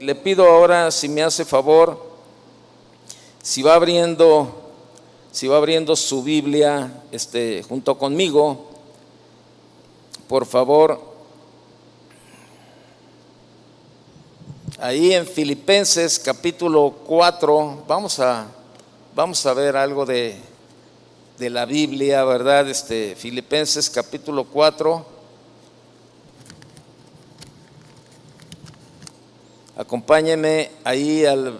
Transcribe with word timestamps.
Le 0.00 0.14
pido 0.14 0.46
ahora, 0.46 0.90
si 0.90 1.10
me 1.10 1.22
hace 1.22 1.44
favor, 1.44 2.02
si 3.42 3.60
va 3.60 3.74
abriendo, 3.74 4.72
si 5.30 5.46
va 5.46 5.58
abriendo 5.58 5.94
su 5.94 6.22
Biblia 6.22 7.02
este, 7.12 7.62
junto 7.68 7.98
conmigo, 7.98 8.70
por 10.26 10.46
favor, 10.46 10.98
ahí 14.78 15.12
en 15.12 15.26
Filipenses 15.26 16.18
capítulo 16.18 16.94
4, 17.06 17.84
vamos 17.86 18.20
a, 18.20 18.46
vamos 19.14 19.44
a 19.44 19.52
ver 19.52 19.76
algo 19.76 20.06
de, 20.06 20.34
de 21.36 21.50
la 21.50 21.66
Biblia, 21.66 22.24
¿verdad? 22.24 22.66
Este, 22.70 23.14
Filipenses 23.16 23.90
capítulo 23.90 24.44
4. 24.44 25.09
Acompáñeme 29.80 30.70
ahí 30.84 31.24
al, 31.24 31.58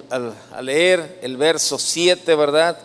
a 0.52 0.60
leer 0.60 1.20
el 1.22 1.38
verso 1.38 1.78
7, 1.78 2.34
¿verdad? 2.34 2.76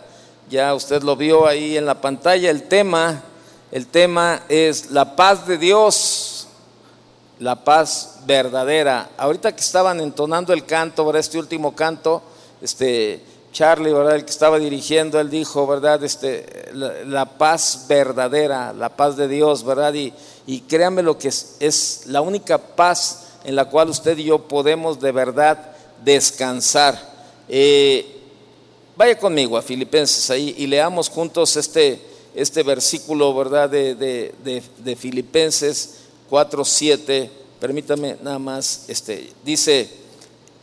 Ya 0.48 0.72
usted 0.72 1.02
lo 1.02 1.14
vio 1.14 1.46
ahí 1.46 1.76
en 1.76 1.84
la 1.84 2.00
pantalla. 2.00 2.48
El 2.48 2.62
tema, 2.62 3.22
el 3.70 3.86
tema 3.86 4.40
es 4.48 4.92
la 4.92 5.14
paz 5.14 5.46
de 5.46 5.58
Dios, 5.58 6.48
la 7.38 7.64
paz 7.64 8.20
verdadera. 8.24 9.10
Ahorita 9.18 9.54
que 9.54 9.60
estaban 9.60 10.00
entonando 10.00 10.54
el 10.54 10.64
canto, 10.64 11.04
¿verdad? 11.04 11.20
Este 11.20 11.38
último 11.38 11.76
canto, 11.76 12.22
este 12.62 13.20
Charlie, 13.52 13.92
¿verdad? 13.92 14.14
El 14.14 14.24
que 14.24 14.30
estaba 14.30 14.58
dirigiendo, 14.58 15.20
él 15.20 15.28
dijo, 15.28 15.66
¿verdad? 15.66 16.02
Este, 16.02 16.70
la, 16.72 17.26
paz 17.26 17.84
verdadera, 17.86 18.72
la 18.72 18.88
paz 18.96 19.18
de 19.18 19.28
Dios, 19.28 19.64
¿verdad? 19.64 19.92
Y, 19.92 20.14
y 20.46 20.62
créanme 20.62 21.02
lo 21.02 21.18
que 21.18 21.28
es, 21.28 21.56
es 21.60 22.04
la 22.06 22.22
única 22.22 22.56
paz 22.56 23.25
en 23.46 23.54
la 23.54 23.64
cual 23.66 23.88
usted 23.88 24.18
y 24.18 24.24
yo 24.24 24.40
podemos 24.40 25.00
de 25.00 25.12
verdad 25.12 25.70
descansar. 26.04 27.00
Eh, 27.48 28.04
vaya 28.96 29.16
conmigo 29.16 29.56
a 29.56 29.62
Filipenses 29.62 30.28
ahí 30.30 30.52
y 30.58 30.66
leamos 30.66 31.08
juntos 31.08 31.56
este, 31.56 32.00
este 32.34 32.64
versículo, 32.64 33.32
¿verdad? 33.32 33.70
De, 33.70 33.94
de, 33.94 34.34
de, 34.42 34.62
de 34.78 34.96
Filipenses 34.96 35.94
4.7. 36.28 37.30
Permítame 37.60 38.16
nada 38.20 38.40
más, 38.40 38.86
este, 38.88 39.32
dice, 39.44 39.88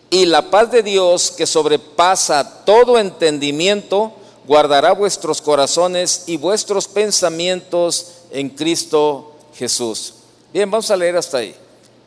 y 0.09 0.25
la 0.25 0.51
paz 0.51 0.69
de 0.69 0.83
Dios 0.83 1.31
que 1.31 1.47
sobrepasa 1.47 2.65
todo 2.65 2.99
entendimiento, 2.99 4.11
guardará 4.45 4.91
vuestros 4.91 5.41
corazones 5.41 6.25
y 6.27 6.35
vuestros 6.35 6.89
pensamientos 6.89 8.07
en 8.29 8.49
Cristo 8.49 9.31
Jesús. 9.55 10.15
Bien, 10.51 10.69
vamos 10.69 10.91
a 10.91 10.97
leer 10.97 11.15
hasta 11.15 11.37
ahí. 11.37 11.55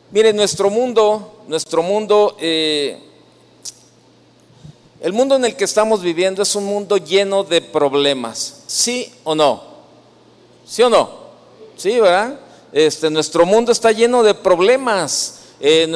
Mire, 0.09 0.31
nuestro 0.31 0.69
mundo, 0.69 1.43
nuestro 1.49 1.83
mundo, 1.83 2.37
eh, 2.39 2.97
el 5.01 5.11
mundo 5.11 5.35
en 5.35 5.43
el 5.43 5.57
que 5.57 5.65
estamos 5.65 6.01
viviendo 6.01 6.41
es 6.41 6.55
un 6.55 6.63
mundo 6.63 6.95
lleno 6.95 7.43
de 7.43 7.61
problemas, 7.61 8.63
¿sí 8.67 9.13
o 9.25 9.35
no? 9.35 9.61
¿Sí 10.65 10.81
o 10.81 10.89
no? 10.89 11.09
Sí, 11.75 11.99
¿verdad? 11.99 12.39
Este, 12.71 13.09
nuestro 13.09 13.45
mundo 13.45 13.73
está 13.73 13.91
lleno 13.91 14.23
de 14.23 14.33
problemas. 14.33 15.41
Eh, 15.59 15.91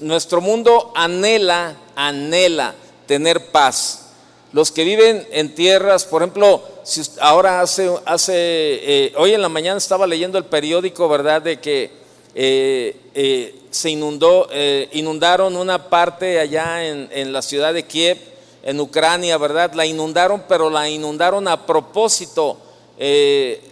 nuestro 0.00 0.40
mundo 0.40 0.92
anhela, 0.96 1.76
anhela 1.94 2.74
tener 3.06 3.52
paz. 3.52 4.06
Los 4.52 4.72
que 4.72 4.82
viven 4.82 5.24
en 5.30 5.54
tierras, 5.54 6.04
por 6.04 6.22
ejemplo, 6.22 6.62
si 6.82 7.00
ahora 7.20 7.60
hace, 7.60 7.90
hace 8.06 8.34
eh, 8.34 9.12
hoy 9.16 9.34
en 9.34 9.42
la 9.42 9.48
mañana 9.48 9.78
estaba 9.78 10.04
leyendo 10.04 10.36
el 10.36 10.46
periódico, 10.46 11.08
¿verdad? 11.08 11.42
De 11.42 11.60
que 11.60 12.05
eh, 12.38 12.94
eh, 13.14 13.54
se 13.70 13.88
inundó, 13.88 14.46
eh, 14.52 14.90
inundaron 14.92 15.56
una 15.56 15.88
parte 15.88 16.38
allá 16.38 16.84
en, 16.84 17.32
la 17.32 17.40
ciudad 17.40 17.72
de 17.72 17.86
Kiev, 17.86 18.18
en 18.62 18.78
Ucrania, 18.78 19.38
¿verdad? 19.38 19.72
La 19.72 19.86
inundaron, 19.86 20.42
pero 20.46 20.68
la 20.68 20.86
inundaron 20.86 21.48
a 21.48 21.64
propósito, 21.64 22.58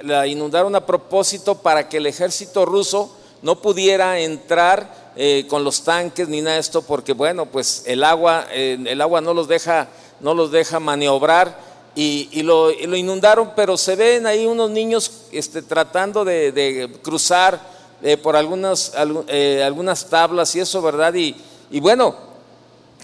la 0.03 0.27
inundaron 0.27 0.75
a 0.75 0.87
propósito 0.87 1.57
para 1.57 1.91
que 1.91 1.99
el 1.99 2.07
ejército 2.07 2.65
ruso 2.65 3.15
no 3.43 3.61
pudiera 3.61 4.19
entrar 4.19 5.13
con 5.49 5.63
los 5.63 5.85
tanques 5.85 6.29
ni 6.29 6.41
nada 6.41 6.55
de 6.55 6.61
esto, 6.61 6.81
porque 6.81 7.13
bueno, 7.13 7.45
pues 7.45 7.83
el 7.87 8.03
agua, 8.03 8.47
el 8.51 9.01
agua 9.01 9.21
no 9.21 9.35
los 9.35 9.47
deja, 9.47 9.89
no 10.21 10.33
los 10.33 10.51
deja 10.51 10.81
maniobrar. 10.81 11.75
Y, 11.97 12.43
lo, 12.43 12.71
inundaron, 12.73 13.53
pero 13.55 13.77
se 13.77 13.95
ven 13.95 14.27
ahí 14.27 14.47
unos 14.47 14.71
niños 14.71 15.11
este, 15.33 15.61
tratando 15.61 16.25
de 16.25 16.99
cruzar 17.03 17.74
eh, 18.07 18.19
por 18.19 18.37
algunas, 18.37 18.93
eh, 19.29 19.63
algunas 19.65 20.11
tablas 20.11 20.55
y 20.55 20.61
eso, 20.61 20.83
¿verdad? 20.83 21.15
Y, 21.15 21.35
y 21.71 21.81
bueno, 21.81 22.15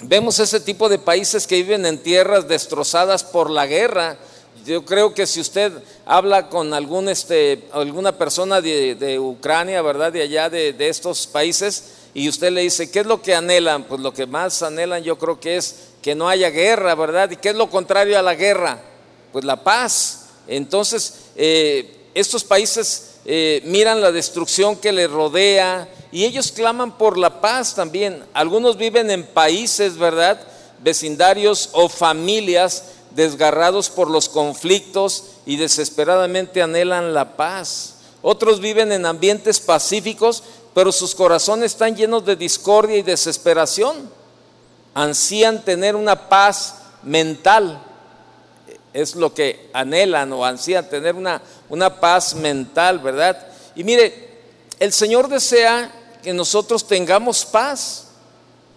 vemos 0.02 0.38
ese 0.38 0.60
tipo 0.60 0.90
de 0.90 0.98
países 0.98 1.46
que 1.46 1.56
viven 1.56 1.86
en 1.86 2.02
tierras 2.02 2.46
destrozadas 2.46 3.24
por 3.24 3.48
la 3.48 3.66
guerra. 3.66 4.18
Yo 4.66 4.84
creo 4.84 5.14
que 5.14 5.26
si 5.26 5.40
usted 5.40 5.72
habla 6.04 6.50
con 6.50 6.74
algún, 6.74 7.08
este, 7.08 7.66
alguna 7.72 8.18
persona 8.18 8.60
de, 8.60 9.18
Ucrania, 9.18 9.80
¿verdad? 9.80 10.12
De 10.12 10.20
allá, 10.20 10.50
de, 10.50 10.74
de, 10.74 10.90
estos 10.90 11.26
países, 11.26 11.84
y 12.12 12.28
usted 12.28 12.52
le 12.52 12.60
dice, 12.60 12.90
¿qué 12.90 13.00
es 13.00 13.06
lo 13.06 13.22
que 13.22 13.34
anhelan? 13.34 13.84
Pues 13.84 14.02
lo 14.02 14.12
que 14.12 14.26
más 14.26 14.62
anhelan 14.62 15.02
yo 15.02 15.16
creo 15.16 15.40
que 15.40 15.56
es 15.56 15.76
que 16.02 16.14
no 16.14 16.28
haya 16.28 16.50
guerra, 16.50 16.94
¿verdad? 16.94 17.30
¿Y 17.30 17.36
qué 17.36 17.48
es 17.48 17.56
lo 17.56 17.70
contrario 17.70 18.18
a 18.18 18.22
la 18.22 18.34
guerra? 18.34 18.78
Pues 19.32 19.46
la 19.46 19.64
paz. 19.64 20.26
Entonces, 20.46 21.14
eh, 21.36 22.08
estos 22.12 22.44
países 22.44 23.09
eh, 23.32 23.62
miran 23.64 24.00
la 24.00 24.10
destrucción 24.10 24.74
que 24.74 24.90
les 24.90 25.08
rodea 25.08 25.88
y 26.10 26.24
ellos 26.24 26.50
claman 26.50 26.98
por 26.98 27.16
la 27.16 27.40
paz 27.40 27.76
también. 27.76 28.24
Algunos 28.34 28.76
viven 28.76 29.08
en 29.08 29.24
países, 29.24 29.96
¿verdad? 29.96 30.40
Vecindarios 30.80 31.68
o 31.70 31.88
familias 31.88 32.86
desgarrados 33.14 33.88
por 33.88 34.10
los 34.10 34.28
conflictos 34.28 35.26
y 35.46 35.58
desesperadamente 35.58 36.60
anhelan 36.60 37.14
la 37.14 37.36
paz. 37.36 37.98
Otros 38.20 38.58
viven 38.58 38.90
en 38.90 39.06
ambientes 39.06 39.60
pacíficos, 39.60 40.42
pero 40.74 40.90
sus 40.90 41.14
corazones 41.14 41.70
están 41.70 41.94
llenos 41.94 42.24
de 42.24 42.34
discordia 42.34 42.96
y 42.96 43.02
desesperación. 43.02 44.10
Ansían 44.92 45.64
tener 45.64 45.94
una 45.94 46.28
paz 46.28 46.78
mental 47.04 47.80
es 48.92 49.14
lo 49.14 49.32
que 49.32 49.70
anhelan 49.72 50.32
o 50.32 50.44
ansían, 50.44 50.88
tener 50.88 51.14
una, 51.14 51.40
una 51.68 52.00
paz 52.00 52.34
mental, 52.34 52.98
¿verdad? 52.98 53.46
Y 53.74 53.84
mire, 53.84 54.28
el 54.78 54.92
Señor 54.92 55.28
desea 55.28 55.92
que 56.22 56.32
nosotros 56.32 56.86
tengamos 56.86 57.44
paz, 57.44 58.08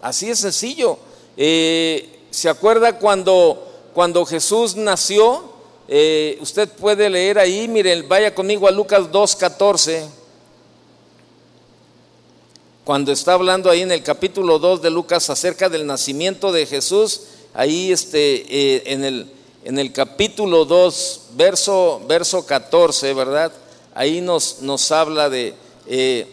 así 0.00 0.30
es 0.30 0.38
sencillo. 0.38 0.98
Eh, 1.36 2.20
¿Se 2.30 2.48
acuerda 2.48 2.98
cuando, 2.98 3.90
cuando 3.92 4.24
Jesús 4.24 4.76
nació? 4.76 5.52
Eh, 5.88 6.38
usted 6.40 6.68
puede 6.68 7.10
leer 7.10 7.38
ahí, 7.38 7.68
mire, 7.68 8.02
vaya 8.02 8.34
conmigo 8.34 8.66
a 8.66 8.70
Lucas 8.70 9.10
2.14, 9.10 10.08
cuando 12.84 13.12
está 13.12 13.34
hablando 13.34 13.70
ahí 13.70 13.82
en 13.82 13.92
el 13.92 14.02
capítulo 14.02 14.58
2 14.58 14.82
de 14.82 14.90
Lucas 14.90 15.30
acerca 15.30 15.68
del 15.68 15.86
nacimiento 15.86 16.52
de 16.52 16.66
Jesús, 16.66 17.22
ahí 17.54 17.92
este, 17.92 18.44
eh, 18.48 18.82
en 18.86 19.04
el 19.04 19.32
en 19.64 19.78
el 19.78 19.92
capítulo 19.92 20.66
2, 20.66 21.20
verso, 21.32 22.02
verso 22.06 22.44
14, 22.44 23.14
¿verdad? 23.14 23.50
Ahí 23.94 24.20
nos, 24.20 24.60
nos 24.60 24.92
habla 24.92 25.30
de, 25.30 25.54
eh, 25.86 26.28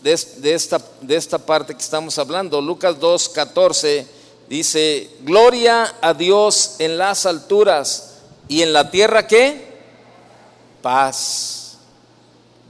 de, 0.00 0.54
esta, 0.54 0.80
de 1.00 1.16
esta 1.16 1.38
parte 1.38 1.74
que 1.74 1.82
estamos 1.82 2.16
hablando. 2.18 2.60
Lucas 2.60 3.00
2, 3.00 3.28
14 3.30 4.06
dice, 4.48 5.10
gloria 5.22 5.96
a 6.00 6.14
Dios 6.14 6.76
en 6.78 6.96
las 6.96 7.26
alturas 7.26 8.18
y 8.46 8.62
en 8.62 8.72
la 8.72 8.92
tierra 8.92 9.26
qué? 9.26 9.74
Paz. 10.80 11.78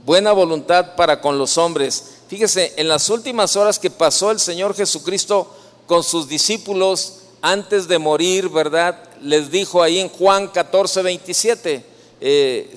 Buena 0.03 0.31
voluntad 0.31 0.95
para 0.95 1.21
con 1.21 1.37
los 1.37 1.59
hombres. 1.59 2.15
Fíjese, 2.27 2.73
en 2.77 2.87
las 2.87 3.07
últimas 3.11 3.55
horas 3.55 3.77
que 3.77 3.91
pasó 3.91 4.31
el 4.31 4.39
Señor 4.39 4.75
Jesucristo 4.75 5.55
con 5.85 6.03
sus 6.03 6.27
discípulos, 6.27 7.19
antes 7.45 7.87
de 7.87 7.99
morir, 7.99 8.49
¿verdad? 8.49 8.97
Les 9.21 9.51
dijo 9.51 9.83
ahí 9.83 9.99
en 9.99 10.09
Juan 10.09 10.47
14, 10.47 11.03
27, 11.03 11.85
eh, 12.19 12.75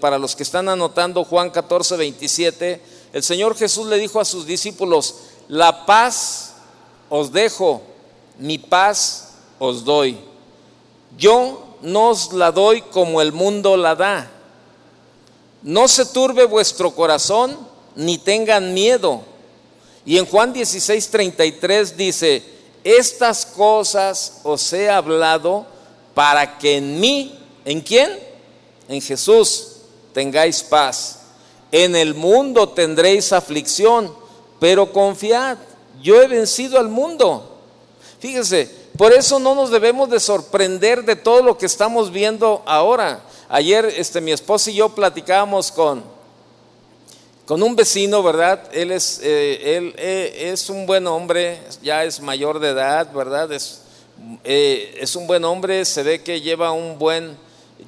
para 0.00 0.16
los 0.16 0.34
que 0.34 0.44
están 0.44 0.70
anotando 0.70 1.24
Juan 1.24 1.50
14, 1.50 1.98
27, 1.98 2.80
el 3.12 3.22
Señor 3.22 3.54
Jesús 3.54 3.86
le 3.86 3.98
dijo 3.98 4.18
a 4.18 4.24
sus 4.24 4.46
discípulos, 4.46 5.14
la 5.48 5.84
paz 5.84 6.54
os 7.10 7.32
dejo, 7.32 7.82
mi 8.38 8.56
paz 8.56 9.34
os 9.58 9.84
doy. 9.84 10.16
Yo 11.18 11.76
no 11.82 12.08
os 12.08 12.32
la 12.32 12.50
doy 12.50 12.80
como 12.80 13.20
el 13.20 13.32
mundo 13.32 13.76
la 13.76 13.94
da. 13.94 14.30
No 15.62 15.86
se 15.86 16.06
turbe 16.06 16.46
vuestro 16.46 16.92
corazón, 16.92 17.58
ni 17.94 18.16
tengan 18.16 18.72
miedo. 18.72 19.20
Y 20.06 20.16
en 20.16 20.24
Juan 20.24 20.54
16, 20.54 21.10
33 21.10 21.94
dice, 21.98 22.57
estas 22.84 23.44
cosas 23.44 24.40
os 24.44 24.72
he 24.72 24.88
hablado 24.88 25.66
para 26.14 26.58
que 26.58 26.76
en 26.76 26.98
mí, 26.98 27.38
¿en 27.64 27.80
quién? 27.80 28.18
En 28.88 29.00
Jesús 29.00 29.76
tengáis 30.12 30.62
paz. 30.62 31.20
En 31.70 31.94
el 31.94 32.14
mundo 32.14 32.68
tendréis 32.70 33.32
aflicción, 33.32 34.12
pero 34.58 34.92
confiad, 34.92 35.58
yo 36.02 36.22
he 36.22 36.26
vencido 36.26 36.78
al 36.78 36.88
mundo. 36.88 37.58
Fíjese, 38.18 38.70
por 38.96 39.12
eso 39.12 39.38
no 39.38 39.54
nos 39.54 39.70
debemos 39.70 40.10
de 40.10 40.18
sorprender 40.18 41.04
de 41.04 41.14
todo 41.14 41.42
lo 41.42 41.56
que 41.56 41.66
estamos 41.66 42.10
viendo 42.10 42.62
ahora. 42.66 43.20
Ayer 43.48 43.84
este, 43.96 44.20
mi 44.20 44.32
esposa 44.32 44.70
y 44.70 44.74
yo 44.74 44.88
platicábamos 44.88 45.70
con, 45.70 46.02
con 47.48 47.62
un 47.62 47.74
vecino, 47.74 48.22
¿verdad? 48.22 48.60
Él 48.72 48.90
es, 48.90 49.20
eh, 49.22 49.78
él, 49.78 49.94
eh, 49.96 50.50
es 50.52 50.68
un 50.68 50.84
buen 50.84 51.06
hombre, 51.06 51.58
ya 51.82 52.04
es 52.04 52.20
mayor 52.20 52.58
de 52.58 52.68
edad, 52.68 53.10
¿verdad? 53.10 53.50
Es, 53.50 53.80
eh, 54.44 54.94
es 55.00 55.16
un 55.16 55.26
buen 55.26 55.42
hombre, 55.46 55.86
se 55.86 56.02
ve 56.02 56.22
que 56.22 56.42
lleva 56.42 56.72
un 56.72 56.98
buen, 56.98 57.38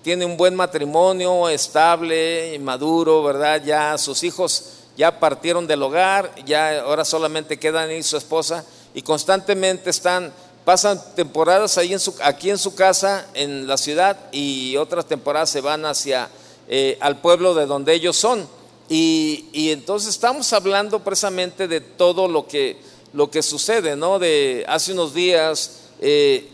tiene 0.02 0.24
un 0.24 0.38
buen 0.38 0.54
matrimonio 0.54 1.46
estable, 1.50 2.58
maduro, 2.58 3.22
¿verdad? 3.22 3.62
Ya 3.62 3.98
sus 3.98 4.22
hijos 4.22 4.64
ya 4.96 5.20
partieron 5.20 5.66
del 5.66 5.82
hogar, 5.82 6.34
ya 6.46 6.80
ahora 6.80 7.04
solamente 7.04 7.58
quedan 7.58 7.90
ahí 7.90 8.02
su 8.02 8.16
esposa 8.16 8.64
y 8.94 9.02
constantemente 9.02 9.90
están, 9.90 10.32
pasan 10.64 10.98
temporadas 11.14 11.76
ahí 11.76 11.92
en 11.92 12.00
su, 12.00 12.14
aquí 12.22 12.48
en 12.48 12.56
su 12.56 12.74
casa, 12.74 13.26
en 13.34 13.66
la 13.66 13.76
ciudad, 13.76 14.16
y 14.32 14.78
otras 14.78 15.04
temporadas 15.04 15.50
se 15.50 15.60
van 15.60 15.84
hacia 15.84 16.30
eh, 16.66 16.96
al 17.02 17.20
pueblo 17.20 17.52
de 17.52 17.66
donde 17.66 17.92
ellos 17.92 18.16
son. 18.16 18.48
Y, 18.92 19.70
entonces 19.70 20.10
estamos 20.10 20.52
hablando 20.52 20.98
precisamente 20.98 21.69
de 21.69 21.81
todo 21.81 22.26
lo 22.26 22.48
que, 22.48 22.76
lo 23.12 23.31
que 23.31 23.40
sucede, 23.40 23.94
¿no? 23.94 24.19
De 24.19 24.64
hace 24.66 24.92
unos 24.92 25.14
días 25.14 25.82
eh, 26.00 26.48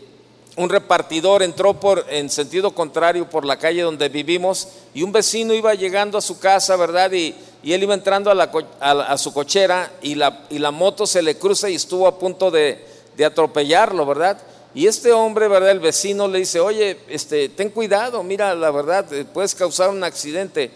un 0.55 0.69
repartidor 0.69 1.41
entró 1.41 1.79
por, 1.79 2.05
en 2.09 2.29
sentido 2.29 2.75
contrario 2.75 3.27
por 3.27 3.43
la 3.43 3.57
calle 3.57 3.81
donde 3.81 4.07
vivimos 4.09 4.67
y 4.93 5.01
un 5.01 5.11
vecino 5.11 5.55
iba 5.55 5.73
llegando 5.73 6.15
a 6.15 6.21
su 6.21 6.37
casa, 6.37 6.75
¿verdad? 6.75 7.11
Y, 7.11 7.33
él 7.63 7.83
iba 7.83 7.95
entrando 7.95 8.31
a, 8.31 8.51
a, 8.79 9.17
su 9.17 9.33
cochera 9.33 9.91
y 10.01 10.15
la, 10.15 10.45
y 10.49 10.59
la, 10.59 10.71
moto 10.71 11.05
se 11.05 11.21
le 11.21 11.37
cruza 11.37 11.69
y 11.69 11.75
estuvo 11.75 12.07
a 12.07 12.17
punto 12.17 12.49
de, 12.49 12.85
de, 13.17 13.25
atropellarlo, 13.25 14.05
¿verdad? 14.05 14.37
Y 14.73 14.87
este 14.87 15.11
hombre, 15.11 15.49
¿verdad? 15.49 15.71
El 15.71 15.81
vecino 15.81 16.29
le 16.29 16.39
dice, 16.39 16.61
oye, 16.61 16.97
este, 17.09 17.49
ten 17.49 17.71
cuidado, 17.71 18.23
mira, 18.23 18.55
la 18.55 18.71
verdad, 18.71 19.11
eh, 19.11 19.25
puedes 19.25 19.53
causar 19.53 19.89
un 19.89 20.01
accidente. 20.03 20.71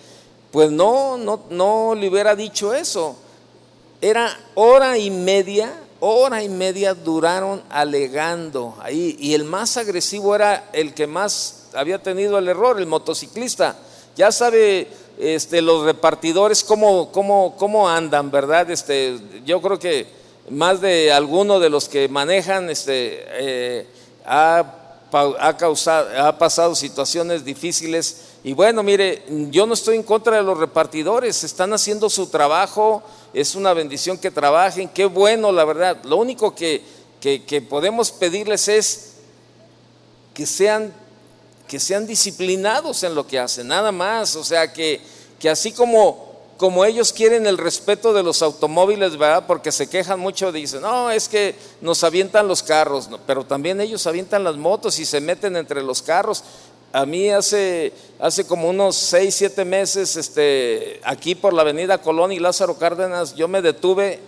Pues 0.52 0.72
no, 0.72 1.18
no, 1.18 1.42
no 1.50 1.96
le 1.96 2.10
hubiera 2.10 2.36
dicho 2.36 2.74
eso. 2.74 3.16
Era 4.02 4.38
hora 4.56 4.98
y 4.98 5.10
media 5.10 5.74
hora 6.02 6.42
y 6.44 6.50
media 6.50 6.96
duraron 6.96 7.62
alegando 7.70 8.76
ahí. 8.82 9.16
Y 9.20 9.36
el 9.36 9.46
más 9.46 9.78
agresivo 9.78 10.36
era 10.36 10.70
el 10.74 10.94
que 10.94 11.08
más 11.08 11.68
había 11.74 12.02
tenido 12.02 12.38
el 12.40 12.50
error, 12.50 12.80
el 12.80 12.88
motociclista. 12.88 13.78
Ya 14.18 14.32
sabe 14.32 14.88
este, 15.20 15.62
los 15.62 15.86
repartidores 15.86 16.64
cómo, 16.64 17.12
cómo, 17.12 17.56
cómo 17.56 17.88
andan, 17.88 18.32
¿verdad? 18.32 18.70
Este, 18.72 19.18
yo 19.46 19.62
creo 19.62 19.78
que 19.78 20.08
más 20.50 20.82
de 20.82 21.12
alguno 21.12 21.60
de 21.60 21.70
los 21.70 21.88
que 21.88 22.10
manejan 22.10 22.72
este, 22.72 23.24
eh, 23.30 23.88
ha, 24.26 24.66
ha, 25.40 25.58
causado, 25.58 26.10
ha 26.20 26.36
pasado 26.36 26.74
situaciones 26.74 27.46
difíciles. 27.46 28.31
Y 28.44 28.54
bueno, 28.54 28.82
mire, 28.82 29.24
yo 29.52 29.66
no 29.66 29.74
estoy 29.74 29.98
en 29.98 30.04
contra 30.04 30.38
de 30.38 30.44
los 30.44 30.58
repartidores, 30.58 31.44
están 31.44 31.74
haciendo 31.74 32.10
su 32.10 32.28
trabajo 32.28 33.04
es 33.34 33.56
una 33.56 33.74
bendición 33.74 34.18
que 34.18 34.32
trabajen, 34.32 34.90
qué 34.90 35.06
bueno, 35.06 35.52
la 35.52 35.64
verdad. 35.64 36.04
Lo 36.04 36.18
único 36.18 36.54
que, 36.54 36.84
que, 37.20 37.62
podemos 37.62 38.12
pedirles 38.12 38.68
es 38.68 39.12
que 40.34 40.46
sean, 40.46 40.94
que 41.68 41.80
sean 41.80 42.06
disciplinados 42.06 43.04
en 43.04 43.16
lo 43.16 43.26
que 43.26 43.40
hacen, 43.40 43.68
nada 43.68 43.92
más. 43.92 44.36
O 44.36 44.44
sea, 44.44 44.74
que, 44.74 45.00
que 45.40 45.50
así 45.50 45.72
como, 45.72 46.42
como 46.58 46.84
ellos 46.84 47.14
quieren 47.14 47.48
el 47.48 47.58
respeto 47.58 48.12
de 48.12 48.24
los 48.24 48.42
automóviles, 48.42 49.18
¿verdad? 49.18 49.46
Porque 49.48 49.72
se 49.72 49.88
quejan 49.88 50.20
mucho, 50.20 50.52
dicen, 50.52 50.82
no, 50.82 51.10
es 51.10 51.30
que 51.30 51.56
nos 51.80 52.04
avientan 52.04 52.50
los 52.50 52.62
carros, 52.62 53.10
pero 53.26 53.46
también 53.46 53.80
ellos 53.80 54.06
avientan 54.08 54.44
las 54.44 54.58
motos 54.58 55.00
y 55.00 55.06
se 55.06 55.22
meten 55.22 55.56
entre 55.56 55.82
los 55.84 56.02
carros. 56.02 56.44
A 56.94 57.06
mí 57.06 57.30
hace, 57.30 57.94
hace 58.20 58.46
como 58.46 58.68
unos 58.68 58.98
seis, 58.98 59.36
siete 59.36 59.64
meses, 59.64 60.18
este, 60.18 61.00
aquí 61.06 61.36
por 61.36 61.54
la 61.54 61.62
avenida 61.62 62.00
Colón 62.00 62.34
y 62.34 62.40
Lázaro 62.40 62.78
Cárdenas, 62.78 63.34
yo 63.34 63.48
me 63.48 63.62
detuve, 63.62 64.20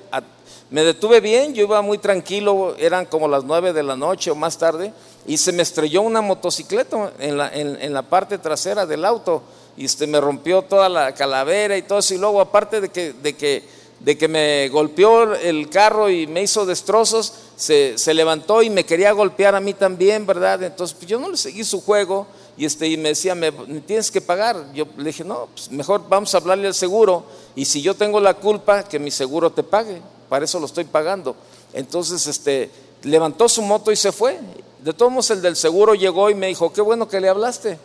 me 0.69 0.85
detuve 0.85 1.19
bien, 1.19 1.53
yo 1.53 1.63
iba 1.63 1.81
muy 1.81 1.97
tranquilo, 1.97 2.73
eran 2.79 3.05
como 3.05 3.27
las 3.27 3.43
nueve 3.43 3.73
de 3.73 3.83
la 3.83 3.97
noche 3.97 4.31
o 4.31 4.35
más 4.35 4.57
tarde, 4.57 4.93
y 5.27 5.35
se 5.35 5.51
me 5.51 5.61
estrelló 5.61 6.03
una 6.03 6.21
motocicleta 6.21 7.11
en 7.19 7.37
la, 7.37 7.49
en, 7.53 7.93
la 7.93 8.03
parte 8.03 8.37
trasera 8.37 8.85
del 8.85 9.03
auto, 9.03 9.43
y 9.75 9.83
este, 9.83 10.07
me 10.07 10.21
rompió 10.21 10.61
toda 10.61 10.87
la 10.87 11.13
calavera 11.13 11.75
y 11.75 11.81
todo 11.81 11.99
eso, 11.99 12.13
y 12.13 12.17
luego 12.17 12.39
aparte 12.39 12.79
de 12.79 12.87
que, 12.87 13.11
de 13.11 13.35
que, 13.35 13.63
de 13.99 14.17
que 14.17 14.29
me 14.29 14.69
golpeó 14.69 15.33
el 15.33 15.69
carro 15.69 16.09
y 16.09 16.27
me 16.27 16.41
hizo 16.41 16.65
destrozos, 16.65 17.33
se, 17.57 17.97
se 17.97 18.13
levantó 18.13 18.63
y 18.63 18.69
me 18.69 18.85
quería 18.85 19.11
golpear 19.11 19.53
a 19.53 19.59
mí 19.59 19.73
también, 19.73 20.25
¿verdad? 20.25 20.63
Entonces 20.63 20.95
pues 20.97 21.09
yo 21.09 21.19
no 21.19 21.29
le 21.29 21.37
seguí 21.37 21.65
su 21.65 21.81
juego 21.81 22.25
y, 22.57 22.65
este, 22.65 22.87
y 22.87 22.97
me 22.97 23.09
decía, 23.09 23.33
me, 23.35 23.51
tienes 23.81 24.11
que 24.11 24.21
pagar. 24.21 24.71
Yo 24.73 24.85
le 24.97 25.05
dije, 25.05 25.23
no, 25.23 25.47
pues 25.53 25.71
mejor 25.71 26.03
vamos 26.07 26.33
a 26.33 26.37
hablarle 26.37 26.67
al 26.67 26.75
seguro 26.75 27.25
y 27.55 27.65
si 27.65 27.81
yo 27.81 27.95
tengo 27.95 28.19
la 28.19 28.35
culpa, 28.35 28.83
que 28.83 28.99
mi 28.99 29.11
seguro 29.11 29.51
te 29.51 29.63
pague, 29.63 30.01
para 30.29 30.45
eso 30.45 30.59
lo 30.59 30.65
estoy 30.65 30.83
pagando. 30.83 31.35
Entonces, 31.73 32.27
este, 32.27 32.69
levantó 33.03 33.49
su 33.49 33.61
moto 33.61 33.91
y 33.91 33.95
se 33.95 34.11
fue. 34.11 34.39
De 34.79 34.93
todos 34.93 35.11
modos, 35.11 35.31
el 35.31 35.41
del 35.41 35.55
seguro 35.55 35.95
llegó 35.95 36.29
y 36.29 36.35
me 36.35 36.47
dijo, 36.47 36.71
qué 36.73 36.81
bueno 36.81 37.07
que 37.07 37.19
le 37.19 37.29
hablaste, 37.29 37.77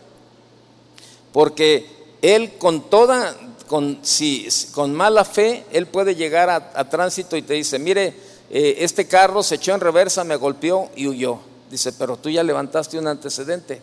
porque 1.33 1.87
él 2.23 2.55
con 2.59 2.91
toda, 2.91 3.37
con, 3.69 4.01
si, 4.03 4.49
con 4.73 4.95
mala 4.95 5.25
fe, 5.25 5.65
él 5.73 5.87
puede 5.87 6.15
llegar 6.15 6.51
a, 6.51 6.89
tránsito 6.91 7.37
y 7.37 7.43
te 7.43 7.55
dice, 7.55 7.79
mire, 7.79 8.15
eh, 8.51 8.77
este 8.79 9.07
carro 9.07 9.43
se 9.43 9.57
echó 9.57 9.75
en 9.75 9.81
reversa, 9.81 10.25
me 10.25 10.37
golpeó 10.37 10.91
y 10.97 11.07
huyó. 11.07 11.39
Dice, 11.71 11.93
pero 11.93 12.17
tú 12.17 12.31
ya 12.31 12.43
levantaste 12.43 12.99
un 12.99 13.07
antecedente. 13.07 13.81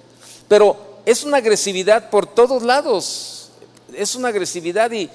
Pero 0.47 0.77
es 1.05 1.23
una 1.23 1.37
agresividad 1.37 2.09
por 2.09 2.25
todos 2.25 2.63
lados. 2.63 3.49
Es 3.95 4.15
una 4.15 4.29
agresividad 4.29 4.91
y, 4.91 5.09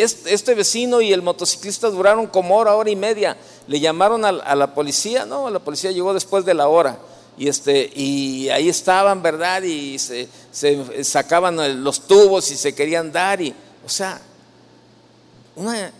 este 0.00 0.54
vecino 0.54 1.00
y 1.00 1.12
el 1.12 1.22
motociclista 1.22 1.88
duraron 1.88 2.26
como 2.26 2.56
hora, 2.56 2.74
hora 2.74 2.90
y 2.90 2.96
media. 2.96 3.36
Le 3.66 3.80
llamaron 3.80 4.24
a, 4.24 4.54
la 4.54 4.74
policía, 4.74 5.24
no, 5.24 5.48
la 5.50 5.60
policía 5.60 5.90
llegó 5.92 6.12
después 6.12 6.44
de 6.44 6.54
la 6.54 6.68
hora. 6.68 6.98
Y, 7.38 7.48
este, 7.48 7.90
y 7.94 8.48
ahí 8.50 8.68
estaban, 8.68 9.22
¿verdad? 9.22 9.62
Y 9.62 9.98
se, 9.98 10.28
sacaban 11.04 11.82
los 11.82 12.06
tubos 12.06 12.50
y 12.50 12.56
se 12.56 12.74
querían 12.74 13.12
dar. 13.12 13.40
Y, 13.40 13.54
o 13.86 13.88
sea, 13.88 14.20
una, 15.56 15.92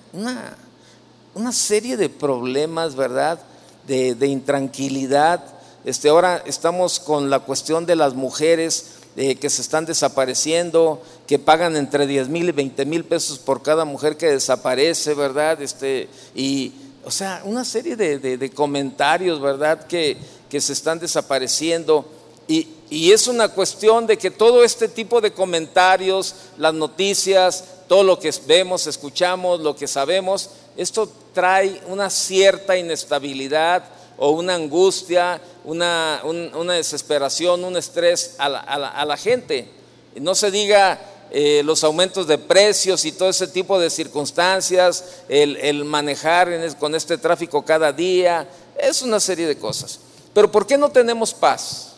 una, 1.34 1.52
serie 1.52 1.96
de 1.96 2.08
problemas, 2.08 2.94
¿verdad? 2.94 3.40
De 3.86 4.26
intranquilidad 4.26 5.59
este, 5.84 6.10
ahora 6.10 6.42
estamos 6.44 7.00
con 7.00 7.30
la 7.30 7.40
cuestión 7.40 7.86
de 7.86 7.96
las 7.96 8.14
mujeres 8.14 8.86
eh, 9.16 9.36
que 9.36 9.50
se 9.50 9.62
están 9.62 9.86
desapareciendo, 9.86 11.02
que 11.26 11.38
pagan 11.38 11.76
entre 11.76 12.06
10 12.06 12.28
mil 12.28 12.48
y 12.48 12.52
20 12.52 12.84
mil 12.84 13.04
pesos 13.04 13.38
por 13.38 13.62
cada 13.62 13.84
mujer 13.84 14.16
que 14.16 14.30
desaparece, 14.30 15.14
¿verdad? 15.14 15.60
Este, 15.62 16.08
y, 16.34 16.72
o 17.04 17.10
sea, 17.10 17.42
una 17.44 17.64
serie 17.64 17.96
de, 17.96 18.50
comentarios, 18.50 19.40
¿verdad? 19.40 19.86
Que, 19.86 20.16
que, 20.48 20.60
se 20.60 20.74
están 20.74 20.98
desapareciendo. 20.98 22.04
Y, 22.46 22.68
y 22.90 23.12
es 23.12 23.26
una 23.26 23.48
cuestión 23.48 24.06
de 24.06 24.18
que 24.18 24.30
todo 24.30 24.62
este 24.62 24.86
tipo 24.86 25.20
de 25.20 25.32
comentarios, 25.32 26.34
las 26.58 26.74
noticias, 26.74 27.64
todo 27.88 28.04
lo 28.04 28.18
que 28.18 28.32
vemos, 28.46 28.86
escuchamos, 28.86 29.60
lo 29.60 29.74
que 29.74 29.88
sabemos, 29.88 30.50
esto 30.76 31.10
trae 31.32 31.80
una 31.88 32.10
cierta 32.10 32.76
inestabilidad 32.76 33.84
o 34.22 34.32
una 34.32 34.54
angustia, 34.54 35.40
una, 35.64 36.20
una 36.24 36.74
desesperación, 36.74 37.64
un 37.64 37.78
estrés 37.78 38.34
a 38.36 38.50
la, 38.50 38.58
a 38.60 39.04
la, 39.06 39.16
gente. 39.16 39.66
No 40.14 40.34
se 40.34 40.50
diga 40.50 41.00
eh, 41.30 41.62
los 41.64 41.82
aumentos 41.84 42.26
de 42.26 42.36
precios 42.36 43.06
y 43.06 43.12
todo 43.12 43.30
ese 43.30 43.48
tipo 43.48 43.80
de 43.80 43.88
circunstancias, 43.88 45.22
el, 45.26 45.56
el 45.56 45.86
manejar 45.86 46.50
con 46.76 46.94
este 46.94 47.16
tráfico 47.16 47.64
cada 47.64 47.92
día, 47.92 48.46
es 48.78 49.00
una 49.00 49.20
serie 49.20 49.46
de 49.46 49.56
cosas. 49.56 50.00
Pero 50.34 50.52
¿por 50.52 50.66
qué 50.66 50.76
no 50.76 50.90
tenemos 50.90 51.32
paz? 51.32 51.92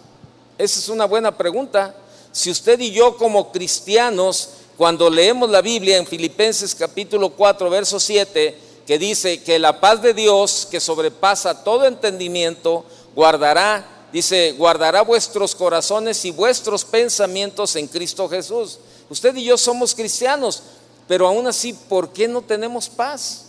Esa 0.56 0.78
es 0.78 0.88
una 0.88 1.06
buena 1.06 1.36
pregunta. 1.36 1.92
Si 2.30 2.52
usted 2.52 2.78
y 2.78 2.92
yo 2.92 3.16
como 3.16 3.50
cristianos, 3.50 4.50
cuando 4.76 5.10
leemos 5.10 5.50
la 5.50 5.60
Biblia 5.60 5.96
en 5.96 6.06
Filipenses 6.06 6.72
capítulo 6.72 7.30
4, 7.30 7.68
verso 7.68 7.98
7, 7.98 8.56
que 8.92 8.98
dice 8.98 9.42
que 9.42 9.58
la 9.58 9.80
paz 9.80 10.02
de 10.02 10.12
Dios, 10.12 10.68
que 10.70 10.78
sobrepasa 10.78 11.64
todo 11.64 11.86
entendimiento, 11.86 12.84
guardará, 13.14 13.86
dice, 14.12 14.52
guardará 14.52 15.00
vuestros 15.00 15.54
corazones 15.54 16.22
y 16.26 16.30
vuestros 16.30 16.84
pensamientos 16.84 17.74
en 17.76 17.88
Cristo 17.88 18.28
Jesús. 18.28 18.80
Usted 19.08 19.34
y 19.36 19.44
yo 19.44 19.56
somos 19.56 19.94
cristianos, 19.94 20.62
pero 21.08 21.26
aún 21.26 21.46
así, 21.46 21.72
¿por 21.72 22.10
qué 22.10 22.28
no 22.28 22.42
tenemos 22.42 22.90
paz? 22.90 23.46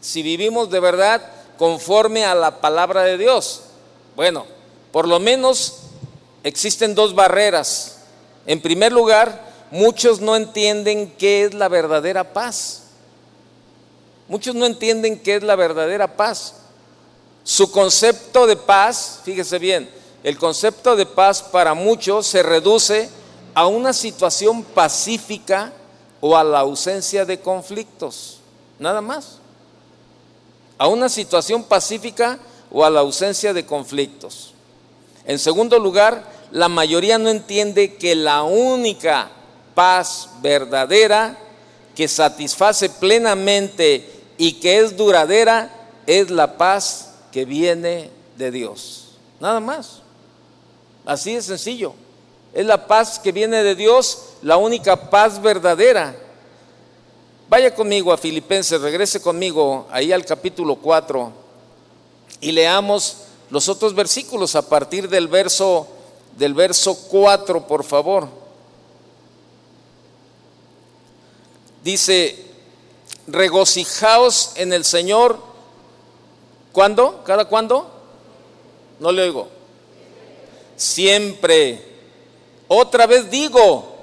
Si 0.00 0.22
vivimos 0.22 0.70
de 0.70 0.78
verdad 0.78 1.28
conforme 1.58 2.24
a 2.24 2.36
la 2.36 2.60
palabra 2.60 3.02
de 3.02 3.18
Dios. 3.18 3.62
Bueno, 4.14 4.46
por 4.92 5.08
lo 5.08 5.18
menos 5.18 5.78
existen 6.44 6.94
dos 6.94 7.12
barreras. 7.12 7.96
En 8.46 8.60
primer 8.60 8.92
lugar, 8.92 9.44
muchos 9.72 10.20
no 10.20 10.36
entienden 10.36 11.12
qué 11.18 11.42
es 11.42 11.54
la 11.54 11.68
verdadera 11.68 12.32
paz. 12.32 12.83
Muchos 14.28 14.54
no 14.54 14.66
entienden 14.66 15.18
qué 15.18 15.36
es 15.36 15.42
la 15.42 15.56
verdadera 15.56 16.16
paz. 16.16 16.54
Su 17.42 17.70
concepto 17.70 18.46
de 18.46 18.56
paz, 18.56 19.20
fíjese 19.24 19.58
bien, 19.58 19.90
el 20.22 20.38
concepto 20.38 20.96
de 20.96 21.04
paz 21.04 21.42
para 21.42 21.74
muchos 21.74 22.26
se 22.26 22.42
reduce 22.42 23.10
a 23.52 23.66
una 23.66 23.92
situación 23.92 24.62
pacífica 24.62 25.72
o 26.20 26.36
a 26.36 26.42
la 26.42 26.60
ausencia 26.60 27.26
de 27.26 27.38
conflictos, 27.40 28.38
nada 28.78 29.02
más. 29.02 29.38
A 30.78 30.88
una 30.88 31.10
situación 31.10 31.62
pacífica 31.62 32.38
o 32.70 32.84
a 32.84 32.90
la 32.90 33.00
ausencia 33.00 33.52
de 33.52 33.66
conflictos. 33.66 34.54
En 35.26 35.38
segundo 35.38 35.78
lugar, 35.78 36.24
la 36.50 36.68
mayoría 36.68 37.18
no 37.18 37.28
entiende 37.28 37.96
que 37.96 38.14
la 38.14 38.42
única 38.42 39.30
paz 39.74 40.30
verdadera 40.40 41.38
que 41.94 42.08
satisface 42.08 42.88
plenamente 42.88 44.13
y 44.36 44.54
que 44.54 44.80
es 44.80 44.96
duradera 44.96 45.70
es 46.06 46.30
la 46.30 46.56
paz 46.56 47.14
que 47.32 47.44
viene 47.44 48.10
de 48.36 48.50
Dios. 48.50 49.16
Nada 49.40 49.60
más. 49.60 50.02
Así 51.04 51.34
de 51.34 51.42
sencillo. 51.42 51.94
Es 52.52 52.64
la 52.66 52.86
paz 52.86 53.18
que 53.18 53.32
viene 53.32 53.62
de 53.62 53.74
Dios, 53.74 54.30
la 54.42 54.56
única 54.56 55.10
paz 55.10 55.40
verdadera. 55.40 56.16
Vaya 57.48 57.74
conmigo 57.74 58.12
a 58.12 58.16
Filipenses, 58.16 58.80
regrese 58.80 59.20
conmigo 59.20 59.86
ahí 59.90 60.12
al 60.12 60.24
capítulo 60.24 60.76
4 60.76 61.32
y 62.40 62.52
leamos 62.52 63.18
los 63.50 63.68
otros 63.68 63.94
versículos 63.94 64.54
a 64.56 64.68
partir 64.68 65.08
del 65.08 65.28
verso 65.28 65.88
del 66.36 66.54
verso 66.54 66.94
4, 67.08 67.66
por 67.66 67.84
favor. 67.84 68.28
Dice, 71.82 72.53
regocijaos 73.26 74.52
en 74.56 74.72
el 74.72 74.84
Señor. 74.84 75.38
¿Cuándo? 76.72 77.22
¿Cada 77.24 77.46
cuándo? 77.46 77.90
No 79.00 79.12
le 79.12 79.22
oigo. 79.22 79.48
Siempre. 80.76 81.94
Otra 82.68 83.06
vez 83.06 83.30
digo, 83.30 83.94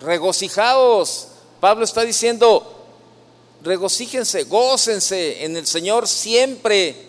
regocijaos. 0.00 1.28
Pablo 1.60 1.84
está 1.84 2.02
diciendo, 2.02 2.86
regocíjense, 3.62 4.44
gócense 4.44 5.44
en 5.44 5.56
el 5.56 5.66
Señor 5.66 6.06
siempre. 6.06 7.08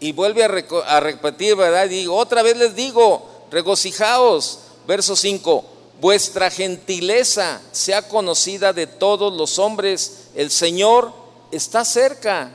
Y 0.00 0.12
vuelve 0.12 0.44
a, 0.44 1.00
repetir, 1.00 1.56
¿verdad? 1.56 1.86
Y 1.86 2.00
digo, 2.00 2.16
otra 2.16 2.42
vez 2.42 2.56
les 2.56 2.74
digo, 2.74 3.28
regocijaos. 3.50 4.60
Verso 4.86 5.16
5, 5.16 5.64
vuestra 6.00 6.50
gentileza 6.50 7.60
sea 7.72 8.08
conocida 8.08 8.72
de 8.72 8.86
todos 8.86 9.32
los 9.32 9.58
hombres, 9.58 10.27
el 10.38 10.52
Señor 10.52 11.12
está 11.50 11.84
cerca. 11.84 12.52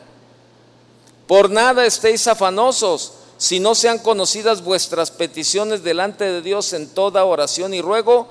Por 1.28 1.50
nada 1.50 1.86
estéis 1.86 2.28
afanosos, 2.28 3.12
si 3.38 3.60
no 3.60 3.76
sean 3.76 4.00
conocidas 4.00 4.64
vuestras 4.64 5.12
peticiones 5.12 5.84
delante 5.84 6.24
de 6.24 6.42
Dios 6.42 6.72
en 6.72 6.88
toda 6.88 7.26
oración 7.26 7.74
y 7.74 7.82
ruego, 7.82 8.30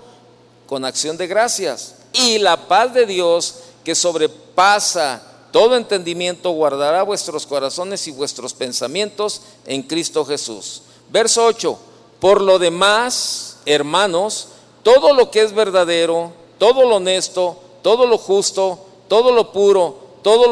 con 0.67 0.87
acción 0.87 1.19
de 1.19 1.27
gracias. 1.27 1.97
Y 2.15 2.39
la 2.39 2.67
paz 2.67 2.95
de 2.95 3.05
Dios, 3.05 3.57
que 3.85 3.95
sobrepasa 3.95 5.23
todo 5.51 5.77
entendimiento, 5.77 6.53
guardará 6.53 7.03
vuestros 7.03 7.45
corazones 7.45 8.09
y 8.09 8.13
vuestros 8.13 8.55
pensamientos 8.55 9.43
en 9.67 9.83
Cristo 9.83 10.25
Jesús. 10.25 10.81
Verso 11.11 11.45
8. 11.45 11.79
Por 12.21 12.41
lo 12.41 12.59
demás, 12.59 13.59
hermanos, 13.67 14.49
todo 14.83 15.13
lo 15.13 15.31
que 15.31 15.43
es 15.43 15.53
verdadero, 15.53 16.33
todo 16.59 16.89
lo 16.89 16.97
honesto, 16.97 17.61
todo 17.83 18.07
lo 18.07 18.17
justo, 18.17 18.87
todo 19.13 19.31
lo 19.31 19.53
puro, 19.53 19.95
todo 20.23 20.49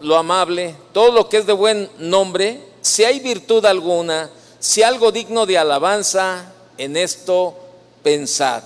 lo, 0.00 0.16
amable, 0.16 0.76
todo 0.92 1.10
lo 1.10 1.28
que 1.28 1.38
es 1.38 1.46
de 1.46 1.52
buen 1.52 1.90
nombre, 1.98 2.60
si 2.80 3.02
hay 3.02 3.18
virtud 3.18 3.66
alguna, 3.66 4.30
si 4.60 4.80
algo 4.84 5.10
digno 5.10 5.44
de 5.44 5.58
alabanza, 5.58 6.52
en 6.78 6.96
esto 6.96 7.56
pensad. 8.04 8.62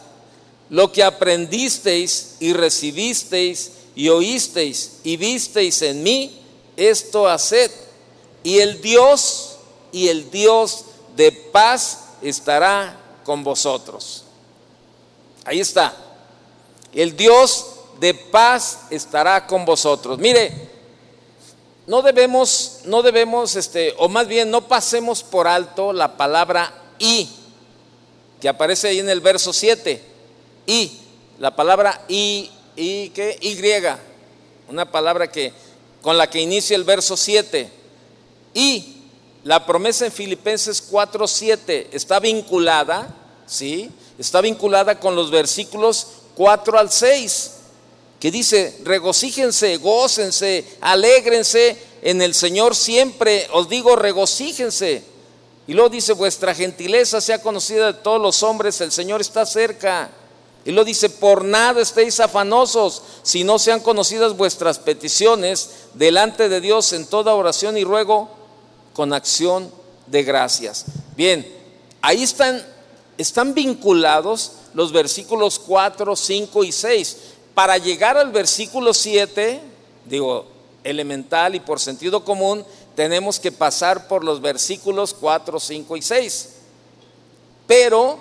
Lo 0.68 0.92
que 0.92 1.02
aprendisteis 1.02 2.36
y 2.38 2.52
recibisteis 2.52 3.72
y 3.94 4.10
oísteis 4.10 4.98
y 5.04 5.16
visteis 5.16 5.80
en 5.80 6.02
mí, 6.02 6.38
esto 6.76 7.26
haced. 7.26 7.70
Y 8.44 8.58
el 8.58 8.82
Dios 8.82 9.56
y 9.90 10.08
el 10.08 10.30
Dios 10.30 10.84
de 11.16 11.32
paz 11.32 12.10
estará 12.20 12.94
con 13.24 13.42
vosotros. 13.42 14.24
Ahí 15.46 15.60
está. 15.60 15.96
El 16.92 17.16
Dios 17.16 17.69
de 18.00 18.14
paz 18.14 18.80
estará 18.90 19.46
con 19.46 19.64
vosotros. 19.64 20.18
Mire, 20.18 20.52
no 21.86 22.02
debemos, 22.02 22.80
no 22.86 23.02
debemos, 23.02 23.56
este, 23.56 23.94
o 23.98 24.08
más 24.08 24.26
bien 24.26 24.50
no 24.50 24.66
pasemos 24.66 25.22
por 25.22 25.46
alto 25.46 25.92
la 25.92 26.16
palabra 26.16 26.72
y, 26.98 27.28
que 28.40 28.48
aparece 28.48 28.88
ahí 28.88 29.00
en 29.00 29.10
el 29.10 29.20
verso 29.20 29.52
7. 29.52 30.02
Y, 30.66 30.92
la 31.38 31.54
palabra 31.54 32.02
y, 32.08 32.50
y, 32.74 33.10
¿qué? 33.10 33.38
Y, 33.40 33.58
una 34.70 34.90
palabra 34.90 35.30
que, 35.30 35.52
con 36.00 36.16
la 36.16 36.30
que 36.30 36.40
inicia 36.40 36.76
el 36.76 36.84
verso 36.84 37.16
7. 37.16 37.70
Y 38.54 38.96
la 39.44 39.66
promesa 39.66 40.06
en 40.06 40.12
Filipenses 40.12 40.80
4, 40.80 41.26
7 41.28 41.88
está 41.92 42.18
vinculada, 42.18 43.14
¿sí? 43.46 43.90
Está 44.18 44.40
vinculada 44.40 44.98
con 44.98 45.16
los 45.16 45.30
versículos 45.30 46.06
4 46.36 46.78
al 46.78 46.90
6, 46.90 47.59
que 48.20 48.30
dice, 48.30 48.78
regocíjense, 48.84 49.78
gócense, 49.78 50.64
alégrense 50.82 51.76
en 52.02 52.20
el 52.20 52.34
Señor 52.34 52.76
siempre, 52.76 53.48
os 53.52 53.68
digo, 53.68 53.96
regocíjense. 53.96 55.02
Y 55.66 55.72
luego 55.72 55.88
dice, 55.88 56.12
vuestra 56.12 56.54
gentileza 56.54 57.20
sea 57.22 57.40
conocida 57.40 57.86
de 57.86 57.94
todos 57.94 58.20
los 58.20 58.42
hombres, 58.42 58.80
el 58.82 58.92
Señor 58.92 59.22
está 59.22 59.46
cerca. 59.46 60.10
Y 60.66 60.72
lo 60.72 60.84
dice, 60.84 61.08
por 61.08 61.44
nada 61.44 61.80
estéis 61.80 62.20
afanosos, 62.20 63.02
si 63.22 63.42
no 63.42 63.58
sean 63.58 63.80
conocidas 63.80 64.36
vuestras 64.36 64.78
peticiones 64.78 65.70
delante 65.94 66.50
de 66.50 66.60
Dios 66.60 66.92
en 66.92 67.06
toda 67.06 67.34
oración 67.34 67.78
y 67.78 67.84
ruego 67.84 68.28
con 68.92 69.14
acción 69.14 69.72
de 70.06 70.24
gracias. 70.24 70.84
Bien, 71.16 71.50
ahí 72.02 72.22
están, 72.22 72.62
están 73.16 73.54
vinculados 73.54 74.52
los 74.74 74.92
versículos 74.92 75.58
4, 75.58 76.14
5 76.14 76.64
y 76.64 76.72
6. 76.72 77.16
Para 77.60 77.76
llegar 77.76 78.16
al 78.16 78.32
versículo 78.32 78.94
7, 78.94 79.60
digo, 80.06 80.46
elemental 80.82 81.54
y 81.54 81.60
por 81.60 81.78
sentido 81.78 82.24
común, 82.24 82.64
tenemos 82.96 83.38
que 83.38 83.52
pasar 83.52 84.08
por 84.08 84.24
los 84.24 84.40
versículos 84.40 85.12
4, 85.12 85.60
5 85.60 85.96
y 85.98 86.00
6. 86.00 86.48
Pero 87.66 88.18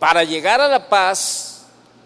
para 0.00 0.24
llegar 0.24 0.60
a 0.60 0.66
la 0.66 0.88
paz, 0.88 1.62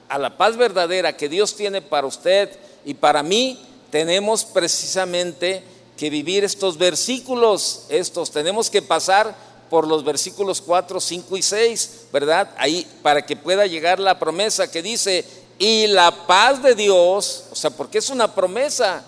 a 0.06 0.18
la 0.18 0.36
paz 0.36 0.58
verdadera 0.58 1.16
que 1.16 1.30
Dios 1.30 1.56
tiene 1.56 1.80
para 1.80 2.06
usted 2.06 2.50
y 2.84 2.92
para 2.92 3.22
mí, 3.22 3.58
tenemos 3.88 4.44
precisamente 4.44 5.64
que 5.96 6.10
vivir 6.10 6.44
estos 6.44 6.76
versículos, 6.76 7.86
estos, 7.88 8.30
tenemos 8.30 8.68
que 8.68 8.82
pasar 8.82 9.34
por 9.70 9.86
los 9.86 10.04
versículos 10.04 10.60
4, 10.60 11.00
5 11.00 11.36
y 11.36 11.42
6, 11.42 11.90
¿verdad? 12.12 12.50
Ahí, 12.56 12.86
para 13.02 13.24
que 13.24 13.36
pueda 13.36 13.66
llegar 13.66 13.98
la 13.98 14.18
promesa 14.18 14.70
que 14.70 14.82
dice, 14.82 15.24
y 15.58 15.86
la 15.86 16.26
paz 16.26 16.62
de 16.62 16.74
Dios, 16.74 17.44
o 17.50 17.54
sea, 17.54 17.70
porque 17.70 17.98
es 17.98 18.10
una 18.10 18.34
promesa, 18.34 19.02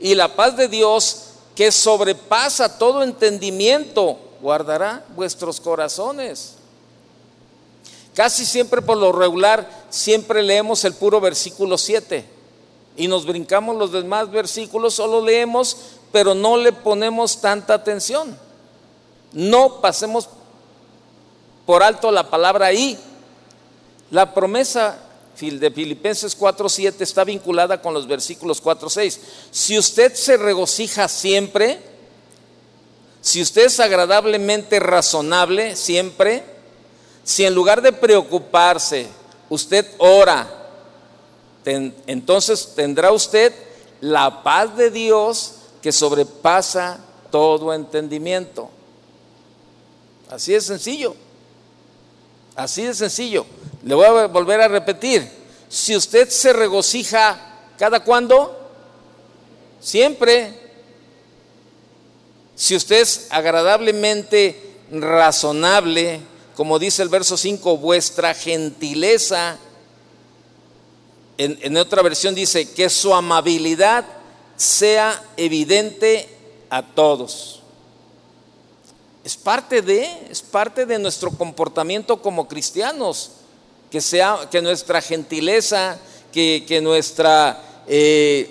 y 0.00 0.14
la 0.14 0.34
paz 0.34 0.56
de 0.56 0.68
Dios 0.68 1.24
que 1.54 1.70
sobrepasa 1.70 2.78
todo 2.78 3.02
entendimiento, 3.02 4.18
guardará 4.40 5.04
vuestros 5.14 5.60
corazones. 5.60 6.54
Casi 8.14 8.46
siempre 8.46 8.80
por 8.82 8.96
lo 8.96 9.12
regular, 9.12 9.68
siempre 9.90 10.42
leemos 10.42 10.84
el 10.84 10.94
puro 10.94 11.20
versículo 11.20 11.76
7 11.76 12.24
y 12.96 13.08
nos 13.08 13.26
brincamos 13.26 13.76
los 13.76 13.92
demás 13.92 14.30
versículos, 14.30 14.94
solo 14.94 15.20
leemos, 15.20 15.76
pero 16.12 16.34
no 16.34 16.56
le 16.56 16.72
ponemos 16.72 17.40
tanta 17.40 17.74
atención. 17.74 18.38
No 19.32 19.80
pasemos 19.80 20.28
por 21.66 21.82
alto 21.82 22.12
la 22.12 22.30
palabra 22.30 22.66
ahí. 22.66 22.96
La 24.12 24.32
promesa 24.32 24.96
de 25.40 25.70
Filipenses 25.70 26.36
4:7 26.36 27.02
está 27.02 27.24
vinculada 27.24 27.82
con 27.82 27.92
los 27.92 28.06
versículos 28.06 28.60
4:6. 28.62 29.18
Si 29.50 29.78
usted 29.78 30.14
se 30.14 30.36
regocija 30.36 31.08
siempre, 31.08 31.80
si 33.20 33.42
usted 33.42 33.66
es 33.66 33.80
agradablemente 33.80 34.78
razonable 34.80 35.76
siempre, 35.76 36.44
si 37.24 37.44
en 37.44 37.54
lugar 37.54 37.82
de 37.82 37.92
preocuparse 37.92 39.06
usted 39.48 39.86
ora, 39.98 40.46
entonces 41.64 42.72
tendrá 42.76 43.12
usted 43.12 43.52
la 44.00 44.42
paz 44.42 44.76
de 44.76 44.90
Dios 44.90 45.54
que 45.80 45.90
sobrepasa 45.90 47.00
todo 47.30 47.72
entendimiento. 47.72 48.70
Así 50.30 50.52
de 50.52 50.60
sencillo. 50.60 51.16
Así 52.56 52.82
de 52.82 52.94
sencillo. 52.94 53.46
Le 53.82 53.94
voy 53.94 54.06
a 54.06 54.26
volver 54.26 54.60
a 54.60 54.68
repetir. 54.68 55.28
Si 55.68 55.96
usted 55.96 56.28
se 56.28 56.52
regocija, 56.52 57.38
¿cada 57.78 58.00
cuándo? 58.00 58.64
siempre. 59.84 60.54
Si 62.56 62.74
usted 62.74 63.00
es 63.02 63.26
agradablemente 63.30 64.78
razonable, 64.90 66.20
como 66.56 66.78
dice 66.78 67.02
el 67.02 67.08
verso 67.08 67.36
5, 67.36 67.76
vuestra 67.76 68.32
gentileza, 68.32 69.58
en, 71.36 71.58
en 71.62 71.76
otra 71.76 72.02
versión 72.02 72.34
dice 72.34 72.70
que 72.72 72.88
su 72.88 73.12
amabilidad 73.12 74.04
sea 74.56 75.22
evidente 75.36 76.28
a 76.70 76.82
todos. 76.82 77.60
Es 79.24 79.36
parte 79.36 79.80
de, 79.80 80.06
es 80.30 80.42
parte 80.42 80.84
de 80.84 80.98
nuestro 80.98 81.30
comportamiento 81.30 82.20
como 82.20 82.46
cristianos, 82.46 83.30
que 83.90 84.02
sea, 84.02 84.48
que 84.50 84.60
nuestra 84.60 85.00
gentileza, 85.00 85.98
que, 86.30 86.64
que 86.68 86.82
nuestra, 86.82 87.58
eh, 87.86 88.50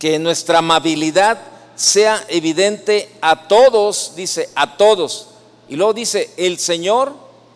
que 0.00 0.18
nuestra 0.18 0.58
amabilidad 0.58 1.40
sea 1.76 2.24
evidente 2.28 3.08
a 3.20 3.46
todos, 3.46 4.12
dice, 4.16 4.50
a 4.56 4.76
todos. 4.76 5.28
Y 5.68 5.76
luego 5.76 5.94
dice, 5.94 6.30
el 6.36 6.58
Señor 6.58 7.14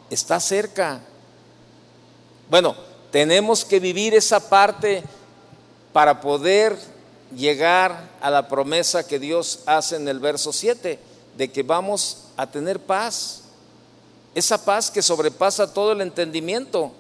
está 0.09 0.38
cerca. 0.38 1.00
Bueno, 2.49 2.76
tenemos 3.11 3.64
que 3.64 3.81
vivir 3.81 4.14
esa 4.14 4.49
parte 4.49 5.02
para 5.93 6.21
poder 6.21 6.78
llegar 7.35 8.09
a 8.21 8.31
la 8.31 8.49
promesa 8.49 9.07
que 9.07 9.19
Dios 9.19 9.61
hace 9.67 9.97
en 9.97 10.07
el 10.09 10.21
verso 10.21 10.52
7, 10.52 10.99
de 11.38 11.50
que 11.50 11.62
vamos 11.62 12.25
a 12.37 12.47
tener 12.47 12.80
paz. 12.80 13.42
Esa 14.35 14.62
paz 14.62 14.90
que 14.90 15.00
sobrepasa 15.00 15.73
todo 15.73 15.92
el 15.92 16.00
entendimiento. 16.00 16.90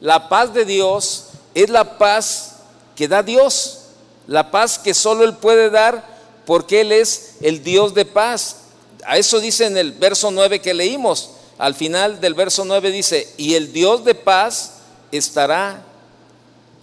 La 0.00 0.28
paz 0.30 0.52
de 0.54 0.64
Dios 0.64 1.26
es 1.54 1.68
la 1.68 1.98
paz 1.98 2.56
que 2.96 3.06
da 3.06 3.22
Dios, 3.22 3.80
la 4.26 4.50
paz 4.50 4.78
que 4.78 4.94
solo 4.94 5.22
Él 5.24 5.36
puede 5.36 5.68
dar 5.70 6.14
porque 6.46 6.80
Él 6.80 6.92
es 6.92 7.36
el 7.42 7.62
Dios 7.62 7.92
de 7.92 8.06
paz. 8.06 8.56
A 9.04 9.18
eso 9.18 9.38
dice 9.38 9.66
en 9.66 9.76
el 9.76 9.92
verso 9.92 10.30
9 10.30 10.60
que 10.60 10.72
leímos. 10.72 11.30
Al 11.58 11.74
final 11.74 12.20
del 12.20 12.34
verso 12.34 12.64
9 12.64 12.90
dice, 12.90 13.32
y 13.36 13.54
el 13.54 13.72
Dios 13.72 14.04
de 14.04 14.14
paz 14.14 14.78
estará 15.12 15.84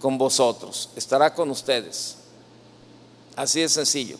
con 0.00 0.18
vosotros, 0.18 0.88
estará 0.94 1.34
con 1.34 1.50
ustedes. 1.50 2.16
Así 3.34 3.60
de 3.60 3.68
sencillo. 3.68 4.18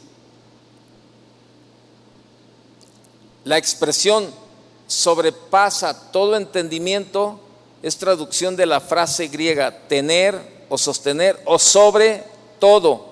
La 3.44 3.58
expresión 3.58 4.30
sobrepasa 4.87 6.12
todo 6.12 6.37
entendimiento 6.37 7.40
es 7.82 7.96
traducción 7.96 8.54
de 8.54 8.66
la 8.66 8.80
frase 8.80 9.26
griega 9.26 9.76
tener 9.88 10.64
o 10.68 10.78
sostener 10.78 11.40
o 11.44 11.58
sobre 11.58 12.22
todo, 12.61 13.04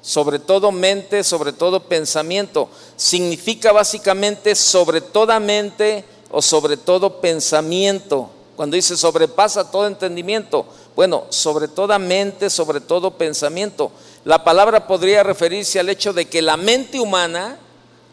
sobre 0.00 0.38
todo 0.38 0.72
mente, 0.72 1.22
sobre 1.22 1.52
todo 1.52 1.80
pensamiento. 1.80 2.70
Significa 2.96 3.72
básicamente 3.72 4.54
sobre 4.54 5.02
toda 5.02 5.38
mente 5.40 6.04
o 6.30 6.40
sobre 6.40 6.78
todo 6.78 7.20
pensamiento. 7.20 8.30
Cuando 8.56 8.76
dice 8.76 8.96
sobrepasa 8.96 9.70
todo 9.70 9.86
entendimiento, 9.86 10.64
bueno, 10.94 11.24
sobre 11.28 11.68
toda 11.68 11.98
mente, 11.98 12.48
sobre 12.48 12.80
todo 12.80 13.10
pensamiento. 13.10 13.92
La 14.24 14.42
palabra 14.42 14.86
podría 14.86 15.22
referirse 15.22 15.78
al 15.78 15.90
hecho 15.90 16.14
de 16.14 16.24
que 16.24 16.40
la 16.40 16.56
mente 16.56 16.98
humana, 16.98 17.58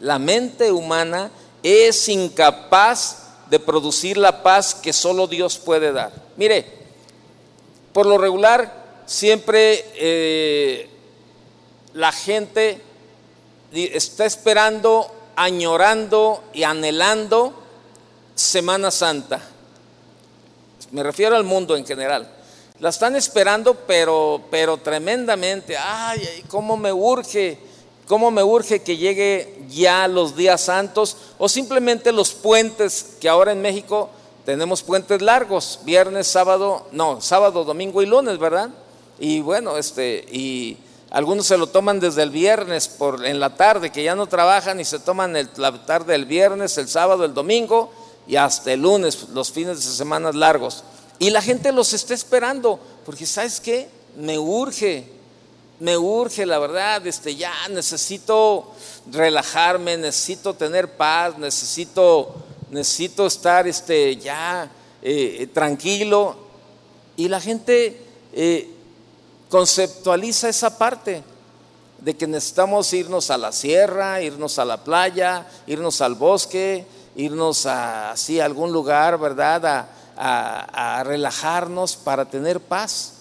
la 0.01 0.19
mente 0.19 0.69
humana 0.69 1.31
es 1.63 2.09
incapaz 2.09 3.23
de 3.49 3.59
producir 3.59 4.17
la 4.17 4.43
paz 4.43 4.75
que 4.75 4.93
solo 4.93 5.27
Dios 5.27 5.57
puede 5.57 5.91
dar. 5.91 6.11
Mire, 6.37 6.65
por 7.93 8.05
lo 8.05 8.17
regular 8.17 8.83
siempre 9.05 9.85
eh, 9.95 10.89
la 11.93 12.11
gente 12.11 12.81
está 13.71 14.25
esperando, 14.25 15.09
añorando 15.35 16.43
y 16.53 16.63
anhelando 16.63 17.53
Semana 18.35 18.91
Santa. 18.91 19.39
Me 20.91 21.03
refiero 21.03 21.35
al 21.35 21.43
mundo 21.43 21.75
en 21.75 21.85
general. 21.85 22.29
La 22.79 22.89
están 22.89 23.15
esperando, 23.15 23.75
pero, 23.75 24.41
pero 24.51 24.77
tremendamente. 24.77 25.77
Ay, 25.77 26.43
cómo 26.47 26.75
me 26.75 26.91
urge, 26.91 27.57
cómo 28.07 28.31
me 28.31 28.43
urge 28.43 28.81
que 28.81 28.97
llegue 28.97 29.63
ya 29.69 30.07
los 30.07 30.35
días 30.35 30.61
santos 30.61 31.17
o 31.37 31.49
simplemente 31.49 32.11
los 32.11 32.31
puentes 32.33 33.15
que 33.19 33.29
ahora 33.29 33.51
en 33.51 33.61
México 33.61 34.09
tenemos 34.45 34.83
puentes 34.83 35.21
largos, 35.21 35.79
viernes, 35.83 36.27
sábado, 36.27 36.85
no, 36.91 37.21
sábado, 37.21 37.63
domingo 37.63 38.01
y 38.01 38.05
lunes, 38.05 38.37
¿verdad? 38.37 38.69
Y 39.17 39.39
bueno, 39.39 39.77
este, 39.77 40.25
y 40.31 40.77
algunos 41.11 41.45
se 41.45 41.57
lo 41.57 41.67
toman 41.67 41.99
desde 41.99 42.23
el 42.23 42.29
viernes 42.29 42.87
por 42.87 43.25
en 43.25 43.39
la 43.39 43.55
tarde, 43.55 43.91
que 43.91 44.03
ya 44.03 44.15
no 44.15 44.27
trabajan 44.27 44.79
y 44.79 44.85
se 44.85 44.99
toman 44.99 45.35
el, 45.35 45.49
la 45.57 45.85
tarde 45.85 46.13
del 46.13 46.25
viernes, 46.25 46.77
el 46.77 46.89
sábado, 46.89 47.23
el 47.23 47.33
domingo 47.33 47.91
y 48.27 48.35
hasta 48.35 48.73
el 48.73 48.81
lunes, 48.81 49.29
los 49.29 49.51
fines 49.51 49.77
de 49.77 49.91
semana 49.91 50.31
largos. 50.31 50.83
Y 51.19 51.29
la 51.29 51.41
gente 51.41 51.71
los 51.71 51.93
está 51.93 52.13
esperando, 52.13 52.79
porque 53.05 53.25
¿sabes 53.25 53.59
qué? 53.59 53.87
Me 54.17 54.37
urge, 54.37 55.07
me 55.83 55.97
urge, 55.97 56.45
la 56.45 56.59
verdad, 56.59 57.05
este, 57.05 57.35
ya 57.35 57.51
necesito 57.67 58.71
relajarme, 59.11 59.97
necesito 59.97 60.53
tener 60.53 60.95
paz, 60.95 61.37
necesito, 61.37 62.35
necesito 62.69 63.27
estar 63.27 63.67
este, 63.67 64.15
ya 64.15 64.71
eh, 65.01 65.45
tranquilo. 65.53 66.37
Y 67.17 67.27
la 67.27 67.41
gente 67.41 68.01
eh, 68.31 68.73
conceptualiza 69.49 70.47
esa 70.47 70.77
parte 70.77 71.21
de 71.99 72.15
que 72.15 72.27
necesitamos 72.27 72.93
irnos 72.93 73.29
a 73.29 73.37
la 73.37 73.51
sierra, 73.51 74.21
irnos 74.21 74.59
a 74.59 74.63
la 74.63 74.85
playa, 74.85 75.45
irnos 75.67 75.99
al 75.99 76.15
bosque, 76.15 76.85
irnos 77.17 77.65
a, 77.65 78.11
así 78.11 78.39
a 78.39 78.45
algún 78.45 78.71
lugar, 78.71 79.19
¿verdad? 79.19 79.65
A, 80.15 80.99
a, 80.99 81.03
relajarnos 81.03 81.97
para 81.97 82.23
tener 82.23 82.61
paz. 82.61 83.15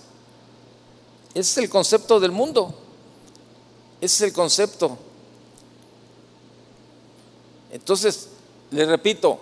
Ese 1.35 1.41
es 1.41 1.59
el 1.59 1.71
concepto 1.71 2.21
del 2.21 2.33
mundo. 2.33 2.75
Ese 4.01 4.17
es 4.17 4.21
el 4.31 4.33
concepto. 4.33 4.99
Entonces, 7.73 8.29
le 8.71 8.85
repito, 8.85 9.39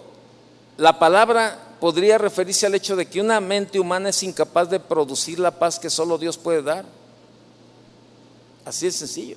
la 0.76 0.98
palabra 0.98 1.76
podría 1.81 2.18
referirse 2.18 2.66
al 2.66 2.74
hecho 2.74 2.94
de 2.94 3.07
que 3.07 3.20
una 3.20 3.40
mente 3.40 3.81
humana 3.81 4.11
es 4.11 4.22
incapaz 4.22 4.70
de 4.70 4.79
producir 4.79 5.38
la 5.38 5.59
paz 5.59 5.79
que 5.79 5.90
solo 5.90 6.18
Dios 6.18 6.38
puede 6.38 6.62
dar. 6.62 6.85
Así 8.64 8.87
es 8.87 8.96
sencillo. 8.96 9.37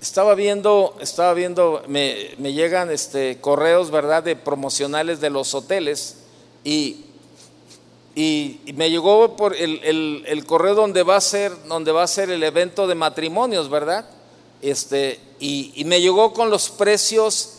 Estaba 0.00 0.34
viendo, 0.34 0.94
estaba 1.00 1.32
viendo, 1.32 1.82
me, 1.88 2.34
me 2.38 2.52
llegan 2.52 2.90
este, 2.90 3.40
correos, 3.40 3.90
¿verdad?, 3.90 4.22
de 4.22 4.36
promocionales 4.36 5.20
de 5.20 5.30
los 5.30 5.54
hoteles 5.54 6.18
y 6.62 7.06
y, 8.18 8.60
me 8.74 8.88
llegó 8.88 9.36
por 9.36 9.54
el, 9.54 10.44
correo 10.46 10.74
donde 10.74 11.02
va 11.02 11.16
a 11.16 11.20
ser 11.20 11.52
donde 11.68 11.92
va 11.92 12.02
a 12.02 12.06
ser 12.06 12.30
el 12.30 12.42
evento 12.42 12.86
de 12.86 12.94
matrimonios 12.94 13.68
verdad 13.68 14.06
este 14.62 15.20
y, 15.38 15.84
me 15.84 16.00
llegó 16.00 16.32
con 16.32 16.48
los 16.48 16.70
precios 16.70 17.50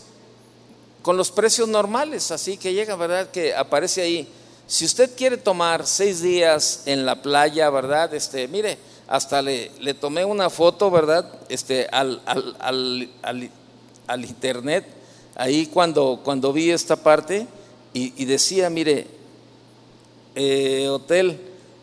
con 1.04 1.16
los 1.16 1.32
precios 1.32 1.70
normales 1.70 2.32
así 2.32 2.58
que 2.58 2.74
llega 2.74 2.96
verdad 2.96 3.30
que 3.30 3.54
aparece 3.56 4.02
ahí 4.02 4.28
si 4.66 4.84
usted 4.84 5.16
quiere 5.16 5.38
tomar 5.38 5.86
seis 5.86 6.24
días 6.24 6.84
en 6.88 7.06
la 7.06 7.22
playa 7.22 7.70
verdad 7.70 8.12
este 8.16 8.48
mire 8.48 8.80
hasta 9.08 9.44
le, 9.44 9.72
le 9.80 9.94
tomé 9.94 10.26
una 10.26 10.50
foto 10.50 10.90
verdad 10.90 11.32
este 11.50 11.88
al, 11.92 12.20
al, 12.26 13.10
al, 14.08 14.26
internet 14.26 14.86
ahí 15.36 15.68
cuando 15.68 16.22
cuando 16.24 16.52
vi 16.52 16.72
esta 16.72 16.96
parte 16.96 17.46
y 17.94 18.26
decía 18.26 18.70
mire 18.70 19.17
eh, 20.40 20.88
Hotel 20.88 21.36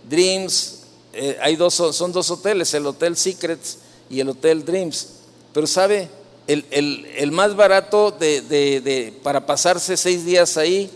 Dreams, 0.09 0.85
eh, 1.13 1.37
hay 1.43 1.57
dos, 1.57 1.75
son 1.75 2.13
dos 2.13 2.31
hoteles, 2.31 2.73
el 2.75 2.87
Hotel 2.87 3.17
Secrets 3.17 3.79
y 4.09 4.21
el 4.21 4.29
Hotel 4.29 4.65
Dreams. 4.65 5.09
Pero 5.53 5.67
sabe, 5.67 6.09
el, 6.47 7.33
más 7.33 7.57
barato 7.57 8.13
de, 8.13 9.13
para 9.25 9.45
pasarse 9.45 9.97
seis 9.97 10.25
días 10.25 10.57
ahí, 10.57 10.89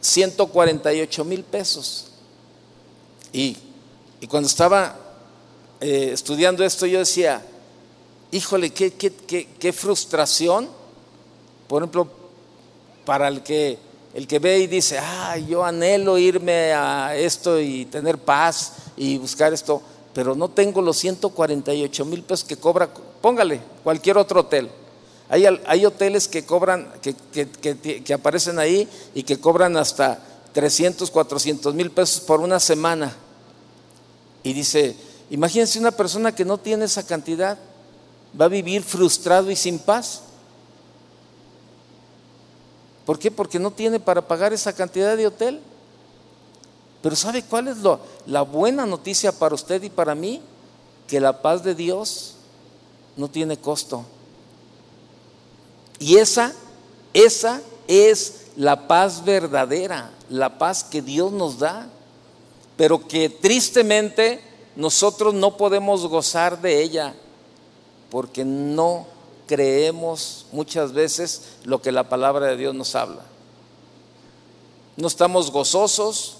148 0.00 1.24
mil 1.26 1.44
pesos. 1.44 2.06
Y, 3.30 3.58
cuando 4.30 4.46
estaba 4.46 4.96
eh, 5.82 6.10
estudiando 6.14 6.64
esto, 6.64 6.86
yo 6.86 7.00
decía, 7.00 7.44
híjole, 8.30 8.70
qué, 8.70 8.92
qué, 8.92 9.12
qué 9.58 9.72
frustración, 9.74 10.66
por 11.68 11.82
ejemplo, 11.82 12.08
para 13.04 13.28
el 13.28 13.42
que 13.42 13.89
el 14.14 14.26
que 14.26 14.38
ve 14.38 14.58
y 14.58 14.66
dice, 14.66 14.98
ah, 14.98 15.36
yo 15.36 15.64
anhelo 15.64 16.18
irme 16.18 16.72
a 16.72 17.14
esto 17.16 17.60
y 17.60 17.84
tener 17.86 18.18
paz 18.18 18.72
y 18.96 19.18
buscar 19.18 19.52
esto, 19.52 19.80
pero 20.12 20.34
no 20.34 20.48
tengo 20.48 20.82
los 20.82 20.96
148 20.98 22.04
mil 22.04 22.22
pesos 22.22 22.44
que 22.44 22.56
cobra, 22.56 22.88
póngale, 23.20 23.60
cualquier 23.84 24.18
otro 24.18 24.40
hotel. 24.40 24.70
Hay, 25.28 25.44
hay 25.46 25.86
hoteles 25.86 26.26
que 26.26 26.44
cobran, 26.44 26.92
que, 27.00 27.14
que, 28.02 28.12
aparecen 28.12 28.58
ahí 28.58 28.88
y 29.14 29.22
que 29.22 29.38
cobran 29.38 29.76
hasta 29.76 30.18
300, 30.52 31.08
400 31.08 31.72
mil 31.72 31.92
pesos 31.92 32.20
por 32.20 32.40
una 32.40 32.58
semana. 32.58 33.14
Y 34.42 34.52
dice, 34.52 34.96
Imagínense 35.30 35.78
una 35.78 35.92
persona 35.92 36.34
que 36.34 36.44
no 36.44 36.58
tiene 36.58 36.84
esa 36.84 37.06
cantidad, 37.06 37.56
va 38.38 38.46
a 38.46 38.48
vivir 38.48 38.82
frustrado 38.82 39.50
y 39.50 39.56
sin 39.56 39.78
paz. 39.78 40.22
¿Por 43.06 43.18
qué? 43.18 43.30
Porque 43.30 43.58
no 43.58 43.70
tiene 43.70 43.98
para 43.98 44.26
pagar 44.26 44.52
esa 44.52 44.72
cantidad 44.72 45.16
de 45.16 45.26
hotel. 45.26 45.60
Pero 47.02 47.16
¿sabe 47.16 47.42
cuál 47.42 47.68
es 47.68 47.78
la 48.26 48.42
buena 48.42 48.86
noticia 48.86 49.32
para 49.32 49.54
usted 49.54 49.82
y 49.82 49.90
para 49.90 50.14
mí? 50.14 50.40
Que 51.08 51.20
la 51.20 51.40
paz 51.42 51.64
de 51.64 51.74
Dios 51.74 52.34
no 53.16 53.28
tiene 53.28 53.56
costo. 53.56 54.04
Y 55.98 56.16
esa, 56.16 56.52
esa 57.12 57.60
es 57.88 58.46
la 58.56 58.88
paz 58.88 59.24
verdadera, 59.24 60.10
la 60.28 60.58
paz 60.58 60.84
que 60.84 61.02
Dios 61.02 61.32
nos 61.32 61.58
da, 61.58 61.88
pero 62.76 63.06
que 63.06 63.28
tristemente 63.28 64.40
nosotros 64.76 65.34
no 65.34 65.56
podemos 65.56 66.06
gozar 66.06 66.60
de 66.60 66.82
ella 66.82 67.14
porque 68.10 68.44
no 68.44 69.06
creemos 69.50 70.46
muchas 70.52 70.92
veces 70.92 71.42
lo 71.64 71.82
que 71.82 71.90
la 71.90 72.08
palabra 72.08 72.46
de 72.46 72.56
Dios 72.56 72.72
nos 72.72 72.94
habla. 72.94 73.22
No 74.96 75.08
estamos 75.08 75.50
gozosos, 75.50 76.36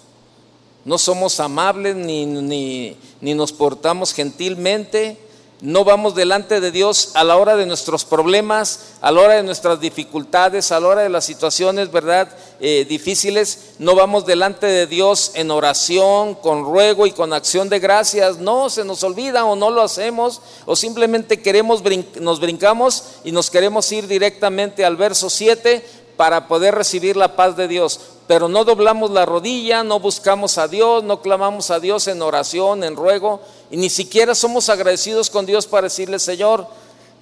no 0.85 0.97
somos 0.97 1.41
amables 1.41 1.97
ni, 1.97 2.25
ni, 2.25 2.97
ni 3.21 3.35
nos 3.35 3.51
portamos 3.51 4.13
gentilmente, 4.13 5.19
no 5.63 5.85
vamos 5.85 6.15
delante 6.15 6.61
de 6.61 6.71
Dios 6.71 7.11
a 7.15 7.23
la 7.23 7.37
hora 7.37 7.55
de 7.55 7.67
nuestros 7.67 8.07
problemas, 8.07 8.95
a 9.03 9.13
la 9.13 9.21
hora 9.21 9.35
de 9.35 9.43
nuestras 9.43 9.79
dificultades, 9.79 10.73
a 10.73 10.81
la 10.81 10.89
hora 10.89 11.03
de 11.03 11.11
las 11.11 11.25
situaciones, 11.25 11.93
¿verdad? 11.93 12.29
Eh, 12.61 12.87
difíciles. 12.89 13.73
No 13.79 13.95
vamos 13.95 14.25
delante 14.25 14.67
de 14.67 14.87
Dios 14.87 15.33
en 15.35 15.51
oración, 15.51 16.35
con 16.35 16.65
ruego 16.65 17.07
y 17.07 17.13
con 17.13 17.35
acción 17.35 17.69
de 17.69 17.79
gracias. 17.79 18.39
No, 18.39 18.71
se 18.71 18.85
nos 18.85 19.03
olvida 19.05 19.45
o 19.45 19.55
no 19.55 19.71
lo 19.71 19.83
hacemos 19.83 20.41
o 20.65 20.77
simplemente 20.77 21.43
queremos, 21.43 21.83
nos 22.21 22.41
brincamos 22.41 23.05
y 23.25 23.33
nos 23.33 23.51
queremos 23.51 23.91
ir 23.93 24.07
directamente 24.07 24.85
al 24.85 24.97
verso 24.97 25.29
7 25.29 25.85
para 26.17 26.49
poder 26.49 26.75
recibir 26.75 27.17
la 27.17 27.37
paz 27.37 27.57
de 27.57 27.69
Dios 27.69 28.01
pero 28.31 28.49
no 28.49 28.65
doblamos 28.65 29.11
la 29.11 29.27
rodilla, 29.27 29.83
no 29.83 29.99
buscamos 29.99 30.57
a 30.57 30.69
Dios, 30.69 31.03
no 31.03 31.21
clamamos 31.21 31.73
a 31.73 31.81
Dios 31.81 32.07
en 32.07 32.23
oración, 32.23 32.85
en 32.85 32.95
ruego, 32.95 33.41
y 33.73 33.77
ni 33.77 33.91
siquiera 33.91 34.37
somos 34.37 34.69
agradecidos 34.69 35.29
con 35.31 35.47
Dios 35.47 35.67
para 35.67 35.89
decirle, 35.89 36.21
Señor, 36.21 36.69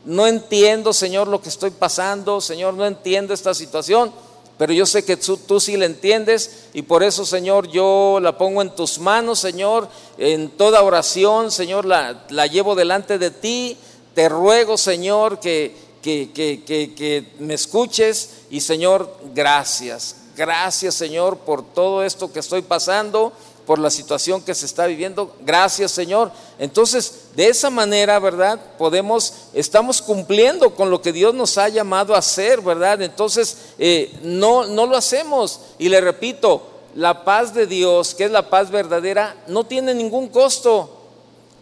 no 0.04 0.26
entiendo, 0.26 0.92
Señor, 0.92 1.26
lo 1.26 1.40
que 1.40 1.48
estoy 1.48 1.70
pasando, 1.70 2.42
Señor, 2.42 2.74
no 2.74 2.84
entiendo 2.84 3.32
esta 3.32 3.54
situación, 3.54 4.12
pero 4.58 4.74
yo 4.74 4.84
sé 4.84 5.02
que 5.02 5.16
tú, 5.16 5.38
tú, 5.38 5.60
sí 5.60 5.78
la 5.78 5.86
entiendes 5.86 6.66
y 6.74 6.82
por 6.82 7.02
eso, 7.02 7.24
Señor, 7.24 7.68
yo 7.68 8.18
la 8.20 8.36
pongo 8.36 8.60
en 8.60 8.76
tus 8.76 8.98
manos, 8.98 9.38
Señor, 9.38 9.88
en 10.18 10.50
toda 10.50 10.82
oración, 10.82 11.50
Señor, 11.50 11.86
la, 11.86 12.26
la 12.28 12.46
llevo 12.48 12.74
delante 12.74 13.18
de 13.18 13.30
ti, 13.30 13.78
te 14.14 14.28
ruego, 14.28 14.76
Señor, 14.76 15.40
que, 15.40 15.74
que, 16.02 16.32
que, 16.34 16.62
que 16.66 17.32
me 17.38 17.54
escuches 17.54 18.42
y, 18.50 18.60
Señor, 18.60 19.16
gracias, 19.34 20.27
Gracias 20.38 20.94
Señor 20.94 21.38
por 21.38 21.64
todo 21.64 22.04
esto 22.04 22.32
que 22.32 22.38
estoy 22.38 22.62
pasando, 22.62 23.32
por 23.66 23.80
la 23.80 23.90
situación 23.90 24.40
que 24.40 24.54
se 24.54 24.66
está 24.66 24.86
viviendo. 24.86 25.34
Gracias 25.40 25.90
Señor. 25.90 26.30
Entonces, 26.60 27.30
de 27.34 27.48
esa 27.48 27.70
manera, 27.70 28.20
¿verdad? 28.20 28.60
Podemos, 28.78 29.48
estamos 29.52 30.00
cumpliendo 30.00 30.76
con 30.76 30.92
lo 30.92 31.02
que 31.02 31.12
Dios 31.12 31.34
nos 31.34 31.58
ha 31.58 31.68
llamado 31.68 32.14
a 32.14 32.18
hacer, 32.18 32.60
¿verdad? 32.60 33.02
Entonces, 33.02 33.72
eh, 33.80 34.16
no, 34.22 34.64
no 34.68 34.86
lo 34.86 34.96
hacemos. 34.96 35.60
Y 35.76 35.88
le 35.88 36.00
repito, 36.00 36.62
la 36.94 37.24
paz 37.24 37.52
de 37.52 37.66
Dios, 37.66 38.14
que 38.14 38.22
es 38.22 38.30
la 38.30 38.48
paz 38.48 38.70
verdadera, 38.70 39.34
no 39.48 39.64
tiene 39.64 39.92
ningún 39.92 40.28
costo. 40.28 40.88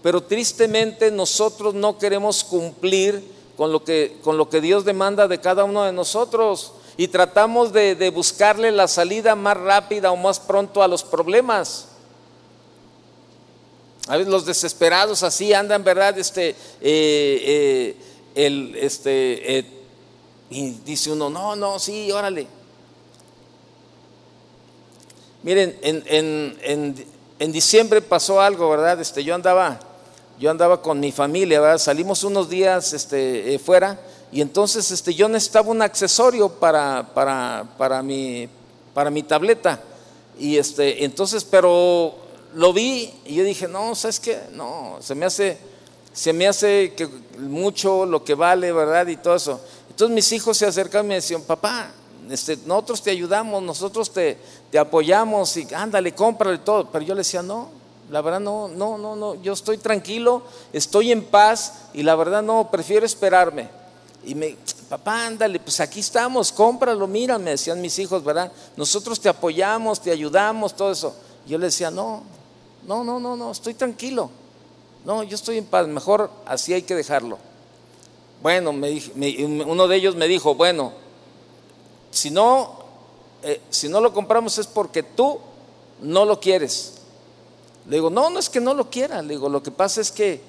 Pero 0.03 0.23
tristemente 0.23 1.11
nosotros 1.11 1.73
no 1.73 1.97
queremos 1.97 2.45
cumplir 2.45 3.25
con 3.57 3.73
lo 3.73 3.83
que, 3.83 4.19
con 4.23 4.37
lo 4.37 4.51
que 4.51 4.61
Dios 4.61 4.85
demanda 4.85 5.27
de 5.29 5.41
cada 5.41 5.65
uno 5.65 5.85
de 5.85 5.93
nosotros 5.93 6.73
y 6.97 7.09
tratamos 7.09 7.73
de, 7.73 8.11
buscarle 8.11 8.73
la 8.73 8.89
salida 8.89 9.35
más 9.35 9.57
rápida 9.57 10.11
o 10.11 10.17
más 10.17 10.41
pronto 10.41 10.83
a 10.83 10.89
los 10.89 11.05
problemas. 11.05 11.89
A 14.09 14.17
veces 14.17 14.33
los 14.33 14.47
desesperados 14.47 15.23
así 15.23 15.53
andan, 15.53 15.85
¿verdad? 15.85 16.17
Este, 16.19 16.51
eh, 16.51 16.55
eh, 16.81 17.97
el, 18.35 18.77
este, 18.77 19.59
eh, 19.59 19.67
y 20.49 20.71
dice 20.71 21.11
uno, 21.11 21.29
no, 21.29 21.55
no, 21.55 21.79
sí, 21.79 22.11
órale. 22.13 22.47
Miren, 25.43 25.79
en, 25.83 27.05
en, 27.39 27.53
diciembre 27.53 28.01
pasó 28.01 28.41
algo, 28.41 28.71
¿verdad? 28.71 29.01
Este, 29.01 29.23
yo 29.23 29.35
andaba, 29.35 29.79
yo 30.39 30.51
andaba 30.51 30.81
con 30.81 30.99
mi 30.99 31.13
familia, 31.13 31.61
¿verdad? 31.61 31.79
Salimos 31.79 32.25
unos 32.25 32.49
días 32.49 32.93
este, 32.95 33.59
fuera 33.59 34.01
y 34.33 34.41
entonces 34.41 34.91
este, 34.91 35.15
yo 35.15 35.29
necesitaba 35.29 35.71
un 35.71 35.83
accesorio 35.83 36.49
para, 36.49 37.11
para, 37.15 37.65
para, 37.79 38.03
mi, 38.03 38.49
para 38.93 39.11
mi 39.11 39.23
tableta. 39.23 39.81
Y 40.39 40.57
este, 40.57 41.05
entonces, 41.05 41.45
pero 41.45 42.15
lo 42.55 42.73
vi 42.73 43.13
y 43.25 43.37
yo 43.37 43.45
dije, 43.45 43.69
no, 43.69 43.95
¿sabes 43.95 44.21
qué? 44.21 44.39
No, 44.53 44.97
se 45.01 45.15
me 45.15 45.27
hace, 45.27 45.59
se 46.13 46.33
me 46.33 46.47
hace 46.47 46.93
que 46.97 47.09
mucho 47.39 48.05
lo 48.05 48.25
que 48.25 48.35
vale, 48.35 48.73
¿verdad? 48.73 49.07
Y 49.07 49.17
todo 49.17 49.37
eso. 49.37 49.61
Entonces 49.89 50.15
mis 50.15 50.33
hijos 50.33 50.57
se 50.57 50.67
acercaron 50.67 51.07
y 51.07 51.09
me 51.11 51.15
decían, 51.17 51.43
papá, 51.43 51.91
este, 52.29 52.59
nosotros 52.67 53.03
te 53.03 53.11
ayudamos, 53.11 53.63
nosotros 53.63 54.13
te, 54.13 54.37
te 54.71 54.79
apoyamos 54.79 55.57
y 55.57 55.67
ándale, 55.73 56.13
cómprale 56.13 56.59
todo. 56.59 56.91
Pero 56.91 57.05
yo 57.05 57.15
le 57.15 57.21
decía, 57.21 57.43
no, 57.43 57.71
la 58.11 58.21
verdad 58.21 58.41
no, 58.41 58.69
no, 58.69 58.99
no, 58.99 59.17
no, 59.17 59.35
yo 59.37 59.53
estoy 59.53 59.79
tranquilo, 59.79 60.43
estoy 60.73 61.13
en 61.13 61.25
paz 61.25 61.87
y 61.95 62.03
la 62.03 62.15
verdad 62.15 62.43
no, 62.43 62.71
prefiero 62.71 63.07
esperarme. 63.07 63.86
Y 64.27 64.35
me, 64.35 64.57
papá, 64.89 65.27
ándale, 65.27 65.61
pues 65.61 65.79
aquí 65.79 66.01
estamos, 66.01 66.51
cómpralo, 66.51 67.07
mira, 67.07 67.39
me 67.39 67.51
decían 67.51 67.81
mis 67.81 67.97
hijos, 68.01 68.25
¿verdad? 68.25 68.51
Nosotros 68.77 69.21
te 69.21 69.29
apoyamos, 69.29 70.01
te 70.01 70.11
ayudamos, 70.11 70.75
todo 70.75 70.91
eso. 70.91 71.15
Yo 71.47 71.57
le 71.59 71.67
decía, 71.67 71.93
no, 71.93 72.25
no, 72.89 73.05
no, 73.05 73.21
no, 73.21 73.37
no, 73.37 73.53
estoy 73.53 73.75
tranquilo. 73.75 74.29
No, 75.05 75.23
yo 75.23 75.37
estoy 75.37 75.59
en 75.59 75.65
paz, 75.67 75.87
mejor 75.87 76.29
así 76.45 76.75
hay 76.75 76.83
que 76.83 76.97
dejarlo. 76.97 77.39
Bueno, 78.43 78.73
me, 78.73 79.01
uno 79.45 79.87
de 79.87 79.97
ellos 79.97 80.17
me 80.17 80.27
dijo, 80.27 80.57
bueno, 80.57 80.93
si 82.11 82.31
no, 82.31 82.81
eh, 83.45 83.61
si 83.71 83.89
no 83.89 84.01
lo 84.01 84.13
compramos 84.13 84.59
es 84.59 84.67
porque 84.67 85.05
tú 85.05 85.39
no 86.03 86.25
lo 86.25 86.41
quieres. 86.41 86.95
Le 87.89 87.99
digo, 87.99 88.11
no, 88.11 88.29
no 88.29 88.41
es 88.41 88.51
que 88.51 88.61
no 88.61 88.75
lo 88.75 88.91
quiera. 88.91 89.23
Le 89.23 89.35
digo, 89.35 89.49
lo 89.49 89.63
que 89.63 89.71
pasa 89.71 90.01
es 90.01 90.11
que 90.11 90.41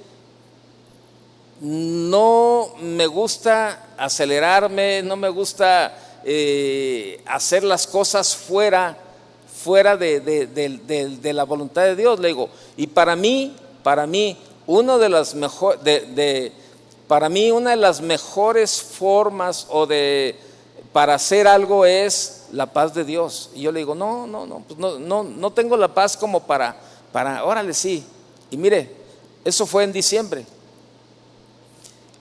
no 1.61 2.69
me 2.81 3.07
gusta 3.07 3.87
acelerarme, 3.97 5.01
no 5.01 5.15
me 5.15 5.29
gusta 5.29 5.97
eh, 6.23 7.21
hacer 7.25 7.63
las 7.63 7.87
cosas 7.87 8.35
fuera, 8.35 8.97
fuera 9.63 9.97
de, 9.97 11.21
la 11.33 11.43
voluntad 11.43 11.83
de 11.83 11.95
Dios. 11.95 12.19
Le 12.19 12.29
digo, 12.29 12.49
y 12.75 12.87
para 12.87 13.15
mí, 13.15 13.55
para 13.83 14.05
mí, 14.05 14.37
uno 14.67 14.99
de 14.99 15.09
las 15.09 15.33
mejores, 15.33 15.81
de, 15.83 16.51
para 17.07 17.29
mí 17.29 17.51
una 17.51 17.71
de 17.71 17.77
las 17.77 18.01
mejores 18.01 18.81
formas 18.81 19.67
o 19.69 19.85
de 19.85 20.35
para 20.91 21.13
hacer 21.13 21.47
algo 21.47 21.85
es 21.85 22.47
la 22.51 22.65
paz 22.65 22.93
de 22.93 23.03
Dios. 23.03 23.51
Y 23.53 23.61
yo 23.61 23.71
le 23.71 23.79
digo, 23.79 23.95
no, 23.95 24.25
no, 24.25 24.45
no, 24.45 24.63
pues 24.67 24.79
no, 24.79 24.97
no, 24.99 25.23
no 25.23 25.51
tengo 25.51 25.77
la 25.77 25.93
paz 25.93 26.17
como 26.17 26.41
para, 26.41 26.75
para, 27.11 27.43
órale, 27.45 27.73
sí. 27.73 28.03
Y 28.49 28.57
mire, 28.57 28.89
eso 29.45 29.65
fue 29.65 29.83
en 29.83 29.93
diciembre. 29.93 30.45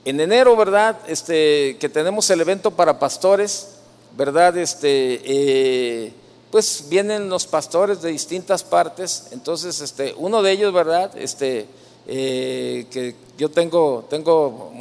En 0.07 0.21
enero, 0.21 0.55
¿verdad? 0.55 0.97
Este, 1.09 1.75
que 1.81 1.89
tenemos 1.89 2.29
el 2.29 2.39
evento 2.39 2.71
para 2.71 2.97
pastores, 2.97 3.71
¿verdad? 4.15 4.55
Este, 4.55 5.19
eh, 5.25 6.13
pues 6.49 6.85
vienen 6.87 7.27
los 7.27 7.45
pastores 7.45 8.01
de 8.01 8.11
distintas 8.11 8.63
partes. 8.63 9.27
Entonces, 9.31 9.81
este, 9.81 10.15
uno 10.15 10.41
de 10.41 10.53
ellos, 10.53 10.71
¿verdad? 10.71 11.11
Este, 11.17 11.67
eh, 12.07 12.87
que 12.89 13.15
yo 13.37 13.51
tengo, 13.51 14.05
tengo 14.09 14.71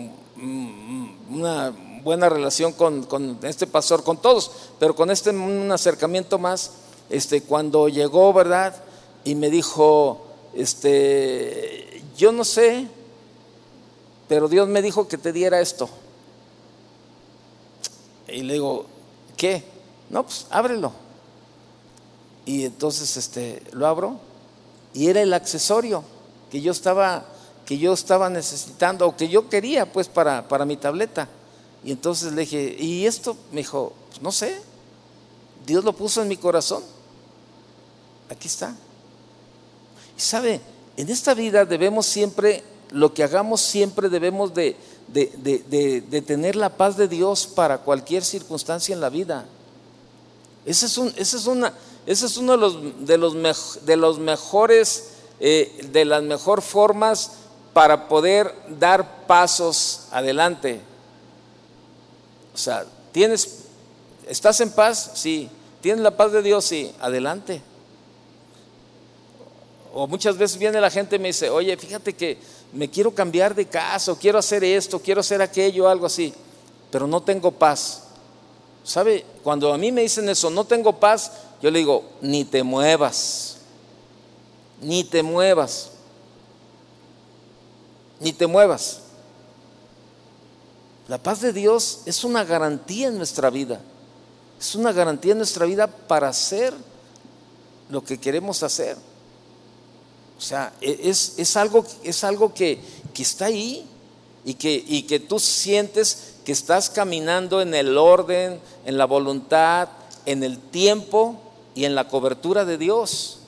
una 1.29 1.73
buena 2.05 2.29
relación 2.29 2.73
con, 2.73 3.03
con, 3.03 3.41
este 3.43 3.67
pastor, 3.67 4.05
con 4.05 4.19
todos, 4.19 4.53
pero 4.79 4.95
con 4.95 5.11
este 5.11 5.31
un 5.31 5.73
acercamiento 5.73 6.39
más, 6.39 6.71
este, 7.11 7.43
cuando 7.43 7.89
llegó, 7.89 8.33
¿verdad? 8.33 8.77
Y 9.25 9.35
me 9.35 9.51
dijo, 9.51 10.25
este, 10.55 12.01
yo 12.17 12.31
no 12.31 12.45
sé, 12.45 12.87
pero 14.29 14.49
Dios 14.49 14.69
me 14.69 14.83
dijo 14.83 15.09
que 15.09 15.19
te 15.19 15.33
diera 15.33 15.61
esto. 15.61 15.89
Y 18.29 18.43
le 18.43 18.55
digo, 18.55 18.87
¿qué? 19.37 19.65
No, 20.11 20.25
pues 20.25 20.47
ábrelo. 20.51 20.93
Y 22.45 22.65
entonces 22.65 23.17
este, 23.17 23.63
lo 23.73 23.87
abro 23.87 24.19
y 24.95 25.09
era 25.09 25.21
el 25.21 25.35
accesorio 25.35 26.05
que 26.51 26.61
yo 26.61 26.73
estaba, 26.73 27.27
que 27.67 27.77
yo 27.77 27.93
estaba 27.93 28.31
necesitando 28.31 29.07
o 29.07 29.17
que 29.17 29.29
yo 29.29 29.49
quería 29.49 29.93
pues 29.93 30.09
para, 30.09 30.49
para 30.49 30.65
mi 30.65 30.77
tableta. 30.77 31.29
Y 31.85 31.93
entonces 31.93 32.33
le 32.33 32.43
dije, 32.43 32.77
¿y 32.79 33.05
esto? 33.05 33.37
Me 33.53 33.59
dijo, 33.59 33.93
pues 34.09 34.23
no 34.23 34.33
sé, 34.33 34.61
Dios 35.67 35.85
lo 35.85 35.93
puso 35.93 36.23
en 36.23 36.29
mi 36.29 36.37
corazón. 36.37 36.83
Aquí 38.31 38.49
está. 38.49 38.75
Y 40.17 40.21
sabe, 40.21 40.61
en 40.97 41.11
esta 41.11 41.35
vida 41.35 41.65
debemos 41.65 42.07
siempre, 42.07 42.65
lo 42.91 43.13
que 43.15 43.25
hagamos 43.25 43.61
siempre 43.61 44.09
debemos 44.09 44.55
de, 44.55 44.77
de, 45.09 46.23
tener 46.27 46.57
la 46.57 46.71
paz 46.71 46.97
de 46.97 47.09
Dios 47.09 47.47
para 47.47 47.79
cualquier 47.79 48.25
circunstancia 48.25 48.93
en 48.93 49.01
la 49.01 49.09
vida. 49.09 49.47
Ese 50.65 50.87
es, 50.87 50.99
un, 50.99 51.13
ese 51.17 51.37
es, 51.37 51.47
una, 51.47 51.73
ese 52.07 52.27
es 52.27 52.37
uno 52.37 52.53
de 52.53 52.59
los, 52.59 53.07
de 53.07 53.19
los, 53.19 53.87
de 53.87 53.97
los 53.97 54.19
mejores, 54.19 55.11
eh, 55.39 55.89
de 55.93 56.05
las 56.05 56.23
mejores 56.23 56.65
formas 56.65 57.33
para 57.73 58.09
poder 58.09 58.53
dar 58.79 59.27
pasos 59.27 60.09
adelante. 60.11 60.81
O 62.55 62.59
sea, 62.59 62.87
tienes, 63.13 63.65
¿estás 64.27 64.61
en 64.61 64.71
paz? 64.71 65.13
Sí. 65.15 65.49
¿Tienes 65.83 66.03
la 66.03 66.17
paz 66.17 66.33
de 66.33 66.43
Dios? 66.43 66.65
Sí. 66.65 66.93
Adelante. 67.01 67.63
O 69.93 70.07
muchas 70.07 70.37
veces 70.37 70.59
viene 70.59 70.81
la 70.81 70.91
gente 70.91 71.17
y 71.17 71.19
me 71.19 71.29
dice, 71.29 71.49
oye, 71.49 71.77
fíjate 71.77 72.15
que 72.15 72.39
me 72.73 72.91
quiero 72.91 73.15
cambiar 73.15 73.55
de 73.55 73.67
casa, 73.67 74.15
quiero 74.19 74.39
hacer 74.39 74.63
esto, 74.65 75.01
quiero 75.01 75.21
hacer 75.21 75.41
aquello, 75.41 75.89
algo 75.89 76.07
así, 76.07 76.33
pero 76.91 77.07
no 77.07 77.23
tengo 77.23 77.53
paz. 77.53 78.03
¿Sabe? 78.85 79.25
Cuando 79.43 79.73
a 79.73 79.79
mí 79.79 79.91
me 79.91 80.03
dicen 80.03 80.29
eso, 80.29 80.49
no 80.51 80.65
tengo 80.65 81.01
paz, 81.01 81.33
yo 81.61 81.71
le 81.71 81.81
digo, 81.81 82.05
ni 82.21 82.45
te 82.45 82.63
muevas, 82.63 83.57
ni 84.81 85.03
te 85.03 85.23
muevas, 85.23 85.91
ni 88.21 88.33
te 88.33 88.47
muevas. 88.47 89.01
La 91.09 91.19
paz 91.19 91.41
de 91.41 91.53
Dios 91.53 92.01
es 92.07 92.25
una 92.25 92.45
garantía 92.45 93.09
en 93.09 93.17
nuestra 93.17 93.51
vida, 93.51 93.81
es 94.59 94.75
una 94.75 94.93
garantía 94.93 95.33
en 95.33 95.39
nuestra 95.39 95.67
vida 95.67 95.87
para 95.87 96.29
hacer 96.29 96.75
lo 97.91 98.05
que 98.05 98.19
queremos 98.19 98.63
hacer. 98.63 98.97
O 100.39 100.41
sea, 100.41 100.73
e, 100.81 100.99
es, 101.03 101.57
algo, 101.57 101.85
es 102.05 102.25
algo 102.25 102.53
que, 102.53 102.79
está 103.17 103.47
ahí 103.47 103.87
y 104.45 104.55
que, 104.55 104.85
y 104.87 105.03
que 105.03 105.21
tú 105.21 105.39
sientes 105.39 106.35
que 106.45 106.53
estás 106.53 106.91
caminando 106.91 107.61
en 107.61 107.75
el 107.75 107.97
orden, 107.99 108.61
en 108.85 108.99
la 108.99 109.07
voluntad, 109.07 109.89
en 110.27 110.43
el 110.45 110.59
tiempo 110.59 111.41
y 111.75 111.85
en 111.85 111.95
la 111.95 112.09
cobertura 112.09 112.65
de 112.65 112.79
Dios. 112.79 113.39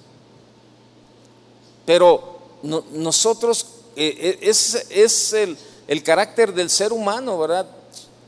Pero 1.85 2.39
nosotros, 2.63 3.67
e, 3.97 4.39
e, 4.43 4.49
es, 4.49 4.87
es 4.91 5.33
el, 5.33 5.57
el 5.87 6.03
carácter 6.03 6.53
del 6.53 6.71
ser 6.71 6.93
humano, 6.93 7.39
¿verdad? 7.39 7.67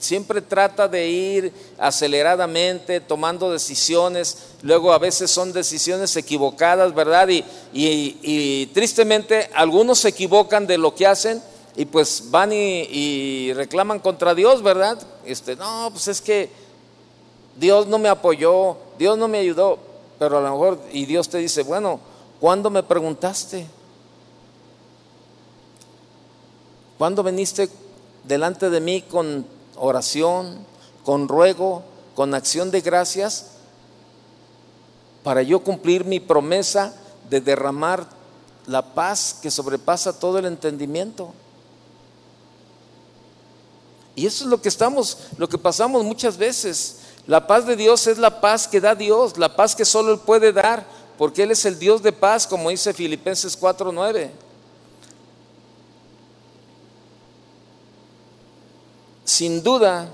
Siempre 0.01 0.41
trata 0.41 0.89
de 0.89 1.09
ir 1.09 1.53
aceleradamente, 1.79 3.01
tomando 3.01 3.53
decisiones, 3.53 4.55
luego 4.63 4.95
a 4.95 4.99
veces 4.99 5.31
son 5.31 5.53
decisiones 5.53 6.17
equivocadas, 6.17 6.95
¿verdad? 6.95 7.29
Y, 7.75 8.67
tristemente 8.73 9.51
algunos 9.55 9.99
se 9.99 10.09
equivocan 10.09 10.67
de 10.67 10.79
lo 10.79 10.95
que 10.95 11.07
hacen 11.07 11.43
y 11.77 11.85
pues 11.85 12.31
van 12.31 12.51
y, 12.51 13.53
reclaman 13.53 13.99
contra 13.99 14.35
Dios, 14.35 14.63
¿verdad? 14.63 14.99
Este, 15.27 15.55
no, 15.55 15.91
pues 15.93 16.09
es 16.09 16.23
que 16.23 16.49
Dios 17.57 17.87
no 17.87 17.99
me 17.99 18.09
apoyó, 18.09 18.79
Dios 18.99 19.19
no 19.19 19.29
me 19.29 19.41
ayudó, 19.41 19.79
pero 20.19 20.39
a 20.39 20.41
lo 20.41 20.51
mejor, 20.51 20.81
y 20.93 21.05
Dios 21.05 21.29
te 21.29 21.37
dice, 21.37 21.63
bueno, 21.63 22.01
¿cuándo 22.41 22.71
me 22.71 22.83
preguntaste? 22.83 23.67
¿Cuándo 26.97 27.23
viniste 27.23 27.69
delante 28.25 28.71
de 28.71 28.81
mí 28.81 29.03
con 29.03 29.60
oración, 29.81 30.64
con 31.05 31.27
ruego, 31.27 31.83
con 32.14 32.35
acción 32.35 32.71
de 32.71 32.83
gracias, 32.83 33.47
para 35.25 35.43
yo 35.43 35.61
cumplir 35.61 36.05
mi 36.05 36.21
promesa 36.21 36.95
de 37.29 37.40
derramar 37.40 38.07
la 38.66 38.95
paz 38.95 39.38
que 39.40 39.51
sobrepasa 39.51 40.19
todo 40.19 40.38
el 40.38 40.45
entendimiento. 40.45 41.33
Y 44.14 44.27
eso 44.27 44.45
es 44.45 44.51
lo 44.51 44.61
que 44.61 44.69
estamos, 44.69 45.16
lo 45.38 45.49
que 45.49 45.59
pasamos 45.59 46.05
muchas 46.05 46.37
veces. 46.37 46.99
La 47.27 47.47
paz 47.47 47.66
de 47.66 47.77
Dios 47.77 48.07
es 48.07 48.19
la 48.19 48.40
paz 48.40 48.69
que 48.69 48.81
da 48.81 48.95
Dios, 48.95 49.38
la 49.38 49.57
paz 49.57 49.75
que 49.75 49.85
solo 49.85 50.12
Él 50.12 50.21
puede 50.21 50.53
dar, 50.53 50.85
porque 51.16 51.43
Él 51.43 51.53
es 51.53 51.64
el 51.64 51.79
Dios 51.79 52.03
de 52.03 52.12
paz, 52.12 52.47
como 52.47 52.71
dice 52.71 52.93
Filipenses 52.93 53.59
4:9. 53.59 54.31
Sin 59.31 59.62
duda, 59.62 60.09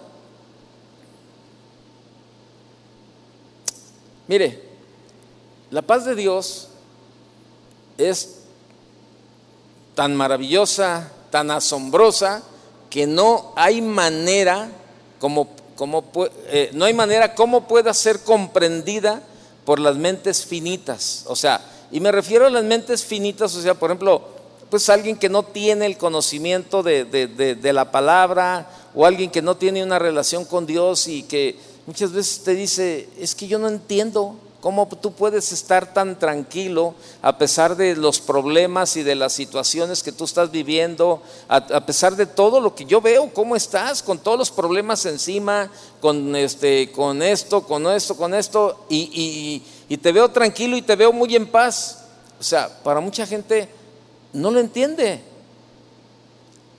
mire, 4.29 4.63
la 5.71 5.81
paz 5.81 6.05
de 6.05 6.15
Dios 6.15 6.69
es 7.97 8.41
tan 9.95 10.15
maravillosa, 10.15 11.11
tan 11.31 11.51
asombrosa, 11.51 12.43
que 12.91 13.07
no 13.07 13.55
hay 13.57 13.81
manera 13.81 14.69
como, 15.19 15.49
eh, 16.49 16.71
no 16.75 16.85
hay 16.85 16.93
manera 16.93 17.35
como 17.35 17.67
pueda 17.67 17.95
ser 17.95 18.21
comprendida 18.21 19.23
por 19.65 19.81
las 19.81 19.97
mentes 19.97 20.45
finitas. 20.45 21.25
O 21.27 21.35
sea, 21.35 21.63
y 21.91 22.01
me 22.01 22.13
refiero 22.13 22.47
a 22.47 22.51
las 22.51 22.65
mentes 22.65 23.03
finitas, 23.03 23.55
o 23.55 23.63
sea, 23.63 23.75
por 23.75 23.91
ejemplo, 23.91 24.36
pues 24.71 24.89
alguien 24.89 25.17
que 25.17 25.29
no 25.29 25.43
tiene 25.43 25.87
el 25.87 25.97
conocimiento 25.97 26.83
de, 26.83 27.05
de 27.05 27.73
la 27.73 27.91
palabra 27.91 28.69
o 28.95 29.07
alguien 29.07 29.31
que 29.31 29.43
no 29.43 29.57
tiene 29.57 29.83
una 29.83 29.99
relación 29.99 30.45
con 30.45 30.67
Dios 30.67 31.07
y 31.07 31.23
que 31.23 31.59
muchas 31.87 32.13
veces 32.13 32.43
te 32.43 32.55
dice, 32.55 33.09
es 33.19 33.35
que 33.35 33.47
yo 33.47 33.59
no 33.59 33.69
entiendo 33.69 34.37
cómo 34.61 34.89
tú 34.89 35.13
puedes 35.13 35.53
estar 35.53 35.95
tan 35.95 36.19
tranquilo 36.19 36.95
a 37.23 37.39
pesar 37.39 37.77
de 37.77 37.95
los 37.95 38.21
problemas 38.21 38.97
y 38.97 39.05
de 39.05 39.15
las 39.15 39.33
situaciones 39.33 40.03
que 40.03 40.11
tú 40.11 40.25
estás 40.25 40.51
viviendo, 40.51 41.23
a, 41.47 41.87
pesar 41.87 42.17
de 42.17 42.27
todo 42.27 42.61
lo 42.61 42.75
que 42.75 42.85
yo 42.85 43.01
veo, 43.01 43.31
cómo 43.33 43.55
estás 43.55 44.03
con 44.03 44.19
todos 44.19 44.37
los 44.37 44.51
problemas 44.51 45.07
encima, 45.07 45.71
con, 46.01 46.35
este, 46.35 46.91
con 46.91 47.23
esto, 47.23 47.63
con 47.63 47.87
esto, 47.87 48.17
con 48.17 48.35
esto, 48.35 48.87
y, 48.89 49.63
y 49.89 49.97
te 49.99 50.11
veo 50.11 50.31
tranquilo 50.31 50.77
y 50.77 50.83
te 50.83 50.97
veo 50.97 51.13
muy 51.13 51.37
en 51.37 51.47
paz. 51.47 52.03
O 52.41 52.43
sea, 52.43 52.69
para 52.83 52.99
mucha 53.01 53.25
gente 53.25 53.69
no 54.37 54.51
lo 54.51 54.61
entiende. 54.61 55.21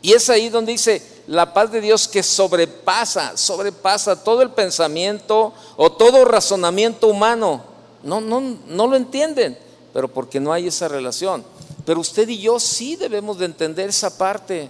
Y 0.02 0.14
es 0.14 0.30
ahí 0.30 0.50
donde 0.50 0.74
dice, 0.74 1.02
la 1.28 1.54
paz 1.54 1.72
de 1.72 1.82
Dios 1.82 2.08
que 2.08 2.24
sobrepasa, 2.24 3.36
sobrepasa 3.36 4.24
todo 4.24 4.42
el 4.42 4.52
pensamiento 4.52 5.54
o 5.76 5.92
todo 5.92 6.24
razonamiento 6.24 7.08
humano. 7.08 7.64
No, 8.04 8.22
no, 8.22 8.40
no 8.40 8.88
lo 8.88 8.96
entienden, 8.96 9.58
pero 9.94 10.08
porque 10.08 10.40
no 10.40 10.54
hay 10.54 10.68
esa 10.68 10.88
relación. 10.88 11.44
Pero 11.86 12.00
usted 12.00 12.30
y 12.30 12.40
yo 12.40 12.60
sí 12.60 12.96
debemos 12.96 13.40
de 13.40 13.46
entender 13.46 13.90
esa 13.90 14.16
parte, 14.18 14.70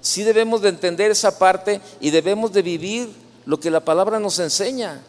sí 0.00 0.22
debemos 0.22 0.62
de 0.62 0.68
entender 0.68 1.10
esa 1.10 1.38
parte 1.38 1.80
y 2.00 2.10
debemos 2.10 2.52
de 2.52 2.62
vivir 2.62 3.12
lo 3.44 3.58
que 3.58 3.70
la 3.70 3.80
palabra 3.80 4.20
nos 4.20 4.38
enseña. 4.38 5.02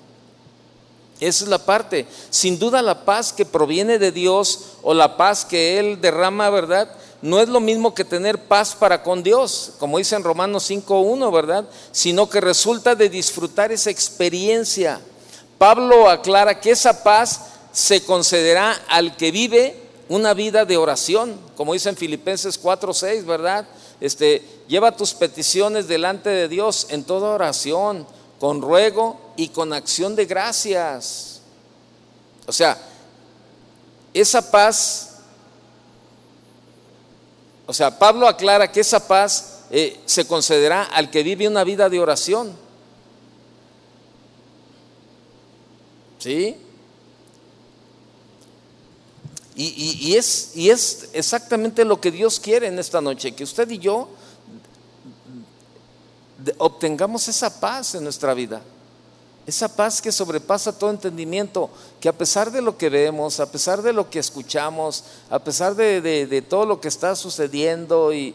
Esa 1.19 1.45
es 1.45 1.49
la 1.49 1.59
parte. 1.59 2.05
Sin 2.29 2.59
duda 2.59 2.81
la 2.81 3.05
paz 3.05 3.31
que 3.31 3.45
proviene 3.45 3.99
de 3.99 4.11
Dios 4.11 4.73
o 4.81 4.93
la 4.93 5.15
paz 5.15 5.45
que 5.45 5.79
Él 5.79 6.01
derrama, 6.01 6.49
¿verdad? 6.49 6.89
No 7.23 7.39
es 7.39 7.47
lo 7.47 7.61
mismo 7.61 7.95
que 7.95 8.03
tener 8.03 8.37
paz 8.37 8.75
para 8.75 9.01
con 9.01 9.23
Dios, 9.23 9.71
como 9.79 9.97
dice 9.97 10.17
en 10.17 10.25
Romanos 10.25 10.69
5.1, 10.69 11.31
¿verdad? 11.31 11.63
Sino 11.93 12.29
que 12.29 12.41
resulta 12.41 12.95
de 12.95 13.07
disfrutar 13.07 13.71
esa 13.71 13.89
experiencia. 13.89 14.99
Pablo 15.57 16.09
aclara 16.09 16.59
que 16.59 16.71
esa 16.71 17.01
paz 17.01 17.39
se 17.71 18.03
concederá 18.03 18.73
al 18.89 19.15
que 19.15 19.31
vive 19.31 19.79
una 20.09 20.33
vida 20.33 20.65
de 20.65 20.75
oración, 20.75 21.39
como 21.55 21.71
dice 21.71 21.87
en 21.87 21.95
Filipenses 21.95 22.61
4.6, 22.61 23.23
¿verdad? 23.23 23.65
Este, 24.01 24.45
lleva 24.67 24.97
tus 24.97 25.13
peticiones 25.13 25.87
delante 25.87 26.29
de 26.29 26.49
Dios 26.49 26.87
en 26.89 27.05
toda 27.05 27.29
oración, 27.29 28.05
con 28.37 28.61
ruego 28.61 29.17
y 29.37 29.47
con 29.47 29.71
acción 29.71 30.17
de 30.17 30.25
gracias. 30.25 31.39
O 32.47 32.51
sea, 32.51 32.77
esa 34.13 34.51
paz 34.51 35.12
o 37.65 37.73
sea, 37.73 37.97
Pablo 37.97 38.27
aclara 38.27 38.71
que 38.71 38.81
esa 38.81 39.07
paz 39.07 39.61
eh, 39.71 39.99
se 40.05 40.27
concederá 40.27 40.83
al 40.83 41.09
que 41.09 41.23
vive 41.23 41.47
una 41.47 41.63
vida 41.63 41.89
de 41.89 41.99
oración. 41.99 42.53
¿Sí? 46.19 46.57
Y, 49.55 50.15
es, 50.15 50.51
y 50.55 50.71
es 50.71 51.09
exactamente 51.13 51.85
lo 51.85 52.01
que 52.01 52.09
Dios 52.09 52.39
quiere 52.39 52.67
en 52.67 52.79
esta 52.79 53.01
noche, 53.01 53.33
que 53.33 53.43
usted 53.43 53.69
y 53.69 53.77
yo 53.77 54.09
obtengamos 56.57 57.27
esa 57.27 57.59
paz 57.59 57.93
en 57.95 58.03
nuestra 58.03 58.33
vida. 58.33 58.61
Esa 59.45 59.67
paz 59.67 60.01
que 60.01 60.13
sobrepasa 60.13 60.71
todo 60.71 60.89
entendimiento, 60.89 61.69
que 61.99 62.07
a 62.07 62.13
pesar 62.13 62.49
de 62.49 62.61
lo 62.61 62.77
que 62.77 62.87
vemos, 62.87 63.41
a 63.41 63.51
pesar 63.51 63.81
de 63.81 63.91
lo 63.91 64.09
que 64.09 64.19
escuchamos, 64.19 65.03
a 65.29 65.37
pesar 65.39 65.75
de, 65.75 66.45
todo 66.47 66.65
lo 66.65 66.79
que 66.79 66.87
está 66.87 67.13
sucediendo 67.13 68.13
y, 68.13 68.33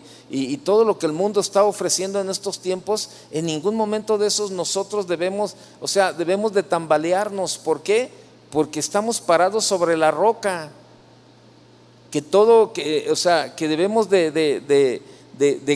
todo 0.64 0.84
lo 0.84 0.98
que 0.98 1.06
el 1.06 1.12
mundo 1.12 1.40
está 1.40 1.64
ofreciendo 1.64 2.20
en 2.20 2.28
estos 2.28 2.60
tiempos, 2.60 3.08
en 3.30 3.46
ningún 3.46 3.74
momento 3.74 4.18
de 4.18 4.26
esos 4.26 4.50
nosotros 4.50 5.06
debemos, 5.06 5.56
o 5.80 5.88
sea, 5.88 6.12
debemos 6.12 6.52
de 6.52 6.62
tambalearnos. 6.62 7.56
¿Por 7.56 7.80
qué? 7.80 8.10
Porque 8.50 8.78
estamos 8.78 9.18
parados 9.18 9.64
sobre 9.64 9.96
la 9.96 10.10
roca. 10.10 10.70
que 12.10 12.20
todo, 12.20 12.74
que, 12.74 13.10
o 13.10 13.16
sea, 13.16 13.56
que 13.56 13.66
debemos 13.66 14.10
de, 14.10 14.30
de, 14.30 15.02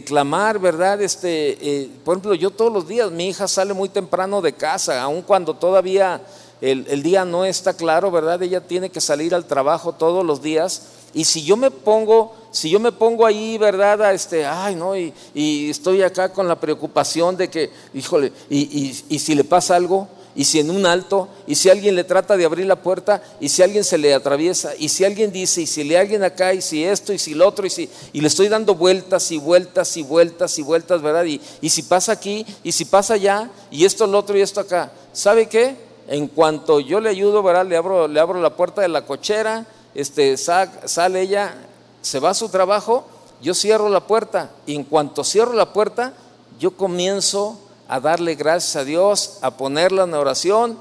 clamar, 0.04 0.58
¿verdad? 0.58 1.00
Este, 1.02 1.58
eh, 1.60 1.90
por 2.04 2.14
ejemplo, 2.14 2.34
yo 2.34 2.50
todos 2.50 2.72
los 2.72 2.88
días, 2.88 3.10
mi 3.10 3.28
hija 3.28 3.46
sale 3.48 3.72
muy 3.74 3.88
temprano 3.88 4.40
de 4.40 4.52
casa, 4.52 5.02
aun 5.02 5.22
cuando 5.22 5.54
todavía 5.54 6.20
el, 6.62 7.02
día 7.02 7.24
no 7.24 7.44
está 7.44 7.74
claro, 7.74 8.10
¿verdad? 8.10 8.40
Ella 8.42 8.60
tiene 8.60 8.88
que 8.88 9.00
salir 9.00 9.34
al 9.34 9.46
trabajo 9.46 9.92
todos 9.92 10.24
los 10.24 10.42
días. 10.42 10.82
Y 11.12 11.24
si 11.24 11.42
yo 11.42 11.56
me 11.56 11.70
pongo, 11.70 12.34
si 12.52 12.70
yo 12.70 12.78
me 12.78 12.92
pongo 12.92 13.26
ahí, 13.26 13.58
¿verdad? 13.58 14.14
este, 14.14 14.46
ay, 14.46 14.76
no, 14.76 14.96
y, 14.96 15.12
y, 15.34 15.68
estoy 15.68 16.02
acá 16.02 16.32
con 16.32 16.46
la 16.46 16.58
preocupación 16.58 17.36
de 17.36 17.50
que, 17.50 17.70
híjole, 17.92 18.32
y, 18.48 18.60
y, 18.60 19.04
y 19.08 19.18
si 19.18 19.34
le 19.34 19.44
pasa 19.44 19.76
algo, 19.76 20.08
y 20.34 20.44
si 20.44 20.60
en 20.60 20.70
un 20.70 20.86
alto, 20.86 21.28
y 21.46 21.54
si 21.54 21.68
alguien 21.68 21.94
le 21.94 22.04
trata 22.04 22.36
de 22.36 22.44
abrir 22.44 22.66
la 22.66 22.76
puerta, 22.76 23.22
y 23.38 23.48
si 23.48 23.62
alguien 23.62 23.84
se 23.84 23.98
le 23.98 24.14
atraviesa, 24.14 24.72
y 24.78 24.88
si 24.88 25.04
alguien 25.04 25.30
dice, 25.30 25.62
y 25.62 25.66
si 25.66 25.84
le 25.84 25.98
alguien 25.98 26.24
acá, 26.24 26.54
y 26.54 26.62
si 26.62 26.84
esto, 26.84 27.12
y 27.12 27.18
si 27.18 27.34
lo 27.34 27.46
otro, 27.46 27.66
y 27.66 27.70
si, 27.70 27.88
y 28.12 28.20
le 28.20 28.28
estoy 28.28 28.48
dando 28.48 28.74
vueltas 28.74 29.30
y 29.30 29.38
vueltas 29.38 29.96
y 29.96 30.02
vueltas 30.02 30.58
y 30.58 30.62
vueltas, 30.62 31.02
¿verdad? 31.02 31.24
Y, 31.24 31.40
y 31.60 31.68
si 31.68 31.82
pasa 31.82 32.12
aquí, 32.12 32.46
y 32.64 32.72
si 32.72 32.86
pasa 32.86 33.14
allá, 33.14 33.50
y 33.70 33.84
esto, 33.84 34.06
lo 34.06 34.18
otro, 34.18 34.36
y 34.36 34.40
esto 34.40 34.60
acá. 34.60 34.90
¿Sabe 35.12 35.46
qué? 35.46 35.76
En 36.08 36.28
cuanto 36.28 36.80
yo 36.80 37.00
le 37.00 37.10
ayudo, 37.10 37.42
¿verdad? 37.42 37.66
Le 37.66 37.76
abro, 37.76 38.08
le 38.08 38.18
abro 38.18 38.40
la 38.40 38.56
puerta 38.56 38.80
de 38.80 38.88
la 38.88 39.04
cochera, 39.04 39.66
este, 39.94 40.36
sale 40.38 41.20
ella, 41.20 41.54
se 42.00 42.18
va 42.20 42.30
a 42.30 42.34
su 42.34 42.48
trabajo, 42.48 43.06
yo 43.42 43.54
cierro 43.54 43.88
la 43.88 44.06
puerta, 44.06 44.50
y 44.66 44.74
en 44.74 44.84
cuanto 44.84 45.24
cierro 45.24 45.52
la 45.52 45.72
puerta, 45.72 46.14
yo 46.58 46.70
comienzo 46.76 47.58
a 47.88 48.00
darle 48.00 48.34
gracias 48.34 48.76
a 48.76 48.84
Dios, 48.84 49.38
a 49.42 49.56
ponerla 49.56 50.04
en 50.04 50.14
oración 50.14 50.78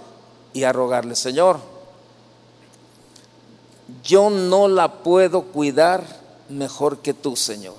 y 0.54 0.64
a 0.64 0.74
rogarle, 0.74 1.16
Señor, 1.16 1.60
yo 4.04 4.30
no 4.30 4.68
la 4.68 4.92
puedo 5.04 5.44
cuidar 5.44 6.04
mejor 6.50 7.00
que 7.00 7.14
tú, 7.14 7.36
Señor. 7.36 7.76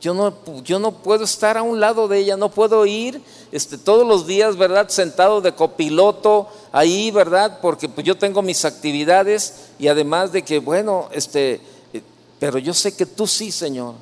Yo 0.00 0.14
no, 0.14 0.34
yo 0.64 0.80
no 0.80 0.90
puedo 0.90 1.22
estar 1.22 1.56
a 1.56 1.62
un 1.62 1.78
lado 1.78 2.08
de 2.08 2.18
ella, 2.18 2.36
no 2.36 2.50
puedo 2.50 2.84
ir 2.86 3.22
este, 3.52 3.78
todos 3.78 4.04
los 4.04 4.26
días, 4.26 4.56
¿verdad? 4.56 4.88
Sentado 4.88 5.40
de 5.40 5.54
copiloto 5.54 6.48
ahí, 6.72 7.12
¿verdad? 7.12 7.60
Porque 7.62 7.88
pues, 7.88 8.04
yo 8.04 8.16
tengo 8.16 8.42
mis 8.42 8.64
actividades 8.64 9.68
y 9.78 9.86
además 9.86 10.32
de 10.32 10.42
que, 10.42 10.58
bueno, 10.58 11.08
este, 11.12 11.60
eh, 11.92 12.02
pero 12.40 12.58
yo 12.58 12.74
sé 12.74 12.96
que 12.96 13.06
tú 13.06 13.28
sí, 13.28 13.52
Señor. 13.52 13.94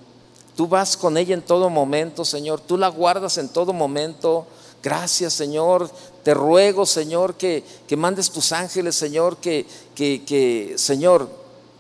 Tú 0.61 0.68
vas 0.68 0.94
con 0.94 1.16
ella 1.16 1.33
en 1.33 1.40
todo 1.40 1.70
momento, 1.70 2.23
Señor. 2.23 2.61
Tú 2.61 2.77
la 2.77 2.88
guardas 2.88 3.38
en 3.38 3.49
todo 3.49 3.73
momento. 3.73 4.46
Gracias, 4.83 5.33
Señor. 5.33 5.90
Te 6.23 6.35
ruego, 6.35 6.85
Señor, 6.85 7.37
que, 7.37 7.64
que 7.88 7.96
mandes 7.96 8.31
tus 8.31 8.53
ángeles, 8.53 8.94
Señor, 8.94 9.38
que, 9.38 9.64
que, 9.94 10.23
que 10.23 10.75
Señor, 10.77 11.31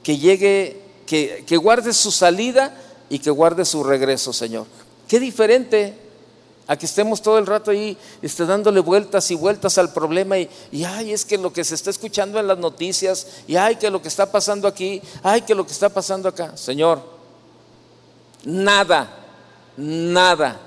que 0.02 0.16
llegue, 0.16 0.80
que, 1.06 1.44
que 1.46 1.58
guardes 1.58 1.98
su 1.98 2.10
salida 2.10 2.74
y 3.10 3.18
que 3.18 3.28
guarde 3.28 3.66
su 3.66 3.84
regreso, 3.84 4.32
Señor. 4.32 4.64
Qué 5.06 5.20
diferente 5.20 5.94
a 6.66 6.74
que 6.78 6.86
estemos 6.86 7.20
todo 7.20 7.36
el 7.36 7.46
rato 7.46 7.72
ahí 7.72 7.98
este, 8.22 8.46
dándole 8.46 8.80
vueltas 8.80 9.30
y 9.30 9.34
vueltas 9.34 9.76
al 9.76 9.92
problema 9.92 10.38
y, 10.38 10.48
y, 10.72 10.84
ay, 10.84 11.12
es 11.12 11.26
que 11.26 11.36
lo 11.36 11.52
que 11.52 11.64
se 11.64 11.74
está 11.74 11.90
escuchando 11.90 12.40
en 12.40 12.46
las 12.46 12.56
noticias 12.56 13.26
y 13.46 13.56
ay, 13.56 13.76
que 13.76 13.90
lo 13.90 14.00
que 14.00 14.08
está 14.08 14.32
pasando 14.32 14.66
aquí, 14.66 15.02
ay, 15.22 15.42
que 15.42 15.54
lo 15.54 15.66
que 15.66 15.72
está 15.72 15.90
pasando 15.90 16.30
acá. 16.30 16.56
Señor, 16.56 17.19
nada, 18.44 19.08
nada, 19.76 20.60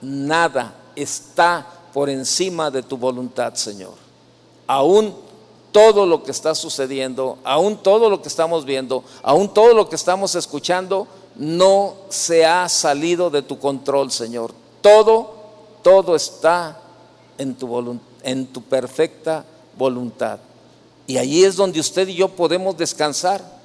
nada 0.00 0.74
está 0.94 1.66
por 1.92 2.08
encima 2.08 2.70
de 2.70 2.82
tu 2.82 2.96
voluntad, 2.96 3.54
Señor. 3.54 3.94
Aún 4.66 5.14
todo 5.72 6.06
lo 6.06 6.22
que 6.22 6.30
está 6.30 6.54
sucediendo, 6.54 7.38
aún 7.44 7.76
todo 7.76 8.10
lo 8.10 8.22
que 8.22 8.28
estamos 8.28 8.64
viendo, 8.64 9.04
aún 9.22 9.52
todo 9.52 9.74
lo 9.74 9.88
que 9.88 9.96
estamos 9.96 10.34
escuchando, 10.34 11.06
no 11.36 11.94
se 12.08 12.44
ha 12.44 12.68
salido 12.68 13.30
de 13.30 13.42
tu 13.42 13.58
control, 13.58 14.10
Señor. 14.10 14.52
Todo, 14.80 15.34
todo 15.82 16.16
está 16.16 16.80
en 17.38 17.54
tu, 17.54 18.62
perfecta 18.62 19.44
voluntad. 19.76 20.38
Y 21.06 21.16
ahí 21.16 21.44
es 21.44 21.56
donde 21.56 21.80
usted 21.80 22.08
y 22.08 22.14
yo 22.14 22.28
podemos 22.28 22.76
descansar, 22.76 23.59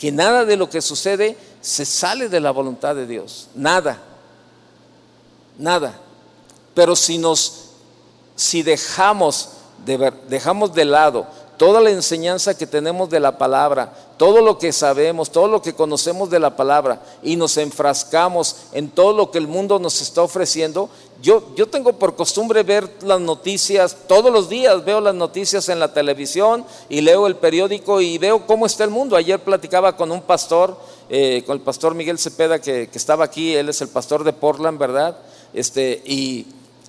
que 0.00 0.10
nada 0.10 0.46
de 0.46 0.56
lo 0.56 0.70
que 0.70 0.80
sucede 0.80 1.36
se 1.60 1.84
sale 1.84 2.30
de 2.30 2.40
la 2.40 2.52
voluntad 2.52 2.94
de 2.94 3.06
Dios, 3.06 3.48
nada, 3.54 4.00
nada. 5.58 6.00
Pero 6.72 6.96
si 6.96 7.18
nos, 7.18 7.64
si 8.34 8.62
dejamos 8.62 9.50
de, 9.84 10.10
dejamos 10.26 10.72
de 10.72 10.86
lado 10.86 11.26
toda 11.58 11.82
la 11.82 11.90
enseñanza 11.90 12.56
que 12.56 12.66
tenemos 12.66 13.10
de 13.10 13.20
la 13.20 13.36
palabra, 13.36 13.92
todo 14.16 14.40
lo 14.40 14.56
que 14.56 14.72
sabemos, 14.72 15.30
todo 15.30 15.48
lo 15.48 15.60
que 15.60 15.74
conocemos 15.74 16.30
de 16.30 16.38
la 16.38 16.56
palabra 16.56 17.02
y 17.22 17.36
nos 17.36 17.58
enfrascamos 17.58 18.56
en 18.72 18.88
todo 18.88 19.12
lo 19.12 19.30
que 19.30 19.36
el 19.36 19.48
mundo 19.48 19.78
nos 19.78 20.00
está 20.00 20.22
ofreciendo, 20.22 20.88
yo, 21.22 21.54
yo 21.54 21.66
tengo 21.66 21.92
por 21.92 22.16
costumbre 22.16 22.62
ver 22.62 22.88
las 23.02 23.20
noticias, 23.20 23.96
todos 24.06 24.32
los 24.32 24.48
días 24.48 24.84
veo 24.84 25.00
las 25.00 25.14
noticias 25.14 25.68
en 25.68 25.78
la 25.78 25.92
televisión 25.92 26.64
y 26.88 27.02
leo 27.02 27.26
el 27.26 27.36
periódico 27.36 28.00
y 28.00 28.16
veo 28.16 28.46
cómo 28.46 28.64
está 28.64 28.84
el 28.84 28.90
mundo. 28.90 29.16
Ayer 29.16 29.38
platicaba 29.38 29.96
con 29.96 30.12
un 30.12 30.22
pastor, 30.22 30.78
eh, 31.10 31.42
con 31.46 31.56
el 31.56 31.62
pastor 31.62 31.94
Miguel 31.94 32.18
Cepeda, 32.18 32.58
que, 32.58 32.88
estaba 32.94 33.24
aquí, 33.24 33.54
él 33.54 33.68
es 33.68 33.82
el 33.82 33.88
pastor 33.88 34.24
de 34.24 34.32
Portland, 34.32 34.78
¿verdad? 34.78 35.18
Este, 35.52 36.02
y, 36.06 36.46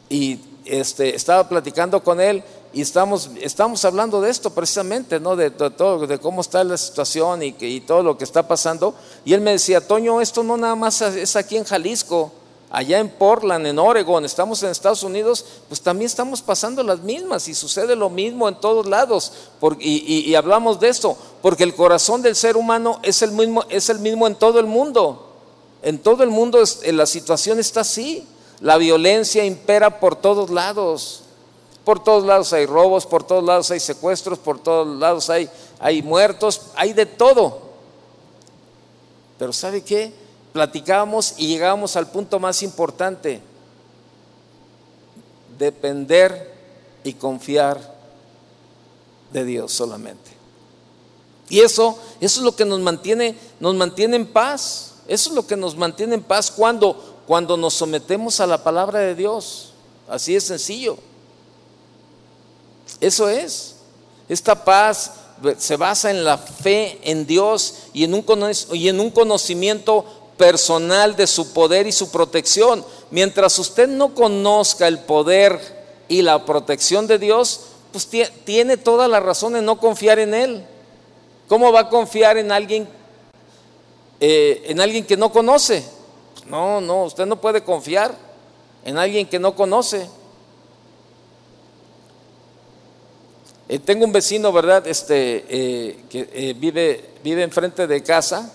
y 0.10 0.40
este, 0.64 1.14
estaba 1.14 1.50
platicando 1.50 2.02
con 2.02 2.22
él 2.22 2.42
y 2.72 2.82
estamos, 2.82 3.32
estamos 3.42 3.84
hablando 3.84 4.22
de 4.22 4.30
esto 4.30 4.52
precisamente, 4.52 5.20
¿no? 5.20 5.36
De, 5.36 5.52
todo, 5.52 6.08
de 6.08 6.20
cómo 6.20 6.40
está 6.40 6.64
la 6.64 6.78
situación 6.78 7.44
y 7.44 7.82
todo 7.82 8.02
lo 8.02 8.18
que 8.18 8.24
está 8.24 8.48
pasando. 8.48 8.96
Y 9.26 9.34
él 9.34 9.42
me 9.42 9.52
decía, 9.52 9.86
Toño, 9.86 10.22
esto 10.22 10.42
no 10.42 10.56
nada 10.56 10.76
más 10.76 11.02
es 11.02 11.36
aquí 11.36 11.58
en 11.58 11.66
Jalisco, 11.66 12.32
allá 12.72 13.00
en 13.00 13.10
Portland, 13.10 13.68
en 13.68 13.78
Oregon, 13.78 14.24
estamos 14.24 14.64
en 14.64 14.70
Estados 14.70 15.04
Unidos, 15.04 15.46
pues 15.68 15.82
también 15.82 16.08
estamos 16.08 16.42
pasando 16.42 16.82
las 16.84 17.02
mismas 17.02 17.48
y 17.50 17.54
sucede 17.54 17.96
lo 17.96 18.10
mismo 18.10 18.48
en 18.48 18.56
todos 18.56 18.88
lados. 18.88 19.34
y, 19.80 20.30
y, 20.30 20.36
hablamos 20.36 20.80
de 20.80 20.88
esto, 20.88 21.18
porque 21.42 21.64
el 21.64 21.76
corazón 21.76 22.22
del 22.22 22.36
ser 22.36 22.56
humano 22.56 23.00
es 23.04 23.22
el 23.22 23.32
mismo, 23.34 23.64
es 23.70 23.90
el 23.90 24.00
mismo 24.00 24.26
en 24.26 24.36
todo 24.36 24.60
el 24.60 24.66
mundo. 24.66 25.28
En 25.84 26.00
todo 26.00 26.24
el 26.24 26.30
mundo 26.30 26.64
la 26.86 27.06
situación 27.06 27.60
está 27.60 27.82
así. 27.82 28.26
La 28.62 28.78
violencia 28.78 29.44
impera 29.44 30.00
por 30.00 30.16
todos 30.16 30.50
lados. 30.50 31.24
Por 31.84 32.04
todos 32.04 32.24
lados 32.24 32.54
hay 32.54 32.68
robos, 32.68 33.08
por 33.08 33.24
todos 33.24 33.44
lados 33.44 33.72
hay 33.72 33.80
secuestros, 33.80 34.38
por 34.38 34.60
todos 34.60 35.00
lados 35.00 35.30
hay, 35.32 35.50
hay 35.80 36.04
muertos, 36.04 36.62
hay 36.76 36.94
de 36.94 37.08
todo. 37.08 37.60
Pero 39.40 39.52
¿sabe 39.52 39.82
qué? 39.82 40.14
Platicábamos 40.54 41.36
y 41.38 41.48
llegábamos 41.48 41.96
al 41.96 42.08
punto 42.08 42.40
más 42.40 42.62
importante. 42.64 43.42
Depender 45.58 46.54
y 47.04 47.14
confiar 47.14 47.80
de 49.32 49.46
Dios 49.46 49.72
solamente. 49.72 50.32
Y 51.50 51.60
eso, 51.60 51.98
eso 52.20 52.40
es 52.40 52.46
lo 52.46 52.56
que 52.56 52.66
nos 52.66 52.80
mantiene, 52.80 53.36
nos 53.60 53.76
mantiene 53.76 54.16
en 54.16 54.26
paz. 54.26 54.94
Eso 55.08 55.30
es 55.30 55.36
lo 55.36 55.46
que 55.46 55.58
nos 55.58 55.76
mantiene 55.76 56.16
en 56.16 56.24
paz 56.24 56.50
cuando, 56.52 57.22
cuando 57.28 57.58
nos 57.58 57.74
sometemos 57.74 58.40
a 58.40 58.48
la 58.48 58.64
palabra 58.64 59.00
de 59.00 59.16
Dios. 59.16 59.74
Así 60.08 60.36
es 60.36 60.46
sencillo. 60.46 60.98
Eso 63.00 63.28
es. 63.30 63.76
Esta 64.30 64.64
paz 64.64 65.12
se 65.58 65.76
basa 65.76 66.12
en 66.12 66.24
la 66.24 66.38
fe 66.38 67.00
en 67.04 67.26
Dios 67.26 67.76
y 67.94 68.04
en 68.04 68.14
un, 68.14 68.26
y 68.74 68.88
en 68.88 69.00
un 69.00 69.10
conocimiento 69.10 70.06
personal 70.38 71.16
de 71.16 71.28
su 71.28 71.54
poder 71.54 71.88
y 71.88 71.92
su 71.92 72.12
protección. 72.12 72.84
Mientras 73.12 73.58
usted 73.60 73.88
no 73.88 74.14
conozca 74.14 74.88
el 74.88 75.00
poder 75.00 75.60
y 76.08 76.22
la 76.22 76.46
protección 76.46 77.08
de 77.08 77.20
Dios, 77.20 77.62
pues 77.92 78.08
tiene 78.44 78.78
toda 78.78 79.08
la 79.08 79.20
razón 79.20 79.56
en 79.56 79.66
no 79.66 79.78
confiar 79.78 80.20
en 80.20 80.34
Él. 80.34 80.66
¿Cómo 81.48 81.72
va 81.72 81.82
a 81.82 81.90
confiar 81.90 82.38
en 82.38 82.52
alguien, 82.52 82.88
eh, 84.20 84.64
en 84.68 84.80
alguien 84.80 85.06
que 85.06 85.18
no 85.18 85.32
conoce? 85.32 85.84
No, 86.48 86.82
no, 86.82 87.04
usted 87.04 87.26
no 87.26 87.40
puede 87.40 87.62
confiar 87.62 88.16
en 88.86 88.98
alguien 88.98 89.28
que 89.28 89.38
no 89.38 89.54
conoce. 89.56 90.10
Eh, 93.68 93.80
tengo 93.80 94.06
un 94.06 94.12
vecino, 94.12 94.52
¿verdad? 94.52 94.88
Este, 94.88 95.46
eh, 95.50 96.00
que 96.10 96.56
vive, 96.58 97.10
vive 97.24 97.44
enfrente 97.44 97.86
de 97.86 98.02
casa. 98.04 98.52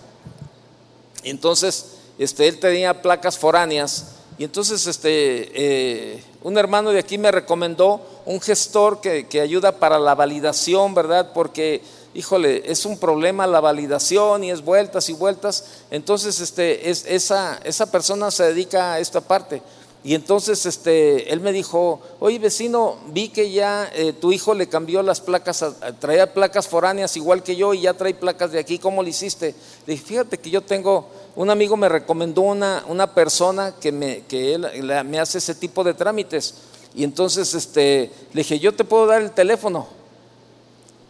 Entonces, 1.31 1.97
este, 2.19 2.49
él 2.49 2.59
tenía 2.59 3.03
placas 3.03 3.39
foráneas. 3.39 4.13
Y 4.39 4.45
entonces, 4.45 4.87
este, 4.87 6.23
un 6.43 6.59
hermano 6.59 6.91
de 6.91 7.01
aquí 7.01 7.19
me 7.19 7.33
recomendó 7.33 8.01
un 8.27 8.41
gestor 8.41 9.01
que, 9.01 9.27
que, 9.27 9.41
ayuda 9.41 9.73
para 9.73 9.99
la 9.99 10.15
validación, 10.15 10.95
¿verdad? 10.95 11.33
Porque, 11.33 11.83
híjole, 12.15 12.71
es 12.71 12.85
un 12.85 12.99
problema 12.99 13.47
la 13.47 13.61
validación 13.61 14.45
y 14.45 14.51
es 14.51 14.63
vueltas 14.63 15.09
y 15.09 15.15
vueltas. 15.15 15.65
Entonces, 15.91 16.41
este, 16.41 16.91
es, 16.91 17.07
esa, 17.07 17.59
esa 17.65 17.91
persona 17.91 18.31
se 18.31 18.45
dedica 18.45 18.95
a 18.95 19.01
esta 19.01 19.21
parte. 19.21 19.63
Y 20.07 20.15
entonces 20.15 20.65
este, 20.67 21.33
él 21.33 21.41
me 21.41 21.51
dijo, 21.51 22.01
oye 22.21 22.39
vecino, 22.39 22.97
vi 23.09 23.29
que 23.29 23.51
ya 23.51 23.91
eh, 23.93 24.13
tu 24.13 24.31
hijo 24.31 24.55
le 24.55 24.69
cambió 24.69 25.03
las 25.03 25.21
placas, 25.21 25.65
traía 25.99 26.33
placas 26.33 26.69
foráneas 26.69 27.17
igual 27.17 27.43
que 27.43 27.57
yo 27.57 27.75
y 27.75 27.81
ya 27.81 27.95
trae 27.95 28.15
placas 28.15 28.53
de 28.53 28.61
aquí, 28.61 28.79
¿cómo 28.79 29.03
lo 29.03 29.09
hiciste? 29.09 29.53
Le 29.85 29.95
dije, 29.95 30.07
fíjate 30.07 30.39
que 30.39 30.49
yo 30.49 30.63
tengo, 30.63 31.09
un 31.35 31.51
amigo 31.51 31.77
me 31.77 31.89
recomendó 31.89 32.43
una, 32.43 32.85
una 32.87 33.13
persona 33.15 33.75
que, 33.81 33.91
me, 33.91 34.21
que 34.29 34.55
él, 34.55 34.69
me 35.07 35.19
hace 35.19 35.39
ese 35.39 35.57
tipo 35.57 35.83
de 35.83 35.93
trámites. 35.93 36.55
Y 36.95 37.03
entonces 37.03 37.53
este, 37.55 38.13
le 38.33 38.43
dije, 38.43 38.61
yo 38.61 38.73
te 38.73 38.85
puedo 38.85 39.07
dar 39.07 39.23
el 39.23 39.33
teléfono 39.33 39.89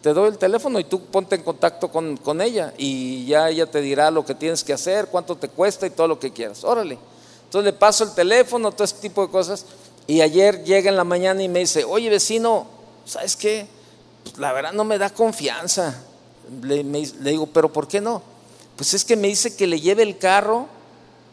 te 0.01 0.13
doy 0.13 0.29
el 0.29 0.37
teléfono 0.37 0.79
y 0.79 0.85
tú 0.85 1.01
ponte 1.01 1.35
en 1.35 1.43
contacto 1.43 1.89
con, 1.89 2.17
con, 2.17 2.39
ella 2.39 2.73
y 2.77 3.25
ya 3.25 3.49
ella 3.49 3.65
te 3.65 3.81
dirá 3.81 4.09
lo 4.09 4.23
que 4.23 4.35
tienes 4.35 4.63
que 4.63 4.71
hacer, 4.71 5.07
cuánto 5.07 5.35
te 5.35 5.49
cuesta 5.49 5.85
y 5.85 5.89
todo 5.89 6.07
lo 6.07 6.17
que 6.17 6.31
quieras. 6.31 6.63
Órale. 6.63 6.97
Entonces 7.47 7.73
le 7.73 7.73
paso 7.73 8.03
el 8.03 8.13
teléfono, 8.13 8.71
todo 8.71 8.83
ese 8.83 8.97
tipo 8.97 9.25
de 9.25 9.31
cosas. 9.31 9.65
Y 10.05 10.21
ayer 10.21 10.63
llega 10.63 10.89
en 10.89 10.97
la 10.97 11.05
mañana 11.05 11.41
y 11.41 11.49
me 11.49 11.59
dice, 11.59 11.85
oye 11.85 12.09
vecino, 12.09 12.67
¿sabes 13.05 13.35
qué? 13.35 13.67
Pues 14.23 14.37
la 14.37 14.51
verdad 14.51 14.73
no 14.73 14.83
me 14.83 14.97
da 14.97 15.09
confianza. 15.09 16.03
Le, 16.61 16.83
digo, 16.83 17.47
pero 17.47 17.71
¿por 17.71 17.87
qué 17.87 18.01
no? 18.01 18.21
Pues 18.75 18.93
es 18.93 19.03
que 19.03 19.15
me 19.15 19.27
dice 19.27 19.55
que 19.55 19.65
le 19.65 19.79
lleve 19.79 20.03
el 20.03 20.17
carro 20.17 20.67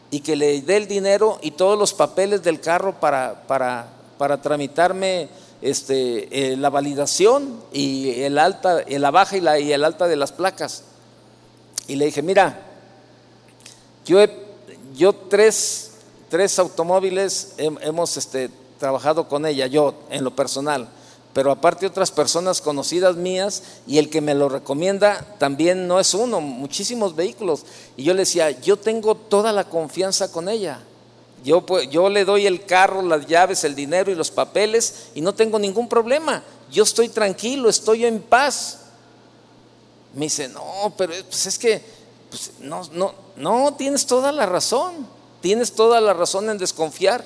y 0.09 0.21
que 0.21 0.35
le 0.35 0.61
dé 0.61 0.77
el 0.77 0.87
dinero 0.87 1.37
y 1.41 1.51
todos 1.51 1.77
los 1.77 1.93
papeles 1.93 2.43
del 2.43 2.59
carro 2.59 2.99
para, 2.99 3.45
para, 3.47 3.87
para 4.17 4.41
tramitarme 4.41 5.29
este, 5.61 6.53
eh, 6.53 6.57
la 6.57 6.69
validación 6.69 7.61
y 7.73 8.21
el 8.21 8.37
alta, 8.37 8.83
la 8.87 9.11
baja 9.11 9.37
y, 9.37 9.41
la, 9.41 9.57
el 9.57 9.83
alta 9.83 10.07
de 10.07 10.15
las 10.15 10.31
placas. 10.31 10.83
Y 11.87 11.95
le 11.95 12.05
dije, 12.05 12.21
mira, 12.21 12.59
yo, 14.05 14.19
yo 14.95 15.13
tres, 15.13 15.91
tres 16.35 16.59
automóviles 16.59 17.53
hemos 17.57 18.17
este, 18.17 18.49
trabajado 18.77 19.29
con 19.29 19.45
ella, 19.45 19.67
yo 19.67 19.93
en 20.09 20.21
lo 20.25 20.35
personal, 20.35 20.89
pero 21.33 21.49
aparte 21.49 21.85
otras 21.85 22.11
personas 22.11 22.59
conocidas 22.59 23.15
mías 23.15 23.63
y 23.87 23.99
el 23.99 24.09
que 24.09 24.19
me 24.19 24.35
lo 24.35 24.49
recomienda 24.49 25.25
también 25.37 25.87
no 25.87 25.97
es 25.97 26.13
uno, 26.13 26.41
muchísimos 26.41 27.15
vehículos. 27.15 27.61
Y 27.95 28.03
yo 28.03 28.13
le 28.13 28.23
decía, 28.23 28.51
yo 28.51 28.75
tengo 28.75 29.15
toda 29.15 29.53
la 29.53 29.63
confianza 29.63 30.29
con 30.29 30.49
ella. 30.49 30.81
Yo, 31.45 31.65
yo 31.89 32.09
le 32.09 32.25
doy 32.25 32.47
el 32.47 32.65
carro, 32.65 33.01
las 33.01 33.27
llaves, 33.27 33.63
el 33.63 33.73
dinero 33.73 34.11
y 34.11 34.15
los 34.15 34.29
papeles 34.29 35.11
y 35.15 35.21
no 35.21 35.33
tengo 35.33 35.57
ningún 35.57 35.87
problema. 35.87 36.43
Yo 36.69 36.83
estoy 36.83 37.07
tranquilo, 37.07 37.69
estoy 37.69 38.05
en 38.05 38.21
paz. 38.21 38.79
Me 40.13 40.25
dice, 40.25 40.49
no, 40.49 40.93
pero 40.97 41.13
pues 41.29 41.45
es 41.45 41.57
que 41.57 41.81
pues, 42.29 42.51
no, 42.59 42.81
no, 42.91 43.13
no, 43.37 43.73
tienes 43.75 44.05
toda 44.05 44.33
la 44.33 44.45
razón. 44.45 45.14
Tienes 45.45 45.73
toda 45.73 46.01
la 46.01 46.11
razón 46.13 46.49
en 46.49 46.57
desconfiar, 46.57 47.23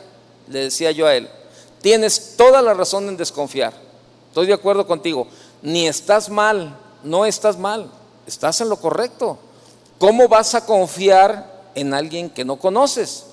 le 0.49 0.65
decía 0.65 0.91
yo 0.91 1.07
a 1.07 1.15
él. 1.15 1.29
Tienes 1.81 2.35
toda 2.35 2.61
la 2.61 2.73
razón 2.73 3.07
en 3.07 3.15
desconfiar. 3.15 3.71
Estoy 4.27 4.45
de 4.45 4.51
acuerdo 4.51 4.85
contigo. 4.85 5.25
Ni 5.61 5.87
estás 5.87 6.29
mal, 6.29 6.77
no 7.01 7.25
estás 7.25 7.57
mal, 7.57 7.89
estás 8.27 8.59
en 8.59 8.67
lo 8.67 8.75
correcto. 8.75 9.39
¿Cómo 9.99 10.27
vas 10.27 10.53
a 10.53 10.65
confiar 10.65 11.71
en 11.73 11.93
alguien 11.93 12.29
que 12.29 12.43
no 12.43 12.57
conoces? 12.57 13.23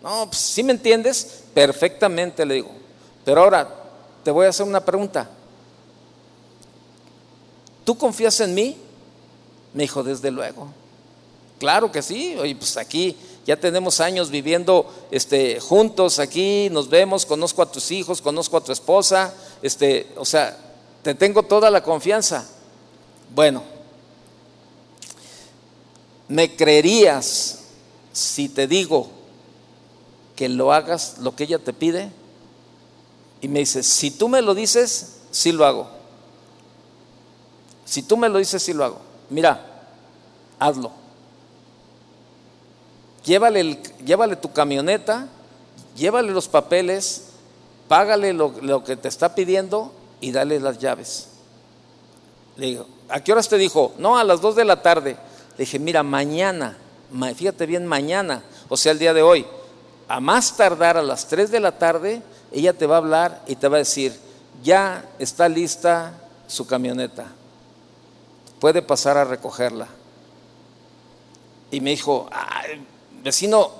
No, 0.00 0.26
pues 0.26 0.40
si 0.40 0.62
me 0.62 0.70
entiendes, 0.70 1.42
perfectamente 1.52 2.46
le 2.46 2.54
digo. 2.54 2.70
Pero 3.24 3.42
ahora 3.42 3.68
te 4.22 4.30
voy 4.30 4.46
a 4.46 4.50
hacer 4.50 4.64
una 4.64 4.84
pregunta. 4.84 5.28
¿Tú 7.84 7.98
confías 7.98 8.38
en 8.38 8.54
mí? 8.54 8.76
Me 9.74 9.82
dijo, 9.82 10.04
desde 10.04 10.30
luego. 10.30 10.68
Claro 11.58 11.90
que 11.90 12.02
sí, 12.02 12.36
oye, 12.36 12.54
pues 12.54 12.76
aquí 12.76 13.16
ya 13.46 13.56
tenemos 13.56 14.00
años 14.00 14.30
viviendo 14.30 14.86
este, 15.10 15.58
juntos 15.58 16.18
aquí, 16.18 16.68
nos 16.70 16.88
vemos, 16.88 17.24
conozco 17.24 17.62
a 17.62 17.72
tus 17.72 17.90
hijos, 17.90 18.20
conozco 18.20 18.56
a 18.56 18.60
tu 18.60 18.72
esposa, 18.72 19.32
este, 19.62 20.12
o 20.16 20.24
sea, 20.24 20.56
te 21.02 21.14
tengo 21.14 21.42
toda 21.42 21.70
la 21.70 21.82
confianza. 21.82 22.46
Bueno, 23.34 23.62
¿me 26.28 26.54
creerías 26.54 27.60
si 28.12 28.48
te 28.48 28.66
digo 28.66 29.08
que 30.36 30.48
lo 30.48 30.72
hagas 30.72 31.16
lo 31.18 31.34
que 31.34 31.44
ella 31.44 31.58
te 31.58 31.72
pide? 31.72 32.10
Y 33.40 33.48
me 33.48 33.60
dice, 33.60 33.82
si 33.82 34.10
tú 34.10 34.28
me 34.28 34.42
lo 34.42 34.54
dices, 34.54 35.20
sí 35.30 35.52
lo 35.52 35.64
hago. 35.64 35.88
Si 37.84 38.02
tú 38.02 38.16
me 38.16 38.28
lo 38.28 38.38
dices, 38.38 38.62
sí 38.62 38.74
lo 38.74 38.84
hago. 38.84 38.98
Mira, 39.30 39.86
hazlo. 40.58 40.92
Llévale, 43.28 44.36
tu 44.36 44.52
camioneta, 44.54 45.26
llévale 45.94 46.32
los 46.32 46.48
papeles, 46.48 47.24
págale 47.86 48.32
lo, 48.32 48.54
lo, 48.62 48.82
que 48.82 48.96
te 48.96 49.08
está 49.08 49.34
pidiendo 49.34 49.92
y 50.22 50.32
dale 50.32 50.58
las 50.58 50.78
llaves. 50.78 51.28
Le 52.56 52.66
digo, 52.68 52.86
¿a 53.10 53.22
qué 53.22 53.32
horas 53.32 53.46
te 53.50 53.58
dijo? 53.58 53.92
No, 53.98 54.16
a 54.16 54.24
las 54.24 54.40
2 54.40 54.56
de 54.56 54.64
la 54.64 54.80
tarde. 54.80 55.18
Le 55.58 55.64
dije, 55.64 55.78
mira, 55.78 56.02
mañana, 56.02 56.78
fíjate 57.36 57.66
bien, 57.66 57.86
mañana, 57.86 58.42
o 58.70 58.78
sea, 58.78 58.92
el 58.92 58.98
día 58.98 59.12
de 59.12 59.20
hoy, 59.20 59.44
a 60.08 60.20
más 60.20 60.56
tardar 60.56 60.96
a 60.96 61.02
las 61.02 61.28
3 61.28 61.50
de 61.50 61.60
la 61.60 61.72
tarde, 61.72 62.22
ella 62.50 62.72
te 62.72 62.86
va 62.86 62.94
a 62.94 62.98
hablar 62.98 63.42
y 63.46 63.56
te 63.56 63.68
va 63.68 63.76
a 63.76 63.80
decir, 63.80 64.18
ya 64.62 65.04
está 65.18 65.50
lista 65.50 66.14
su 66.46 66.66
camioneta, 66.66 67.26
puede 68.58 68.80
pasar 68.80 69.18
a 69.18 69.24
recogerla. 69.24 69.86
Y 71.70 71.82
me 71.82 71.90
dijo, 71.90 72.30
vecino, 73.28 73.70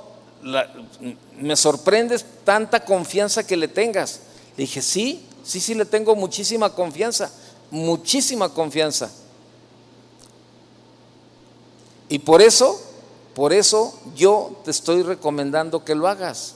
me 1.38 1.56
sorprendes 1.56 2.24
tanta 2.44 2.84
confianza 2.84 3.46
que 3.46 3.56
le 3.56 3.68
tengas. 3.68 4.20
Le 4.56 4.62
dije, 4.62 4.80
sí, 4.82 5.26
sí, 5.44 5.60
sí, 5.60 5.74
le 5.74 5.84
tengo 5.84 6.14
muchísima 6.16 6.74
confianza, 6.74 7.30
muchísima 7.70 8.48
confianza. 8.48 9.10
Y 12.08 12.20
por 12.20 12.40
eso 12.40 12.80
por 13.38 13.52
eso 13.52 13.96
yo 14.16 14.50
te 14.64 14.72
estoy 14.72 15.04
recomendando 15.04 15.84
que 15.84 15.94
lo 15.94 16.08
hagas. 16.08 16.54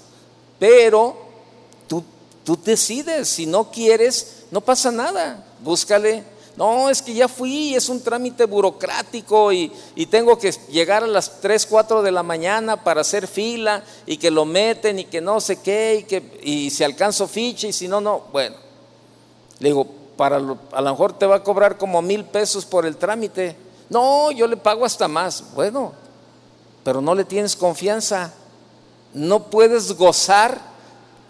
Pero 0.58 1.16
tú, 1.86 2.02
tú 2.42 2.58
decides, 2.60 3.28
si 3.28 3.46
no 3.46 3.70
quieres, 3.70 4.46
no 4.50 4.60
pasa 4.60 4.90
nada. 4.90 5.46
Búscale. 5.62 6.24
No, 6.56 6.90
es 6.90 7.00
que 7.00 7.14
ya 7.14 7.28
fui, 7.28 7.74
es 7.74 7.88
un 7.88 8.02
trámite 8.02 8.44
burocrático 8.44 9.52
y, 9.52 9.72
tengo 10.10 10.36
que 10.38 10.52
llegar 10.70 11.02
a 11.02 11.06
las 11.06 11.40
3, 11.40 11.64
4 11.66 12.02
de 12.02 12.12
la 12.12 12.22
mañana 12.22 12.82
para 12.82 13.00
hacer 13.00 13.26
fila 13.26 13.82
y 14.04 14.18
que 14.18 14.30
lo 14.30 14.44
meten 14.44 14.98
y 14.98 15.04
que 15.04 15.22
no 15.22 15.40
sé 15.40 15.60
qué 15.62 16.00
y 16.00 16.02
que 16.04 16.40
y 16.42 16.70
si 16.70 16.84
alcanzo 16.84 17.26
ficha 17.26 17.68
y 17.68 17.72
si 17.72 17.88
no, 17.88 18.00
no. 18.00 18.24
Bueno, 18.32 18.56
le 19.60 19.68
digo, 19.70 19.86
para 20.16 20.36
a 20.36 20.40
lo 20.80 20.90
mejor 20.90 21.14
te 21.14 21.24
va 21.24 21.36
a 21.36 21.42
cobrar 21.42 21.78
como 21.78 22.02
mil 22.02 22.24
pesos 22.26 22.66
por 22.66 22.84
el 22.84 22.96
trámite. 22.96 23.56
No, 23.88 24.30
yo 24.30 24.46
le 24.46 24.58
pago 24.58 24.84
hasta 24.84 25.08
más. 25.08 25.54
Bueno, 25.54 25.92
pero 26.84 27.00
no 27.00 27.14
le 27.14 27.24
tienes 27.24 27.56
confianza. 27.56 28.32
No 29.14 29.44
puedes 29.44 29.92
gozar, 29.92 30.60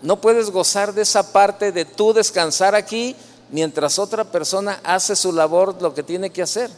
no 0.03 0.21
puedes 0.21 0.51
gozar 0.51 0.95
de 0.95 1.03
esa 1.03 1.33
parte 1.33 1.71
de 1.71 1.85
tú 1.85 2.13
descansar 2.13 2.75
aquí 2.75 3.15
mientras 3.53 3.99
otra 3.99 4.25
persona 4.25 4.81
hace 4.83 5.15
su 5.15 5.33
labor, 5.33 5.81
lo 5.81 5.95
que 5.95 6.03
tiene 6.03 6.31
que 6.31 6.43
hacer. 6.43 6.71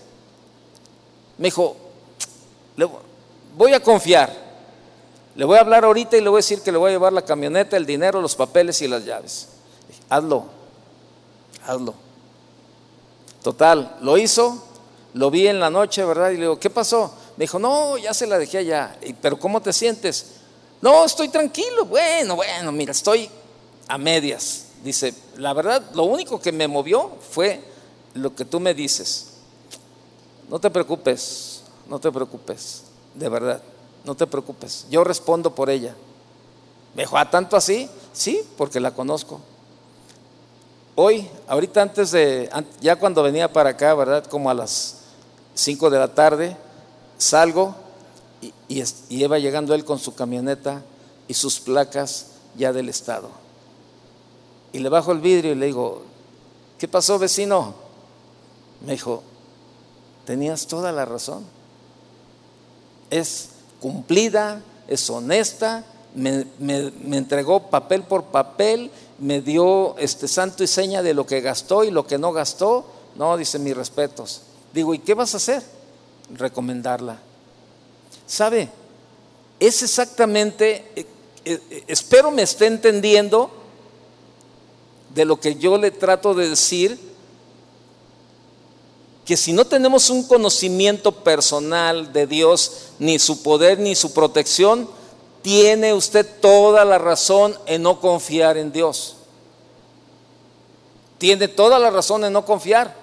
Me 1.38 1.46
dijo, 1.46 1.76
voy 3.56 3.72
a 3.72 3.80
confiar. 3.80 4.44
Le 5.36 5.44
voy 5.44 5.56
a 5.56 5.60
hablar 5.60 5.84
ahorita 5.84 6.16
y 6.16 6.20
le 6.20 6.28
voy 6.28 6.38
a 6.38 6.44
decir 6.44 6.60
que 6.60 6.70
le 6.70 6.78
voy 6.78 6.90
a 6.90 6.92
llevar 6.92 7.12
la 7.12 7.22
camioneta, 7.22 7.76
el 7.76 7.86
dinero, 7.86 8.20
los 8.20 8.36
papeles 8.36 8.82
y 8.82 8.88
las 8.88 9.04
llaves. 9.04 9.48
Hazlo, 10.08 10.44
hazlo. 11.66 11.94
Total, 13.42 13.96
lo 14.00 14.16
hizo, 14.16 14.62
lo 15.14 15.30
vi 15.30 15.46
en 15.48 15.60
la 15.60 15.70
noche, 15.70 16.04
¿verdad? 16.04 16.30
Y 16.30 16.34
le 16.34 16.42
digo, 16.42 16.58
¿qué 16.58 16.70
pasó? 16.70 17.14
Me 17.36 17.44
dijo, 17.44 17.58
no, 17.58 17.98
ya 17.98 18.14
se 18.14 18.26
la 18.26 18.38
dejé 18.38 18.58
allá. 18.58 18.96
Pero 19.20 19.38
¿cómo 19.38 19.60
te 19.60 19.72
sientes? 19.72 20.34
No, 20.80 21.04
estoy 21.04 21.28
tranquilo. 21.28 21.84
Bueno, 21.84 22.36
bueno, 22.36 22.72
mira, 22.72 22.92
estoy 22.92 23.28
a 23.88 23.98
medias. 23.98 24.63
Dice, 24.84 25.14
la 25.38 25.54
verdad, 25.54 25.82
lo 25.94 26.04
único 26.04 26.40
que 26.42 26.52
me 26.52 26.68
movió 26.68 27.10
fue 27.30 27.64
lo 28.12 28.34
que 28.34 28.44
tú 28.44 28.60
me 28.60 28.74
dices. 28.74 29.28
No 30.50 30.58
te 30.60 30.68
preocupes, 30.68 31.62
no 31.88 31.98
te 31.98 32.12
preocupes, 32.12 32.82
de 33.14 33.28
verdad, 33.30 33.62
no 34.04 34.14
te 34.14 34.26
preocupes. 34.26 34.86
Yo 34.90 35.02
respondo 35.02 35.54
por 35.54 35.70
ella. 35.70 35.94
Me 36.94 37.04
dijo, 37.04 37.16
¿a 37.16 37.30
tanto 37.30 37.56
así? 37.56 37.88
Sí, 38.12 38.42
porque 38.58 38.78
la 38.78 38.92
conozco. 38.92 39.40
Hoy, 40.96 41.28
ahorita 41.48 41.80
antes 41.80 42.10
de, 42.10 42.50
ya 42.82 42.96
cuando 42.96 43.22
venía 43.22 43.50
para 43.50 43.70
acá, 43.70 43.94
¿verdad? 43.94 44.26
Como 44.26 44.50
a 44.50 44.54
las 44.54 44.98
5 45.54 45.88
de 45.88 45.98
la 45.98 46.14
tarde, 46.14 46.56
Salgo 47.16 47.74
y, 48.42 48.52
y, 48.68 48.84
iba 49.08 49.38
llegando 49.38 49.74
él 49.74 49.86
con 49.86 49.98
su 49.98 50.14
camioneta 50.14 50.82
y 51.26 51.32
sus 51.32 51.58
placas 51.58 52.26
ya 52.54 52.70
del 52.74 52.90
estado. 52.90 53.43
Y 54.74 54.80
le 54.80 54.90
bajo 54.90 55.12
el 55.12 55.20
vidrio 55.20 55.52
y 55.52 55.54
le 55.54 55.66
digo, 55.66 56.02
¿qué 56.76 56.86
pasó 56.86 57.18
vecino? 57.18 57.74
Me 58.84 58.92
dijo, 58.92 59.22
tenías 60.26 60.66
toda 60.66 60.92
la 60.92 61.06
razón. 61.06 61.46
Es 63.08 63.48
cumplida, 63.80 64.62
es 64.86 65.08
honesta 65.08 65.86
me, 66.14 66.46
entregó 67.12 67.70
papel 67.70 68.02
por 68.02 68.24
papel, 68.24 68.90
me 69.18 69.40
dio 69.40 69.96
este 69.98 70.28
santo 70.28 70.62
y 70.62 70.66
seña 70.66 71.02
de 71.02 71.14
lo 71.14 71.26
que 71.26 71.40
gastó 71.40 71.84
y 71.84 71.90
lo 71.90 72.06
que 72.06 72.18
no 72.18 72.32
gastó. 72.32 72.86
No, 73.16 73.36
dice 73.36 73.58
mis 73.58 73.76
respetos. 73.76 74.42
Digo, 74.72 74.94
¿y 74.94 75.00
qué 75.00 75.14
vas 75.14 75.34
a 75.34 75.38
hacer? 75.38 75.62
Recomendarla. 76.32 77.18
¿Sabe? 78.26 78.68
Es 79.60 79.82
exactamente, 79.82 80.84
eh, 80.96 81.06
eh, 81.44 81.84
espero 81.86 82.30
me 82.30 82.42
esté 82.42 82.66
entendiendo 82.66 83.50
de 85.14 85.24
lo 85.24 85.38
que 85.38 85.56
yo 85.56 85.78
le 85.78 85.90
trato 85.90 86.34
de 86.34 86.48
decir, 86.48 86.98
que 89.24 89.36
si 89.36 89.52
no 89.52 89.64
tenemos 89.64 90.10
un 90.10 90.26
conocimiento 90.26 91.12
personal 91.12 92.12
de 92.12 92.26
Dios, 92.26 92.88
ni 92.98 93.18
su 93.18 93.42
poder, 93.42 93.78
ni 93.78 93.94
su 93.94 94.12
protección, 94.12 94.88
tiene 95.40 95.94
usted 95.94 96.26
toda 96.40 96.84
la 96.84 96.98
razón 96.98 97.56
en 97.66 97.82
no 97.82 98.00
confiar 98.00 98.56
en 98.56 98.72
Dios. 98.72 99.16
Tiene 101.18 101.48
toda 101.48 101.78
la 101.78 101.90
razón 101.90 102.24
en 102.24 102.32
no 102.32 102.44
confiar. 102.44 102.94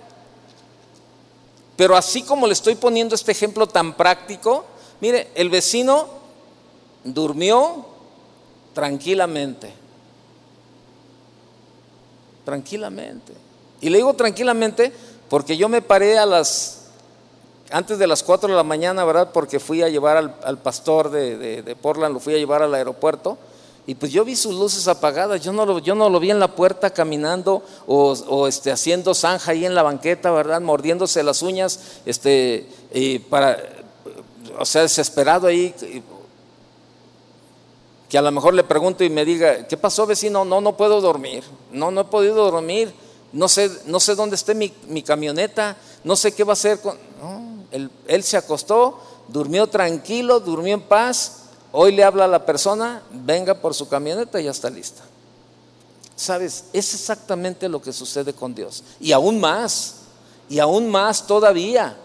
Pero 1.76 1.96
así 1.96 2.22
como 2.22 2.46
le 2.46 2.54
estoy 2.54 2.76
poniendo 2.76 3.16
este 3.16 3.32
ejemplo 3.32 3.66
tan 3.66 3.96
práctico, 3.96 4.66
mire, 5.00 5.32
el 5.34 5.50
vecino 5.50 6.08
durmió 7.04 7.86
tranquilamente. 8.74 9.81
Tranquilamente. 12.46 13.34
Y 13.82 13.90
le 13.90 13.98
digo 13.98 14.14
tranquilamente 14.14 14.92
porque 15.30 15.58
yo 15.58 15.70
me 15.70 15.82
paré 15.82 16.18
a 16.20 16.26
las, 16.26 16.82
antes 17.72 17.98
de 17.98 18.08
las 18.08 18.22
4 18.22 18.50
de 18.50 18.56
la 18.56 18.64
mañana, 18.64 19.06
¿verdad? 19.06 19.30
Porque 19.32 19.60
fui 19.60 19.82
a 19.82 19.90
llevar 19.90 20.18
al, 20.18 20.58
pastor 20.60 21.10
de, 21.10 21.76
Portland, 21.82 22.14
lo 22.14 22.20
fui 22.20 22.36
a 22.36 22.38
llevar 22.38 22.62
al 22.62 22.74
aeropuerto. 22.74 23.38
Y 23.88 23.96
pues 23.96 24.12
yo 24.12 24.24
vi 24.24 24.36
sus 24.36 24.54
luces 24.54 24.88
apagadas, 24.88 25.42
yo 25.42 25.52
no 25.52 25.66
lo, 25.66 25.80
yo 25.80 25.96
no 25.96 26.10
lo 26.10 26.20
vi 26.20 26.30
en 26.30 26.40
la 26.40 26.50
puerta 26.50 26.92
caminando 26.92 27.64
o, 27.88 28.48
este, 28.48 28.72
haciendo 28.72 29.16
zanja 29.16 29.52
ahí 29.54 29.66
en 29.66 29.74
la 29.74 29.82
banqueta, 29.82 30.30
¿verdad? 30.32 30.62
Mordiéndose 30.62 31.24
las 31.24 31.42
uñas, 31.42 31.80
este, 32.06 32.68
para, 33.30 33.58
o 34.60 34.66
sea, 34.66 34.84
desesperado 34.84 35.48
ahí, 35.48 35.74
que 38.12 38.18
a 38.18 38.22
lo 38.22 38.30
mejor 38.34 38.54
le 38.54 38.66
pregunto 38.66 39.06
y 39.06 39.10
me 39.10 39.24
diga, 39.24 39.66
¿qué 39.70 39.78
pasó 39.78 40.06
vecino? 40.06 40.44
No, 40.44 40.60
no 40.60 40.76
puedo 40.76 41.00
dormir, 41.00 41.46
no, 41.72 41.92
no 41.92 42.02
he 42.02 42.04
podido 42.04 42.52
dormir, 42.52 42.94
no 43.32 43.48
sé, 43.48 43.72
no 43.86 44.02
sé 44.02 44.16
dónde 44.16 44.36
esté 44.36 44.54
mi, 44.54 45.02
camioneta, 45.02 45.78
no 46.04 46.18
sé 46.18 46.34
qué 46.34 46.44
va 46.44 46.52
a 46.52 46.60
hacer 46.60 46.82
con... 46.82 46.98
él, 47.72 47.90
él 48.08 48.24
se 48.24 48.36
acostó, 48.36 49.00
durmió 49.30 49.68
tranquilo, 49.68 50.42
durmió 50.42 50.74
en 50.74 50.82
paz, 50.82 51.44
hoy 51.72 51.94
le 51.94 52.04
habla 52.04 52.26
a 52.26 52.28
la 52.28 52.46
persona, 52.46 53.02
venga 53.12 53.62
por 53.62 53.74
su 53.74 53.88
camioneta 53.88 54.42
y 54.42 54.44
ya 54.44 54.52
está 54.52 54.70
lista. 54.70 55.04
Sabes, 56.14 56.66
es 56.74 56.94
exactamente 56.94 57.70
lo 57.70 57.82
que 57.82 57.94
sucede 57.94 58.34
con 58.34 58.54
Dios. 58.54 58.84
Y 59.00 59.14
aún 59.14 59.40
más, 59.40 60.00
y 60.50 60.60
aún 60.60 60.90
más 60.90 61.26
todavía 61.26 61.96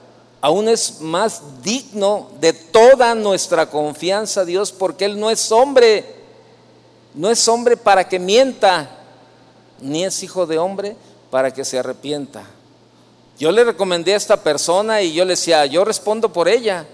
aún 0.46 0.68
es 0.68 1.00
más 1.00 1.42
digno 1.60 2.28
de 2.38 2.52
toda 2.52 3.16
nuestra 3.16 3.68
confianza 3.68 4.44
Dios 4.44 4.70
porque 4.70 5.04
Él 5.04 5.18
no 5.18 5.28
es 5.28 5.50
hombre, 5.50 6.04
no 7.14 7.28
es 7.28 7.48
hombre 7.48 7.76
para 7.76 8.08
que 8.08 8.20
mienta, 8.20 8.88
ni 9.80 10.04
es 10.04 10.22
hijo 10.22 10.46
de 10.46 10.56
hombre 10.56 10.94
para 11.32 11.52
que 11.52 11.64
se 11.64 11.80
arrepienta. 11.80 12.44
Yo 13.40 13.50
le 13.50 13.64
recomendé 13.64 14.14
a 14.14 14.18
esta 14.18 14.36
persona 14.36 15.02
y 15.02 15.14
yo 15.14 15.24
le 15.24 15.32
decía, 15.32 15.66
yo 15.66 15.84
respondo 15.84 16.32
por 16.32 16.46
ella. 16.46 16.86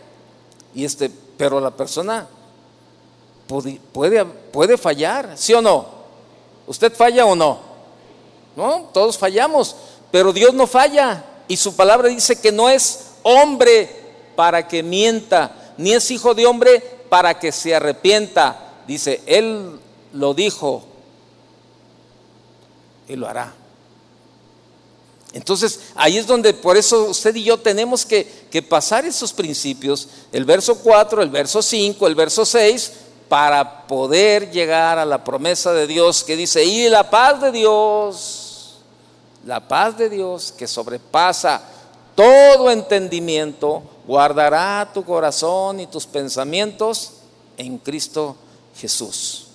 Y 0.75 0.87
este, 0.87 1.11
pero 1.37 1.61
la 1.61 1.73
persona 1.73 2.27
puede, 3.47 3.79
puede, 3.93 4.25
puede 4.25 4.79
fallar, 4.79 5.37
¿sí 5.37 5.53
o 5.53 5.61
no? 5.61 5.85
¿Usted 6.67 6.91
falla 6.91 7.27
o 7.27 7.37
no? 7.37 7.59
No, 8.57 8.89
todos 8.95 9.19
fallamos, 9.19 9.77
pero 10.11 10.33
Dios 10.33 10.55
no 10.55 10.67
falla. 10.67 11.23
Y 11.49 11.59
su 11.59 11.77
palabra 11.77 12.09
dice 12.09 12.41
que 12.41 12.51
no 12.51 12.71
es 12.71 13.12
hombre 13.23 13.89
para 14.37 14.67
que 14.67 14.83
mienta, 14.83 15.75
ni 15.77 15.93
es 15.93 16.11
hijo 16.11 16.35
de 16.35 16.47
hombre 16.47 16.81
para 17.09 17.39
que 17.39 17.53
se 17.53 17.75
arrepienta. 17.75 18.73
Dice, 18.87 19.23
Él 19.27 19.79
lo 20.13 20.35
dijo 20.35 20.85
y 23.09 23.17
lo 23.17 23.29
hará. 23.29 23.55
Entonces, 25.33 25.81
ahí 25.95 26.19
es 26.19 26.27
donde 26.27 26.53
por 26.53 26.77
eso 26.77 27.05
usted 27.05 27.35
y 27.35 27.45
yo 27.45 27.59
tenemos 27.59 28.05
que, 28.05 28.27
pasar 28.69 29.07
esos 29.07 29.33
principios, 29.33 30.09
el 30.31 30.45
verso 30.45 30.77
4, 30.77 31.23
el 31.23 31.31
verso 31.31 31.63
5, 31.63 32.07
el 32.07 32.15
verso 32.15 32.45
6, 32.45 32.93
para 33.29 33.87
poder 33.87 34.51
llegar 34.51 34.99
a 34.99 35.07
la 35.07 35.25
promesa 35.25 35.73
de 35.73 35.87
Dios 35.87 36.23
que 36.23 36.37
dice, 36.37 36.63
y 36.65 36.89
la 36.91 37.09
paz 37.09 37.41
de 37.41 37.51
Dios, 37.51 38.77
la 39.47 39.67
paz 39.67 39.97
de 39.97 40.11
Dios 40.11 40.53
que 40.53 40.67
sobrepasa 40.67 41.63
todo 42.15 42.71
entendimiento, 42.71 43.83
guardará 44.07 44.91
tu 44.93 45.05
corazón 45.05 45.81
y 45.81 45.87
tus 45.87 46.07
pensamientos 46.07 47.13
en 47.57 47.79
Cristo 47.79 48.37
Jesús. 48.77 49.47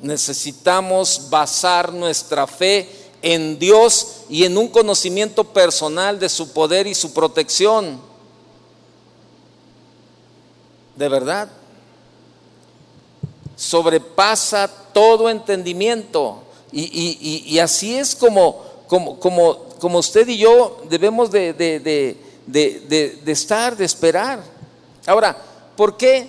Necesitamos 0.00 1.28
basar 1.30 1.92
nuestra 1.92 2.46
fe 2.46 2.88
en 3.22 3.58
Dios 3.58 4.22
y 4.28 4.44
en 4.44 4.58
un 4.58 4.68
conocimiento 4.68 5.44
personal 5.44 6.18
de 6.18 6.28
su 6.28 6.52
poder 6.52 6.86
y 6.86 6.94
su 6.94 7.12
protección. 7.12 8.00
De 10.96 11.08
verdad, 11.08 11.48
sobrepasa 13.56 14.68
todo 14.92 15.30
entendimiento. 15.30 16.42
Y, 16.72 17.58
así 17.58 17.94
es 17.96 18.14
como, 18.14 18.62
como, 18.88 19.20
como 19.20 19.71
como 19.82 19.98
usted 19.98 20.28
y 20.28 20.38
yo 20.38 20.80
debemos 20.88 21.28
de, 21.32 22.16
estar, 23.26 23.76
de 23.76 23.84
esperar. 23.84 24.40
Ahora, 25.04 25.36
¿por 25.76 25.96
qué, 25.96 26.24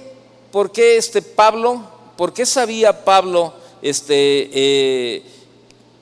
por 0.51 0.71
qué 0.71 0.97
este 0.97 1.21
Pablo, 1.21 1.83
por 2.17 2.33
qué 2.33 2.47
sabía 2.47 3.05
Pablo 3.05 3.53
este, 3.79 4.49
eh, 4.51 5.23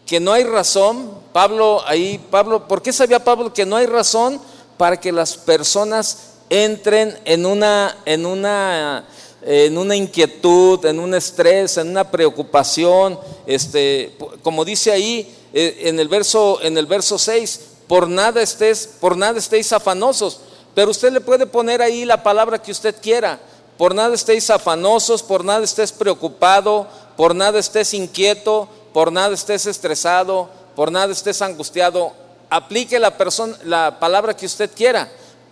que 0.05 0.21
no 0.21 0.31
hay 0.31 0.45
razón? 0.45 1.11
Pablo, 1.33 1.81
ahí, 1.85 2.25
Pablo, 2.31 2.69
¿por 2.69 2.81
qué 2.81 2.93
sabía 2.93 3.21
Pablo 3.21 3.53
que 3.53 3.65
no 3.65 3.75
hay 3.75 3.85
razón 3.85 4.39
para 4.77 4.97
que 4.97 5.11
las 5.11 5.35
personas 5.35 6.35
entren 6.49 7.19
en 7.25 7.45
una, 7.45 7.97
en 8.05 8.25
una, 8.25 9.03
en 9.41 9.77
una 9.77 9.93
inquietud, 9.97 10.85
en 10.85 11.01
un 11.01 11.13
estrés, 11.15 11.75
en 11.75 11.89
una 11.89 12.09
preocupación? 12.09 13.19
Este, 13.45 14.15
como 14.41 14.63
dice 14.63 14.93
ahí, 14.93 15.35
en 15.53 15.99
el 15.99 16.07
verso, 16.07 16.59
en 16.61 16.77
el 16.77 16.85
verso 16.85 17.17
6, 17.17 17.59
por 17.87 18.07
nada 18.07 18.41
estés, 18.41 18.87
por 18.99 19.17
nada 19.17 19.37
estéis 19.37 19.73
afanosos, 19.73 20.39
pero 20.73 20.91
usted 20.91 21.11
le 21.11 21.19
puede 21.19 21.45
poner 21.45 21.81
ahí 21.81 22.05
la 22.05 22.23
palabra 22.23 22.61
que 22.61 22.71
usted 22.71 22.95
quiera. 23.01 23.39
Por 23.77 23.95
nada 23.95 24.13
estéis 24.15 24.49
afanosos, 24.49 25.23
por 25.23 25.43
nada 25.43 25.63
estés 25.63 25.91
preocupado, 25.91 26.87
por 27.17 27.35
nada 27.35 27.59
estés 27.59 27.93
inquieto, 27.93 28.69
por 28.93 29.11
nada 29.11 29.33
estés 29.33 29.65
estresado, 29.65 30.49
por 30.75 30.91
nada 30.91 31.11
estés 31.11 31.41
angustiado. 31.41 32.13
Aplique 32.49 32.99
la 32.99 33.17
persona, 33.17 33.57
la 33.63 33.99
palabra 33.99 34.35
que 34.35 34.45
usted 34.45 34.69
quiera. 34.73 35.11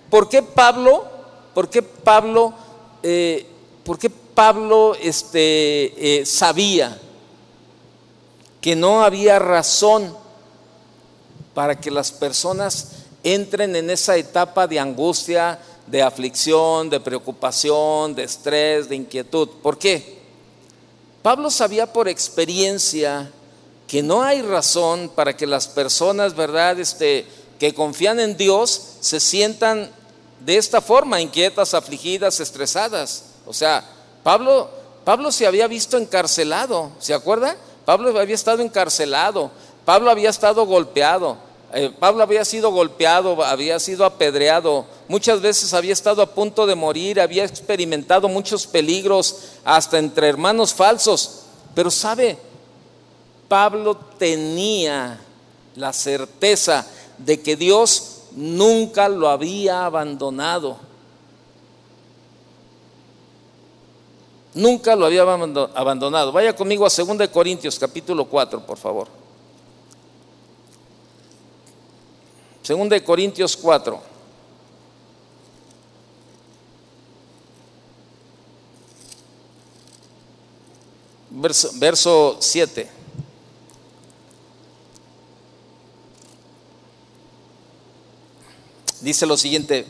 ¿Por 0.10 0.30
qué 0.30 0.42
Pablo? 0.42 1.06
¿Por 1.54 1.70
qué 1.70 1.82
Pablo? 1.82 2.54
Eh, 3.04 3.46
¿Por 3.84 3.98
qué 3.98 4.10
Pablo 4.10 4.96
este, 4.96 6.22
eh, 6.22 6.26
sabía? 6.26 6.98
Que 8.62 8.76
no 8.76 9.04
había 9.04 9.40
razón 9.40 10.16
para 11.54 11.80
que 11.80 11.92
las 11.92 12.12
personas 12.12 12.90
entren 13.24 13.76
en 13.76 13.90
esa 13.90 14.18
etapa 14.18 14.68
de 14.68 14.80
angustia, 14.80 15.60
de 15.88 16.02
aflicción, 16.02 16.90
de 16.90 17.00
preocupación, 17.00 18.16
de 18.16 18.24
estrés, 18.24 18.90
de 18.90 18.96
inquietud. 18.96 19.50
¿Por 19.62 19.78
qué? 19.78 20.20
Pablo 21.22 21.50
sabía 21.52 21.92
por 21.92 22.08
experiencia 22.08 23.32
que 23.88 24.04
no 24.04 24.22
hay 24.22 24.42
razón 24.42 25.12
para 25.16 25.36
que 25.36 25.48
las 25.48 25.68
personas, 25.68 26.36
¿verdad?, 26.36 26.80
este, 26.80 27.26
que 27.60 27.74
confían 27.74 28.20
en 28.20 28.38
Dios 28.38 28.82
se 29.02 29.20
sientan 29.20 29.90
de 30.40 30.58
esta 30.58 30.80
forma, 30.80 31.20
inquietas, 31.20 31.74
afligidas, 31.74 32.40
estresadas. 32.40 33.26
O 33.46 33.54
sea, 33.54 33.84
Pablo, 34.24 34.70
Pablo 35.04 35.32
se 35.32 35.46
había 35.46 35.68
visto 35.68 35.98
encarcelado, 35.98 36.92
¿se 37.00 37.14
acuerda? 37.14 37.58
Pablo 37.90 38.20
había 38.20 38.36
estado 38.36 38.62
encarcelado, 38.62 39.50
Pablo 39.84 40.12
había 40.12 40.30
estado 40.30 40.64
golpeado, 40.68 41.38
eh, 41.74 41.92
Pablo 41.98 42.22
había 42.22 42.46
sido 42.46 42.70
golpeado, 42.70 43.44
había 43.44 43.80
sido 43.80 44.06
apedreado, 44.06 44.86
muchas 45.08 45.42
veces 45.42 45.74
había 45.74 45.94
estado 45.94 46.22
a 46.22 46.28
punto 46.28 46.68
de 46.68 46.76
morir, 46.76 47.20
había 47.20 47.46
experimentado 47.46 48.30
muchos 48.30 48.68
peligros, 48.68 49.38
hasta 49.66 49.98
entre 49.98 50.28
hermanos 50.28 50.72
falsos. 50.72 51.46
Pero 51.74 51.90
sabe, 51.90 52.38
Pablo 53.48 53.98
tenía 54.20 55.20
la 55.76 55.92
certeza 55.92 56.86
de 57.18 57.42
que 57.42 57.56
Dios 57.56 58.20
nunca 58.34 59.10
lo 59.10 59.30
había 59.30 59.86
abandonado. 59.86 60.78
Nunca 64.54 64.96
lo 64.96 65.06
había 65.06 65.22
abandonado. 65.22 66.32
Vaya 66.32 66.56
conmigo 66.56 66.86
a 66.86 66.90
2 66.90 67.28
Corintios 67.30 67.78
capítulo 67.78 68.26
4, 68.26 68.66
por 68.66 68.78
favor. 68.78 69.08
2 72.68 73.02
Corintios 73.02 73.56
4. 73.58 74.02
Verso, 81.32 81.70
verso 81.76 82.38
7. 82.40 82.90
Dice 89.02 89.26
lo 89.26 89.38
siguiente, 89.38 89.86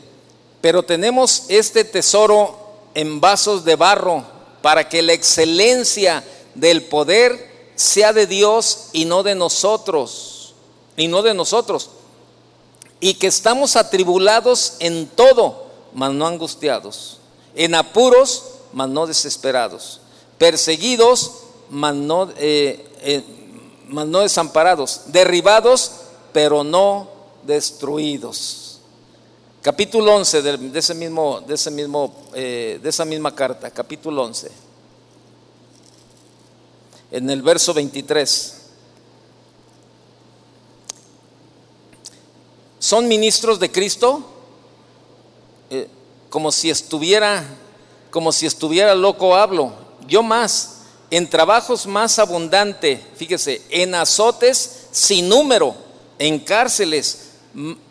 pero 0.60 0.84
tenemos 0.84 1.46
este 1.48 1.84
tesoro 1.84 2.56
en 2.94 3.20
vasos 3.20 3.64
de 3.64 3.74
barro 3.74 4.39
para 4.62 4.88
que 4.88 5.02
la 5.02 5.12
excelencia 5.12 6.24
del 6.54 6.82
poder 6.82 7.70
sea 7.74 8.12
de 8.12 8.26
Dios 8.26 8.88
y 8.92 9.04
no 9.04 9.22
de 9.22 9.34
nosotros, 9.34 10.54
y 10.96 11.08
no 11.08 11.22
de 11.22 11.34
nosotros. 11.34 11.90
Y 13.00 13.14
que 13.14 13.26
estamos 13.26 13.76
atribulados 13.76 14.74
en 14.80 15.06
todo, 15.06 15.66
mas 15.94 16.12
no 16.12 16.26
angustiados, 16.26 17.18
en 17.54 17.74
apuros, 17.74 18.44
mas 18.72 18.88
no 18.88 19.06
desesperados, 19.06 20.00
perseguidos, 20.36 21.32
mas 21.70 21.94
no, 21.94 22.30
eh, 22.36 22.86
eh, 23.00 23.24
mas 23.88 24.06
no 24.06 24.20
desamparados, 24.20 25.02
derribados, 25.06 25.92
pero 26.32 26.62
no 26.62 27.08
destruidos. 27.44 28.69
Capítulo 29.62 30.14
11 30.14 30.40
de, 30.40 30.78
ese 30.78 30.94
mismo, 30.94 31.44
eh, 32.32 32.80
de 32.82 32.88
esa 32.88 33.04
misma 33.04 33.34
carta, 33.34 33.70
capítulo 33.70 34.22
11. 34.22 34.50
En 37.10 37.28
el 37.28 37.42
verso 37.42 37.74
23. 37.74 38.56
¿Son 42.78 43.06
ministros 43.06 43.60
de 43.60 43.70
Cristo? 43.70 44.24
Eh, 45.68 45.88
como 46.30 46.50
si 46.52 46.70
estuviera, 46.70 47.44
como 48.10 48.32
si 48.32 48.46
estuviera 48.46 48.94
loco 48.94 49.36
hablo. 49.36 49.74
Yo 50.08 50.22
más, 50.22 50.84
en 51.10 51.28
trabajos 51.28 51.86
más 51.86 52.18
abundante, 52.18 53.04
fíjese, 53.14 53.60
en 53.68 53.94
azotes 53.94 54.86
sin 54.90 55.28
número, 55.28 55.74
en 56.18 56.38
cárceles 56.38 57.32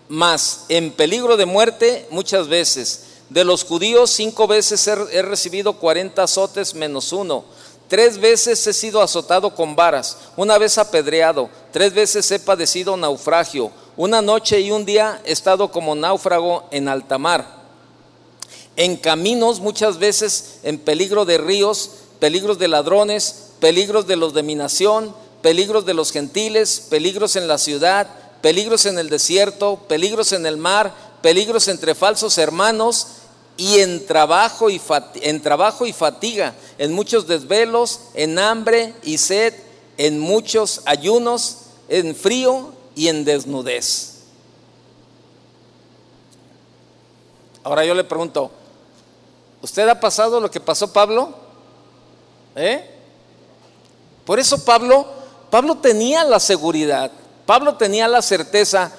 más 0.10 0.66
en 0.68 0.92
peligro 0.92 1.38
de 1.38 1.46
muerte 1.46 2.06
muchas 2.10 2.50
veces. 2.50 3.06
De 3.30 3.46
los 3.46 3.64
judíos 3.64 4.10
cinco 4.10 4.48
veces 4.48 4.86
he, 4.88 5.22
recibido 5.22 5.74
40 5.74 6.24
azotes 6.24 6.74
menos 6.74 7.14
uno. 7.14 7.46
Tres 7.88 8.20
veces 8.20 8.66
he 8.68 8.74
sido 8.74 9.02
azotado 9.02 9.56
con 9.56 9.76
varas, 9.76 10.18
una 10.36 10.58
vez 10.58 10.78
apedreado, 10.78 11.50
tres 11.72 11.94
veces 11.94 12.30
he 12.32 12.40
padecido 12.40 12.96
naufragio, 12.98 13.72
una 13.98 14.22
noche 14.22 14.60
y 14.60 14.70
un 14.70 14.86
día 14.86 15.22
he 15.26 15.32
estado 15.32 15.72
como 15.72 15.96
náufrago 15.96 16.66
en 16.70 16.88
alta 16.88 17.18
mar. 17.18 17.60
En 18.76 18.96
caminos 18.96 19.60
muchas 19.60 19.98
veces 19.98 20.60
en 20.64 20.78
peligro 20.78 21.26
de 21.26 21.40
ríos, 21.40 21.92
peligros 22.20 22.60
de 22.60 22.68
ladrones, 22.68 23.50
peligros 23.60 24.06
de 24.06 24.16
los 24.16 24.34
de 24.34 24.44
mi 24.44 24.56
nación, 24.56 25.16
peligros 25.42 25.86
de 25.86 25.94
los 25.94 26.12
gentiles, 26.12 26.88
peligros 26.90 27.36
en 27.36 27.48
la 27.48 27.58
ciudad, 27.58 28.08
peligros 28.42 28.86
en 28.86 28.98
el 29.00 29.10
desierto, 29.10 29.80
peligros 29.88 30.32
en 30.32 30.46
el 30.46 30.58
mar, 30.58 30.94
peligros 31.22 31.68
entre 31.68 31.96
falsos 31.96 32.38
hermanos 32.38 33.08
y 33.58 33.80
en 33.80 34.06
trabajo 34.06 34.70
y, 34.70 34.82
en 35.16 35.42
trabajo 35.42 35.86
y 35.86 35.94
fatiga, 35.94 36.56
en 36.78 36.94
muchos 36.94 37.28
desvelos, 37.28 38.00
en 38.14 38.40
hambre 38.40 38.94
y 39.04 39.18
sed, 39.18 39.54
en 39.98 40.20
muchos 40.20 40.82
ayunos, 40.86 41.58
en 41.90 42.16
frío 42.16 42.74
y 42.96 43.10
en 43.10 43.26
desnudez. 43.26 44.20
Ahora 47.64 47.84
yo 47.86 47.94
le 47.94 48.06
pregunto, 48.06 48.50
¿usted 49.62 49.88
ha 49.90 50.00
pasado 50.00 50.40
lo 50.40 50.50
que 50.50 50.62
pasó 50.62 50.92
Pablo? 50.94 51.34
¿Eh? 52.56 52.96
Por 54.26 54.40
eso 54.40 54.64
Pablo, 54.64 55.06
Pablo 55.50 55.78
tenía 55.80 56.24
la 56.24 56.40
seguridad. 56.40 57.12
Pablo 57.50 57.78
tenía 57.78 58.08
la 58.08 58.22
certeza 58.22 58.92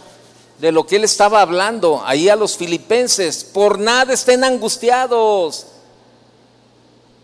de 0.59 0.73
lo 0.73 0.85
que 0.85 0.97
él 0.97 1.05
estaba 1.05 1.41
hablando 1.41 2.03
ahí 2.05 2.29
a 2.29 2.35
los 2.35 2.57
filipenses. 2.57 3.45
Por 3.45 3.79
nada 3.79 4.13
estén 4.13 4.43
angustiados. 4.43 5.67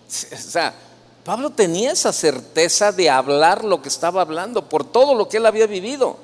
O 0.06 0.36
sea, 0.36 0.72
Pablo 1.24 1.50
tenía 1.50 1.90
esa 1.90 2.12
certeza 2.12 2.92
de 2.92 3.10
hablar 3.10 3.64
lo 3.64 3.82
que 3.82 3.88
estaba 3.88 4.22
hablando 4.22 4.68
por 4.68 4.84
todo 4.84 5.16
lo 5.16 5.28
que 5.28 5.38
él 5.38 5.46
había 5.46 5.66
vivido. 5.66 6.16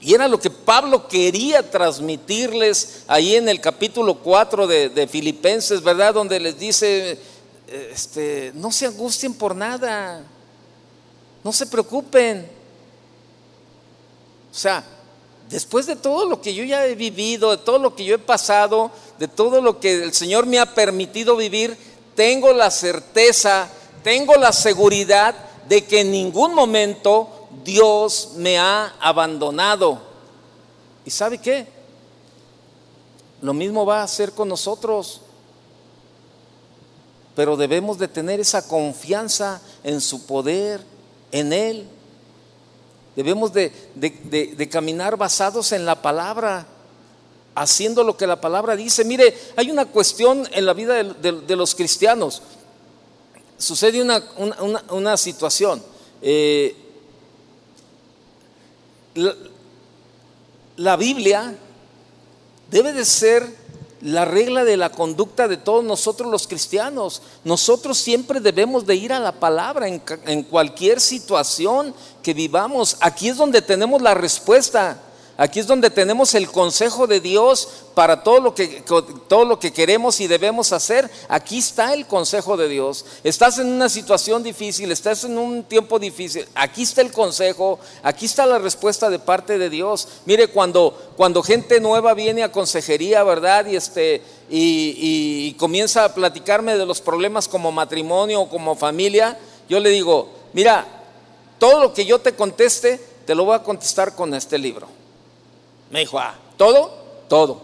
Y 0.00 0.14
era 0.14 0.28
lo 0.28 0.38
que 0.38 0.50
Pablo 0.50 1.08
quería 1.08 1.68
transmitirles 1.68 3.02
ahí 3.08 3.34
en 3.34 3.48
el 3.48 3.60
capítulo 3.60 4.20
4 4.20 4.68
de, 4.68 4.88
de 4.90 5.08
Filipenses, 5.08 5.82
¿verdad? 5.82 6.14
Donde 6.14 6.38
les 6.38 6.60
dice, 6.60 7.18
este, 7.66 8.52
no 8.54 8.70
se 8.70 8.86
angustien 8.86 9.34
por 9.34 9.56
nada. 9.56 10.24
No 11.46 11.52
se 11.52 11.68
preocupen. 11.68 12.44
O 14.50 14.52
sea, 14.52 14.82
después 15.48 15.86
de 15.86 15.94
todo 15.94 16.28
lo 16.28 16.42
que 16.42 16.52
yo 16.52 16.64
ya 16.64 16.84
he 16.84 16.96
vivido, 16.96 17.52
de 17.52 17.58
todo 17.58 17.78
lo 17.78 17.94
que 17.94 18.04
yo 18.04 18.16
he 18.16 18.18
pasado, 18.18 18.90
de 19.20 19.28
todo 19.28 19.60
lo 19.60 19.78
que 19.78 20.02
el 20.02 20.12
Señor 20.12 20.44
me 20.46 20.58
ha 20.58 20.74
permitido 20.74 21.36
vivir, 21.36 21.78
tengo 22.16 22.52
la 22.52 22.68
certeza, 22.72 23.68
tengo 24.02 24.34
la 24.34 24.52
seguridad 24.52 25.36
de 25.68 25.84
que 25.84 26.00
en 26.00 26.10
ningún 26.10 26.52
momento 26.52 27.46
Dios 27.62 28.30
me 28.34 28.58
ha 28.58 28.96
abandonado. 28.98 30.00
¿Y 31.04 31.10
sabe 31.12 31.38
qué? 31.38 31.68
Lo 33.40 33.54
mismo 33.54 33.86
va 33.86 34.00
a 34.00 34.02
hacer 34.02 34.32
con 34.32 34.48
nosotros. 34.48 35.20
Pero 37.36 37.56
debemos 37.56 37.98
de 37.98 38.08
tener 38.08 38.40
esa 38.40 38.66
confianza 38.66 39.60
en 39.84 40.00
su 40.00 40.26
poder, 40.26 40.95
en 41.32 41.52
Él. 41.52 41.86
Debemos 43.14 43.52
de, 43.52 44.68
caminar 44.70 45.16
basados 45.16 45.72
en 45.72 45.86
la 45.86 46.02
palabra, 46.02 46.66
haciendo 47.54 48.04
lo 48.04 48.16
que 48.16 48.26
la 48.26 48.40
palabra 48.40 48.76
dice. 48.76 49.04
Mire, 49.04 49.34
hay 49.56 49.70
una 49.70 49.86
cuestión 49.86 50.46
en 50.52 50.66
la 50.66 50.74
vida 50.74 51.02
de, 51.02 51.56
los 51.56 51.74
cristianos. 51.74 52.42
Sucede 53.56 54.02
una, 54.02 55.16
situación. 55.16 55.82
Eh, 56.20 56.76
la 60.76 60.96
Biblia 60.96 61.56
debe 62.70 62.92
de 62.92 63.04
ser 63.04 63.65
la 64.00 64.24
regla 64.24 64.64
de 64.64 64.76
la 64.76 64.90
conducta 64.90 65.48
de 65.48 65.56
todos 65.56 65.84
nosotros 65.84 66.30
los 66.30 66.46
cristianos. 66.46 67.22
Nosotros 67.44 67.98
siempre 67.98 68.40
debemos 68.40 68.86
de 68.86 68.96
ir 68.96 69.12
a 69.12 69.20
la 69.20 69.32
palabra 69.32 69.88
en, 69.88 70.02
en, 70.26 70.42
cualquier 70.42 71.00
situación 71.00 71.94
que 72.22 72.34
vivamos. 72.34 72.96
Aquí 73.00 73.28
es 73.28 73.36
donde 73.36 73.62
tenemos 73.62 74.02
la 74.02 74.14
respuesta. 74.14 75.00
Aquí 75.38 75.60
es 75.60 75.66
donde 75.66 75.90
tenemos 75.90 76.34
el 76.34 76.50
consejo 76.50 77.06
de 77.06 77.20
Dios 77.20 77.68
para 77.94 78.22
todo 78.22 78.40
lo 78.40 78.54
que 78.54 78.82
todo 79.28 79.44
lo 79.44 79.58
que 79.58 79.70
queremos 79.70 80.18
y 80.20 80.26
debemos 80.26 80.72
hacer. 80.72 81.10
Aquí 81.28 81.58
está 81.58 81.92
el 81.92 82.06
consejo 82.06 82.56
de 82.56 82.68
Dios. 82.68 83.04
Estás 83.22 83.58
en 83.58 83.66
una 83.66 83.90
situación 83.90 84.42
difícil, 84.42 84.90
estás 84.90 85.24
en 85.24 85.36
un 85.36 85.64
tiempo 85.64 85.98
difícil. 85.98 86.48
Aquí 86.54 86.84
está 86.84 87.02
el 87.02 87.12
consejo, 87.12 87.78
aquí 88.02 88.24
está 88.24 88.46
la 88.46 88.58
respuesta 88.58 89.10
de 89.10 89.18
parte 89.18 89.58
de 89.58 89.68
Dios. 89.68 90.08
Mire, 90.24 90.48
cuando 90.48 91.12
cuando 91.18 91.42
gente 91.42 91.80
nueva 91.80 92.14
viene 92.14 92.42
a 92.42 92.50
consejería, 92.50 93.22
¿verdad? 93.22 93.66
Y 93.66 93.76
este 93.76 94.22
y, 94.48 95.48
y 95.48 95.52
comienza 95.58 96.06
a 96.06 96.14
platicarme 96.14 96.78
de 96.78 96.86
los 96.86 97.02
problemas 97.02 97.46
como 97.46 97.70
matrimonio 97.72 98.40
o 98.40 98.48
como 98.48 98.74
familia, 98.74 99.38
yo 99.68 99.80
le 99.80 99.90
digo, 99.90 100.30
mira, 100.54 100.86
todo 101.58 101.78
lo 101.78 101.92
que 101.92 102.06
yo 102.06 102.20
te 102.20 102.34
conteste, 102.34 102.98
te 103.26 103.34
lo 103.34 103.44
voy 103.44 103.56
a 103.56 103.62
contestar 103.62 104.14
con 104.14 104.32
este 104.32 104.56
libro. 104.56 104.88
Me 105.90 106.00
dijo, 106.00 106.18
ah, 106.18 106.34
¿todo? 106.56 106.90
Todo. 107.28 107.60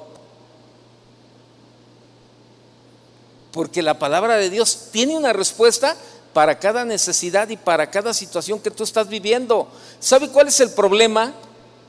Porque 3.52 3.82
la 3.82 3.98
palabra 3.98 4.36
de 4.36 4.50
Dios 4.50 4.88
tiene 4.90 5.16
una 5.16 5.32
respuesta 5.32 5.96
para 6.32 6.58
cada 6.58 6.84
necesidad 6.84 7.48
y 7.50 7.56
para 7.56 7.90
cada 7.90 8.14
situación 8.14 8.60
que 8.60 8.70
tú 8.70 8.84
estás 8.84 9.08
viviendo. 9.08 9.68
¿Sabe 10.00 10.28
cuál 10.30 10.48
es 10.48 10.60
el 10.60 10.70
problema? 10.70 11.32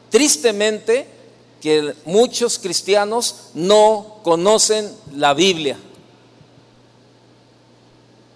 Tristemente, 0.10 1.08
que 1.62 1.96
muchos 2.06 2.60
cristianos 2.60 3.50
no 3.54 4.18
conocen 4.24 4.94
la 5.14 5.34
Biblia. 5.34 5.78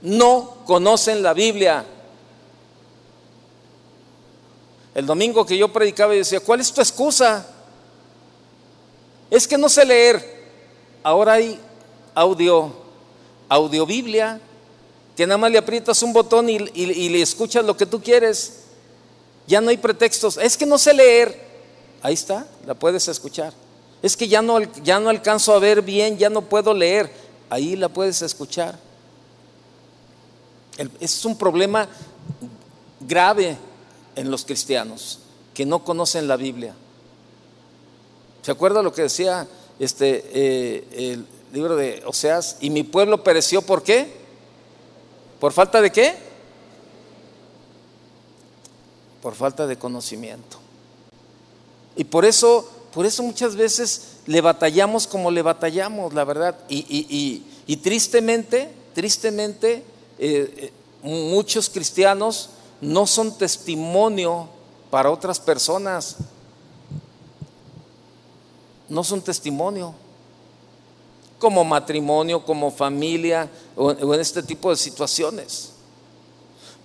No 0.01 0.59
conocen 0.65 1.21
la 1.21 1.33
Biblia. 1.33 1.85
El 4.95 5.05
domingo 5.05 5.45
que 5.45 5.57
yo 5.57 5.71
predicaba 5.73 6.15
y 6.15 6.19
decía, 6.19 6.39
¿cuál 6.39 6.61
es 6.61 6.71
tu 6.71 6.79
excusa? 6.79 7.45
Es 9.29 9.47
que 9.47 9.57
no 9.57 9.69
sé 9.69 9.85
leer. 9.85 10.37
Ahora 11.03 11.33
hay 11.33 11.59
audio 12.13 12.87
Audiobiblia, 13.49 14.41
que 15.15 15.25
nada 15.25 15.37
más 15.37 15.51
le 15.51 15.57
aprietas 15.57 16.03
un 16.03 16.13
botón 16.13 16.49
y, 16.49 16.59
le 16.59 17.21
escuchas 17.21 17.63
lo 17.63 17.77
que 17.77 17.85
tú 17.85 18.01
quieres. 18.01 18.63
Ya 19.47 19.61
no 19.61 19.69
hay 19.69 19.77
pretextos. 19.77 20.37
Es 20.37 20.57
que 20.57 20.65
no 20.65 20.77
sé 20.77 20.93
leer. 20.93 21.47
Ahí 22.01 22.13
está, 22.13 22.45
la 22.65 22.73
puedes 22.73 23.07
escuchar. 23.07 23.53
Es 24.01 24.15
que 24.15 24.27
ya 24.27 24.41
no, 24.41 24.61
ya 24.83 24.99
no 24.99 25.09
alcanzo 25.09 25.53
a 25.53 25.59
ver 25.59 25.81
bien, 25.81 26.17
ya 26.17 26.29
no 26.29 26.41
puedo 26.41 26.73
leer. 26.73 27.09
Ahí 27.49 27.75
la 27.75 27.89
puedes 27.89 28.21
escuchar. 28.21 28.77
Es 30.99 31.25
un 31.25 31.37
problema 31.37 31.87
grave 32.99 33.57
en 34.15 34.29
los 34.29 34.45
cristianos 34.45 35.19
que 35.53 35.65
no 35.65 35.83
conocen 35.83 36.27
la 36.27 36.35
Biblia. 36.35 36.75
¿Se 38.47 38.51
acuerda 38.51 38.81
lo 38.81 38.93
que 38.93 39.01
decía 39.01 39.45
este, 39.77 40.23
eh, 40.33 40.87
el 41.11 41.27
libro 41.51 41.75
de 41.75 42.01
Oseas? 42.05 42.55
Y 42.61 42.69
mi 42.69 42.83
pueblo 42.83 43.21
pereció, 43.21 43.61
¿por 43.61 43.83
qué? 43.83 44.09
¿Por 45.37 45.51
falta 45.51 45.81
de 45.81 45.91
qué? 45.91 46.15
Por 49.21 49.35
falta 49.35 49.67
de 49.67 49.77
conocimiento. 49.77 50.59
Y 51.97 52.05
por 52.05 52.23
eso, 52.23 52.65
por 52.93 53.05
eso 53.05 53.21
muchas 53.21 53.57
veces 53.57 54.19
le 54.27 54.39
batallamos 54.39 55.07
como 55.07 55.29
le 55.29 55.41
batallamos, 55.41 56.13
la 56.13 56.23
verdad. 56.23 56.55
Y, 56.69 57.75
tristemente, 57.83 58.69
tristemente, 58.95 59.83
eh, 60.19 60.53
eh, 60.57 60.71
muchos 61.01 61.69
cristianos 61.69 62.51
no 62.79 63.07
son 63.07 63.37
testimonio 63.37 64.47
para 64.89 65.11
otras 65.11 65.37
personas. 65.37 66.15
No 68.89 69.03
son 69.03 69.21
testimonio. 69.21 69.93
Como 71.39 71.63
matrimonio, 71.63 72.43
como 72.43 72.71
familia 72.71 73.49
o, 73.75 73.91
en 73.91 74.19
este 74.19 74.41
tipo 74.41 74.69
de 74.69 74.77
situaciones. 74.77 75.71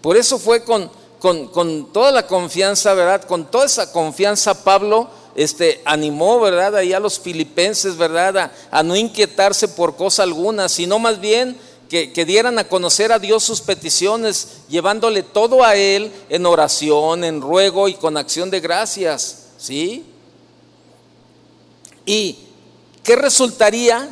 Por 0.00 0.16
eso 0.16 0.38
fue 0.38 0.64
con, 0.64 0.90
con, 1.20 1.92
toda 1.92 2.10
la 2.10 2.26
confianza, 2.26 2.92
¿verdad? 2.94 3.24
Con 3.24 3.50
toda 3.50 3.66
esa 3.66 3.92
confianza 3.92 4.64
Pablo 4.64 5.08
este, 5.34 5.80
animó, 5.84 6.40
¿verdad? 6.40 6.76
Ahí 6.76 6.92
a 6.92 7.00
los 7.00 7.18
filipenses, 7.18 7.96
¿verdad? 7.96 8.36
A, 8.36 8.52
a 8.70 8.82
no 8.82 8.94
inquietarse 8.96 9.68
por 9.68 9.96
cosa 9.96 10.24
alguna, 10.24 10.68
sino 10.68 10.98
más 10.98 11.20
bien 11.20 11.56
que, 11.92 12.24
dieran 12.24 12.58
a 12.58 12.64
conocer 12.64 13.12
a 13.12 13.18
Dios 13.18 13.44
sus 13.44 13.60
peticiones, 13.60 14.62
llevándole 14.68 15.22
todo 15.22 15.62
a 15.62 15.76
Él 15.76 16.10
en 16.30 16.46
oración, 16.46 17.22
en 17.22 17.42
ruego 17.42 17.86
y 17.86 17.94
con 17.94 18.16
acción 18.16 18.50
de 18.50 18.60
gracias. 18.60 19.48
¿Sí? 19.58 20.06
¿Y 22.06 22.38
qué 23.02 23.16
resultaría? 23.16 24.08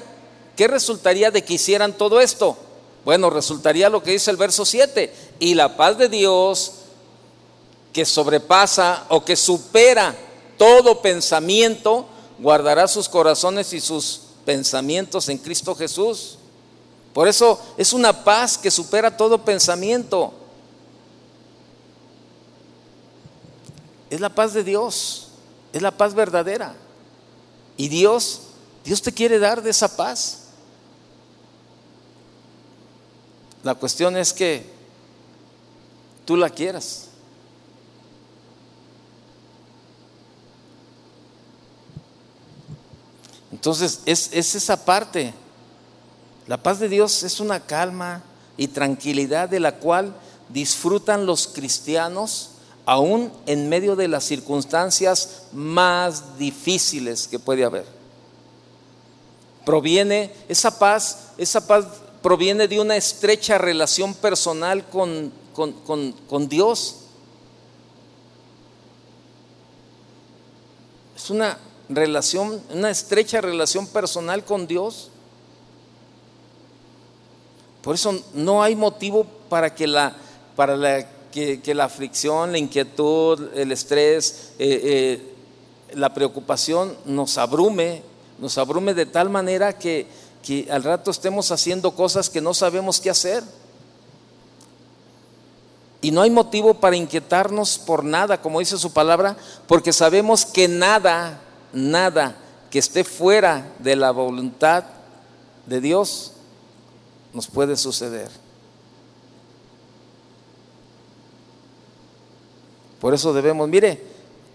¿Qué 0.57 0.69
resultaría 0.69 1.31
de 1.31 1.45
que 1.45 1.55
hicieran 1.55 1.93
todo 1.95 2.21
esto? 2.21 2.57
Bueno, 3.05 3.31
resultaría 3.31 3.89
lo 3.89 4.03
que 4.03 4.13
dice 4.13 4.31
el 4.31 4.37
verso 4.37 4.65
7. 4.65 5.13
Y 5.39 5.55
la 5.55 5.77
paz 5.77 5.99
de 5.99 6.09
Dios 6.09 6.73
que 7.93 8.05
sobrepasa 8.05 9.07
o 9.09 9.25
que 9.25 9.37
supera 9.37 10.15
todo 10.57 11.01
pensamiento, 11.01 12.07
guardará 12.39 12.87
sus 12.87 13.09
corazones 13.09 13.73
y 13.73 13.81
sus 13.81 14.21
pensamientos 14.45 15.29
en 15.29 15.39
Cristo 15.39 15.75
Jesús. 15.75 16.37
Por 17.13 17.27
eso 17.27 17.59
es 17.77 17.93
una 17.93 18.25
paz 18.25 18.57
que 18.57 18.71
supera 18.71 19.17
todo 19.17 19.45
pensamiento. 19.45 20.33
Es 24.11 24.21
la 24.21 24.29
paz 24.29 24.53
de 24.53 24.65
Dios, 24.65 25.29
es 25.73 25.83
la 25.83 25.91
paz 25.91 26.15
verdadera. 26.15 26.75
Y 27.81 27.89
Dios, 27.89 28.43
Dios 28.85 29.01
te 29.01 29.11
quiere 29.11 29.39
dar 29.39 29.63
de 29.63 29.71
esa 29.71 29.97
paz. 29.97 30.41
La 33.63 33.75
cuestión 33.75 34.19
es 34.19 34.35
que 34.35 34.71
tú 36.27 36.37
la 36.37 36.51
quieras. 36.51 37.07
Entonces, 43.51 44.03
es, 44.05 44.29
es 44.31 44.55
esa 44.55 44.85
parte. 44.85 45.33
La 46.49 46.63
paz 46.63 46.81
de 46.81 46.89
Dios 46.91 47.23
es 47.23 47.41
una 47.41 47.61
calma 47.61 48.23
y 48.59 48.69
tranquilidad 48.69 49.49
de 49.49 49.59
la 49.61 49.77
cual 49.77 50.15
disfrutan 50.51 51.25
los 51.25 51.47
cristianos 51.47 52.50
aún 52.91 53.31
en 53.47 53.69
medio 53.69 53.95
de 53.95 54.09
las 54.09 54.25
circunstancias 54.25 55.43
más 55.53 56.37
difíciles 56.39 57.29
que 57.29 57.39
puede 57.39 57.65
haber. 57.65 57.85
Proviene, 59.65 60.35
esa 60.49 60.77
paz, 60.77 61.29
esa 61.39 61.65
paz 61.69 61.87
proviene 62.21 62.67
de 62.67 62.81
una 62.81 62.97
estrecha 62.97 63.59
relación 63.59 64.13
personal 64.13 64.85
con, 64.89 65.33
con 65.55 66.49
Dios. 66.49 66.97
Es 71.15 71.31
una 71.31 71.59
relación, 71.89 72.61
una 72.75 72.91
estrecha 72.91 73.41
relación 73.41 73.87
personal 73.87 74.45
con 74.45 74.67
Dios. 74.67 75.11
Por 77.83 77.95
eso 77.95 78.21
no 78.35 78.65
hay 78.65 78.75
motivo 78.75 79.23
para 79.49 79.73
que 79.73 79.87
la, 79.87 80.17
para 80.57 80.77
la, 80.77 81.07
que, 81.33 81.75
la 81.75 81.89
fricción, 81.89 82.53
la 82.53 82.59
inquietud, 82.59 83.49
el 83.55 83.73
estrés, 83.73 84.53
eh, 84.59 84.81
eh, 84.83 85.35
la 85.95 86.13
preocupación 86.13 86.97
nos 87.05 87.39
abrume, 87.39 88.03
nos 88.39 88.59
abrume 88.59 88.95
de 88.95 89.07
tal 89.07 89.31
manera 89.31 89.79
que, 89.79 90.07
que 90.43 90.69
al 90.71 90.83
rato 90.83 91.11
estemos 91.11 91.51
haciendo 91.53 91.93
cosas 91.93 92.31
que 92.31 92.41
no 92.41 92.55
sabemos 92.55 93.01
qué 93.01 93.11
hacer. 93.11 93.43
Y 96.03 96.11
no 96.13 96.23
hay 96.23 96.31
motivo 96.31 96.75
para 96.75 96.97
inquietarnos 96.97 97.79
por 97.79 98.05
nada, 98.05 98.41
como 98.41 98.61
dice 98.61 98.79
su 98.79 98.93
palabra, 98.93 99.37
porque 99.67 99.93
sabemos 99.93 100.47
que 100.47 100.67
nada, 100.67 101.41
nada 101.73 102.37
que 102.71 102.79
esté 102.79 103.05
fuera 103.05 103.71
de 103.81 103.97
la 103.97 104.11
voluntad 104.11 104.85
de 105.67 105.81
Dios 105.81 106.33
nos 107.35 107.49
puede 107.49 107.77
suceder. 107.77 108.31
Por 113.01 113.15
eso 113.15 113.33
debemos, 113.33 113.69
mire, 113.69 114.03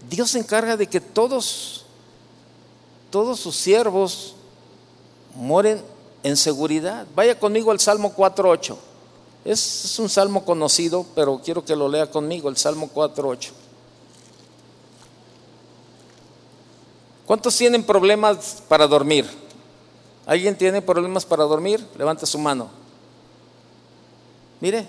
Dios 0.08 0.30
se 0.30 0.38
encarga 0.38 0.76
de 0.76 0.86
que 0.86 1.00
todos, 1.00 1.84
todos 3.10 3.40
sus 3.40 3.56
siervos 3.56 4.34
mueren 5.34 5.82
en 6.22 6.36
seguridad. 6.36 7.06
Vaya 7.14 7.38
conmigo 7.38 7.70
al 7.70 7.80
Salmo 7.80 8.14
4.8. 8.14 8.76
Es, 9.44 9.84
es 9.84 9.98
un 9.98 10.08
salmo 10.08 10.44
conocido, 10.44 11.06
pero 11.14 11.40
quiero 11.44 11.64
que 11.64 11.76
lo 11.76 11.88
lea 11.88 12.10
conmigo, 12.10 12.48
el 12.48 12.56
Salmo 12.56 12.90
4.8. 12.92 13.50
¿Cuántos 17.26 17.56
tienen 17.56 17.84
problemas 17.84 18.62
para 18.68 18.86
dormir? 18.86 19.26
¿Alguien 20.26 20.56
tiene 20.56 20.80
problemas 20.82 21.24
para 21.24 21.44
dormir? 21.44 21.84
Levante 21.98 22.26
su 22.26 22.38
mano. 22.38 22.68
Mire, 24.60 24.86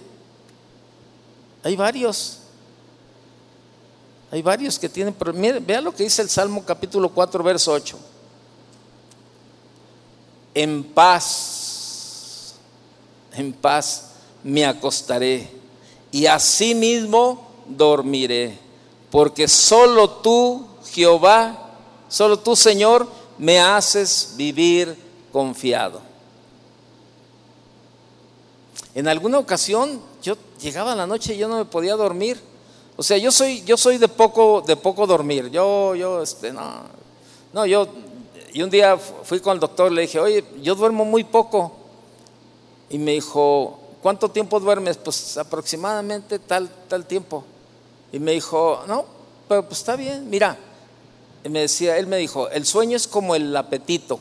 hay 1.63 1.75
varios. 1.75 2.39
Hay 4.29 4.41
varios 4.41 4.77
que 4.77 4.89
tienen 4.89 5.13
problemas. 5.13 5.65
Vea 5.65 5.81
lo 5.81 5.93
que 5.93 6.03
dice 6.03 6.21
el 6.21 6.29
Salmo 6.29 6.63
capítulo 6.65 7.09
4, 7.09 7.43
verso 7.43 7.71
8. 7.71 7.97
En 10.53 10.83
paz, 10.83 12.55
en 13.33 13.53
paz 13.53 14.11
me 14.43 14.65
acostaré 14.65 15.49
y 16.11 16.25
asimismo 16.25 17.47
dormiré, 17.67 18.57
porque 19.11 19.47
solo 19.47 20.09
tú, 20.09 20.65
Jehová, 20.91 21.75
solo 22.09 22.39
tú, 22.39 22.55
Señor, 22.55 23.07
me 23.37 23.59
haces 23.59 24.33
vivir 24.35 24.97
confiado. 25.31 26.01
En 28.95 29.07
alguna 29.07 29.37
ocasión 29.37 30.01
yo 30.23 30.35
llegaba 30.59 30.93
a 30.93 30.95
la 30.95 31.05
noche 31.05 31.35
y 31.35 31.37
yo 31.37 31.47
no 31.47 31.57
me 31.57 31.65
podía 31.65 31.95
dormir. 31.95 32.41
O 32.97 33.03
sea, 33.03 33.17
yo 33.17 33.31
soy, 33.31 33.63
yo 33.63 33.77
soy 33.77 33.99
de 33.99 34.07
poco, 34.07 34.63
de 34.65 34.75
poco 34.75 35.05
dormir. 35.05 35.49
Yo, 35.51 35.95
yo, 35.95 36.21
este, 36.21 36.51
no, 36.51 36.81
no, 37.53 37.65
yo, 37.65 37.87
y 38.53 38.61
un 38.63 38.69
día 38.69 38.97
fui 38.97 39.39
con 39.39 39.53
el 39.53 39.59
doctor, 39.59 39.91
le 39.91 40.01
dije, 40.01 40.19
oye, 40.19 40.43
yo 40.61 40.75
duermo 40.75 41.05
muy 41.05 41.23
poco. 41.23 41.73
Y 42.89 42.97
me 42.97 43.11
dijo, 43.11 43.79
¿cuánto 44.01 44.29
tiempo 44.29 44.59
duermes? 44.59 44.97
Pues 44.97 45.37
aproximadamente 45.37 46.39
tal, 46.39 46.69
tal 46.87 47.05
tiempo. 47.05 47.43
Y 48.11 48.19
me 48.19 48.31
dijo, 48.31 48.83
no, 48.87 49.05
pero 49.47 49.63
pues 49.63 49.79
está 49.79 49.95
bien, 49.95 50.29
mira. 50.29 50.57
Y 51.43 51.49
me 51.49 51.61
decía, 51.61 51.97
él 51.97 52.07
me 52.07 52.17
dijo, 52.17 52.49
el 52.49 52.65
sueño 52.65 52.97
es 52.97 53.07
como 53.07 53.35
el 53.35 53.55
apetito 53.55 54.19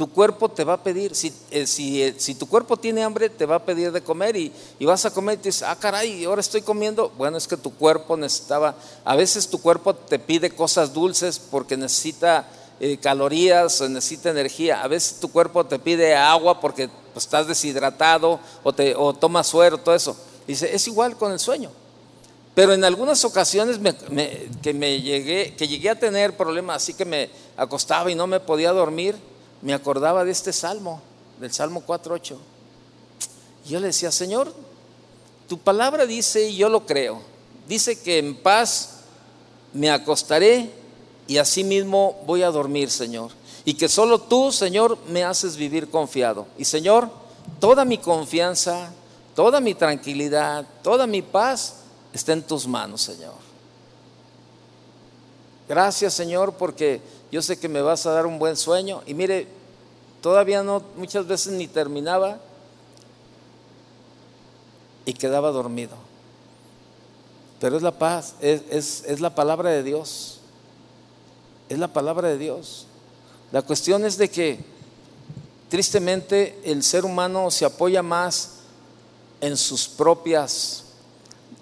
tu 0.00 0.08
cuerpo 0.08 0.48
te 0.48 0.64
va 0.64 0.72
a 0.72 0.82
pedir, 0.82 1.14
si, 1.14 1.28
eh, 1.50 1.66
eh, 1.78 2.14
si, 2.16 2.34
tu 2.34 2.48
cuerpo 2.48 2.78
tiene 2.78 3.02
hambre, 3.02 3.28
te 3.28 3.44
va 3.44 3.56
a 3.56 3.64
pedir 3.66 3.92
de 3.92 4.00
comer 4.00 4.34
y, 4.34 4.50
vas 4.80 5.04
a 5.04 5.10
comer 5.10 5.34
y 5.34 5.42
te 5.42 5.48
dices, 5.50 5.62
ah, 5.62 5.76
caray, 5.78 6.24
ahora 6.24 6.40
estoy 6.40 6.62
comiendo. 6.62 7.12
Bueno, 7.18 7.36
es 7.36 7.46
que 7.46 7.58
tu 7.58 7.70
cuerpo 7.74 8.16
necesitaba, 8.16 8.74
a 9.04 9.14
veces 9.14 9.46
tu 9.46 9.60
cuerpo 9.60 9.94
te 9.94 10.18
pide 10.18 10.52
cosas 10.52 10.94
dulces 10.94 11.38
porque 11.38 11.76
necesita 11.76 12.48
eh, 12.80 12.96
calorías, 12.96 13.82
necesita 13.90 14.30
energía. 14.30 14.82
A 14.82 14.88
veces 14.88 15.20
tu 15.20 15.30
cuerpo 15.30 15.66
te 15.66 15.78
pide 15.78 16.16
agua 16.16 16.58
porque 16.60 16.88
pues 17.12 17.26
estás 17.26 17.46
deshidratado 17.46 18.40
o, 18.62 18.72
te, 18.72 18.96
o 18.96 19.12
tomas 19.12 19.48
suero, 19.48 19.76
todo 19.76 19.94
eso. 19.94 20.16
Dice, 20.46 20.74
es 20.74 20.86
igual 20.86 21.18
con 21.18 21.30
el 21.30 21.38
sueño. 21.38 21.70
Pero 22.54 22.72
en 22.72 22.84
algunas 22.84 23.22
ocasiones 23.26 23.78
que, 24.62 24.72
me 24.72 25.02
llegué, 25.02 25.54
que 25.56 25.68
llegué 25.68 25.90
a 25.90 25.98
tener 25.98 26.38
problemas, 26.38 26.76
así 26.76 26.94
que 26.94 27.04
me 27.04 27.28
acostaba 27.58 28.10
y 28.10 28.14
no 28.14 28.26
me 28.26 28.40
podía 28.40 28.72
dormir, 28.72 29.14
me 29.62 29.74
acordaba 29.74 30.24
de 30.24 30.30
este 30.30 30.52
salmo, 30.52 31.00
del 31.38 31.52
Salmo 31.52 31.82
4.8. 31.86 32.36
Y 33.66 33.70
yo 33.70 33.80
le 33.80 33.88
decía, 33.88 34.10
Señor, 34.10 34.52
tu 35.48 35.58
palabra 35.58 36.06
dice, 36.06 36.48
y 36.48 36.56
yo 36.56 36.68
lo 36.68 36.86
creo, 36.86 37.20
dice 37.68 38.00
que 38.00 38.18
en 38.18 38.36
paz 38.36 39.00
me 39.72 39.90
acostaré 39.90 40.70
y 41.26 41.38
así 41.38 41.62
mismo 41.64 42.22
voy 42.26 42.42
a 42.42 42.50
dormir, 42.50 42.90
Señor. 42.90 43.30
Y 43.64 43.74
que 43.74 43.88
solo 43.88 44.20
tú, 44.20 44.50
Señor, 44.52 44.98
me 45.08 45.22
haces 45.22 45.56
vivir 45.56 45.90
confiado. 45.90 46.46
Y 46.58 46.64
Señor, 46.64 47.10
toda 47.58 47.84
mi 47.84 47.98
confianza, 47.98 48.90
toda 49.34 49.60
mi 49.60 49.74
tranquilidad, 49.74 50.66
toda 50.82 51.06
mi 51.06 51.22
paz 51.22 51.76
está 52.12 52.32
en 52.32 52.42
tus 52.42 52.66
manos, 52.66 53.02
Señor. 53.02 53.34
Gracias, 55.68 56.14
Señor, 56.14 56.54
porque 56.54 57.00
yo 57.30 57.42
sé 57.42 57.58
que 57.58 57.68
me 57.68 57.82
vas 57.82 58.06
a 58.06 58.12
dar 58.12 58.26
un 58.26 58.38
buen 58.38 58.56
sueño. 58.56 59.02
Y 59.06 59.14
mire, 59.14 59.46
todavía 60.20 60.62
no, 60.62 60.82
muchas 60.96 61.26
veces 61.26 61.52
ni 61.52 61.68
terminaba 61.68 62.38
y 65.04 65.12
quedaba 65.12 65.50
dormido. 65.50 65.96
Pero 67.60 67.76
es 67.76 67.82
la 67.82 67.92
paz, 67.92 68.34
es, 68.40 69.04
es, 69.06 69.20
la 69.20 69.34
palabra 69.34 69.70
de 69.70 69.82
Dios. 69.82 70.40
Es 71.68 71.78
la 71.78 71.88
palabra 71.88 72.28
de 72.28 72.38
Dios. 72.38 72.86
La 73.52 73.62
cuestión 73.62 74.04
es 74.04 74.16
de 74.16 74.30
que 74.30 74.60
tristemente 75.68 76.58
el 76.64 76.82
ser 76.82 77.04
humano 77.04 77.50
se 77.50 77.64
apoya 77.64 78.02
más 78.02 78.60
en 79.40 79.56
sus 79.56 79.88
propias 79.88 80.84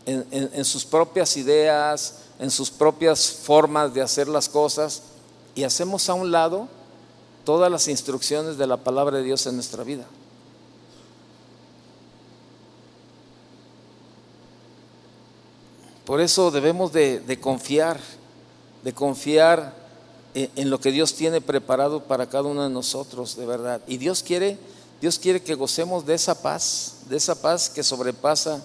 en, 0.09 0.65
sus 0.65 0.87
propias 0.87 1.37
ideas, 1.37 2.15
en 2.39 2.51
sus 2.51 2.71
propias 2.71 3.31
formas 3.31 3.93
de 3.93 4.01
hacer 4.01 4.27
las 4.27 4.49
cosas 4.49 5.03
y 5.59 5.65
hacemos 5.65 6.09
a 6.09 6.15
un 6.15 6.31
lado 6.31 6.69
todas 7.45 7.69
las 7.69 7.89
instrucciones 7.89 8.59
de 8.59 8.69
la 8.69 8.77
palabra 8.77 9.17
de 9.17 9.25
Dios 9.25 9.45
en 9.49 9.57
nuestra 9.57 9.83
vida. 9.83 10.07
Por 16.05 16.21
eso 16.21 16.53
debemos 16.53 16.93
de, 16.93 17.41
confiar, 17.41 17.99
de 18.85 18.93
confiar 18.93 19.75
en, 20.33 20.49
en, 20.55 20.71
lo 20.71 20.79
que 20.79 20.93
Dios 20.93 21.15
tiene 21.15 21.41
preparado 21.41 22.05
para 22.05 22.29
cada 22.29 22.45
uno 22.45 22.63
de 22.63 22.71
nosotros, 22.71 23.35
de 23.35 23.45
verdad. 23.45 23.81
Y 23.89 23.97
Dios 23.97 24.23
quiere, 24.23 24.59
Dios 25.01 25.19
quiere 25.19 25.43
que 25.43 25.57
gocemos 25.57 26.07
de 26.07 26.15
esa 26.15 26.41
paz, 26.41 26.99
de 27.09 27.17
esa 27.17 27.43
paz 27.43 27.69
que 27.69 27.83
sobrepasa 27.83 28.63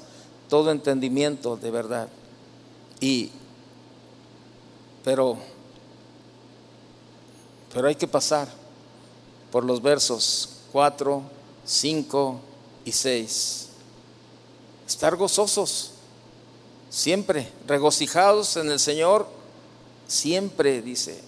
todo 0.48 0.70
entendimiento 0.70 1.58
de 1.58 1.72
verdad. 1.72 2.08
Y, 3.00 3.32
pero, 5.04 5.40
pero 7.74 7.88
hay 7.88 7.96
que 7.96 8.08
pasar 8.08 8.48
por 9.52 9.64
los 9.64 9.82
versos 9.82 10.50
4, 10.72 11.22
5 11.66 12.40
y 12.86 12.92
6. 12.92 13.68
Estar 14.88 15.16
gozosos, 15.16 15.92
siempre, 16.90 17.52
regocijados 17.68 18.58
en 18.58 18.70
el 18.72 18.80
Señor, 18.80 19.28
siempre, 20.08 20.82
dice, 20.82 21.20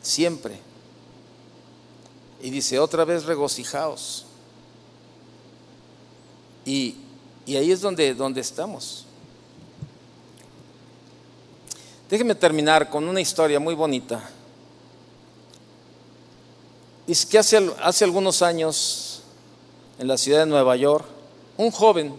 siempre. 0.00 0.58
Y 2.42 2.50
dice 2.50 2.78
otra 2.78 3.04
vez 3.04 3.24
regocijaos. 3.24 4.24
Y 6.64 6.96
y 7.50 7.56
ahí 7.56 7.72
es 7.72 7.80
donde, 7.80 8.14
donde 8.14 8.40
estamos. 8.40 9.04
Déjeme 12.08 12.36
terminar 12.36 12.88
con 12.88 13.08
una 13.08 13.20
historia 13.20 13.58
muy 13.58 13.74
bonita. 13.74 14.22
Dice 17.10 17.26
que 17.26 17.38
hace, 17.40 18.04
algunos 18.04 18.40
años, 18.40 19.22
en 19.98 20.06
la 20.06 20.16
ciudad 20.16 20.38
de 20.38 20.46
Nueva 20.46 20.76
York, 20.76 21.04
un 21.56 21.72
joven 21.72 22.14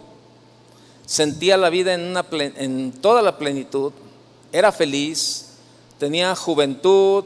sentía 1.06 1.56
la 1.56 1.70
vida 1.70 1.94
en, 1.94 2.14
en 2.58 2.92
toda 3.00 3.22
la 3.22 3.38
plenitud, 3.38 3.92
era 4.52 4.70
feliz, 4.70 5.46
tenía 5.98 6.36
juventud, 6.36 7.24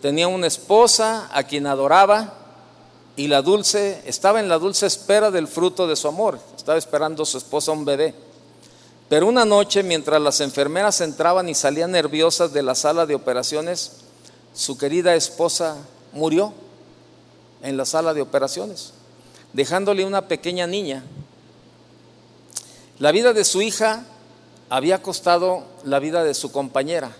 tenía 0.00 0.28
una 0.28 0.46
esposa 0.46 1.28
a 1.32 1.42
quien 1.42 1.66
adoraba 1.66 2.34
y 3.16 3.26
la 3.26 3.42
dulce, 3.42 4.00
estaba 4.06 4.38
en 4.38 4.48
la 4.48 4.60
dulce 4.60 4.86
espera 4.86 5.32
del 5.32 5.48
fruto 5.48 5.88
de 5.88 5.96
su 5.96 6.06
amor, 6.06 6.38
estaba 6.56 6.78
esperando 6.78 7.24
a 7.24 7.26
su 7.26 7.38
esposa 7.38 7.72
un 7.72 7.84
bebé. 7.84 8.14
Pero 9.08 9.26
una 9.26 9.44
noche, 9.44 9.82
mientras 9.82 10.22
las 10.22 10.40
enfermeras 10.40 11.00
entraban 11.00 11.48
y 11.48 11.56
salían 11.56 11.90
nerviosas 11.90 12.52
de 12.52 12.62
la 12.62 12.76
sala 12.76 13.06
de 13.06 13.16
operaciones, 13.16 14.02
su 14.54 14.78
querida 14.78 15.16
esposa 15.16 15.78
murió 16.12 16.54
en 17.62 17.76
la 17.76 17.84
sala 17.84 18.14
de 18.14 18.22
operaciones, 18.22 18.92
dejándole 19.52 20.04
una 20.04 20.28
pequeña 20.28 20.66
niña. 20.66 21.04
La 22.98 23.12
vida 23.12 23.32
de 23.32 23.44
su 23.44 23.62
hija 23.62 24.04
había 24.70 25.02
costado 25.02 25.64
la 25.84 25.98
vida 25.98 26.24
de 26.24 26.34
su 26.34 26.52
compañera. 26.52 27.12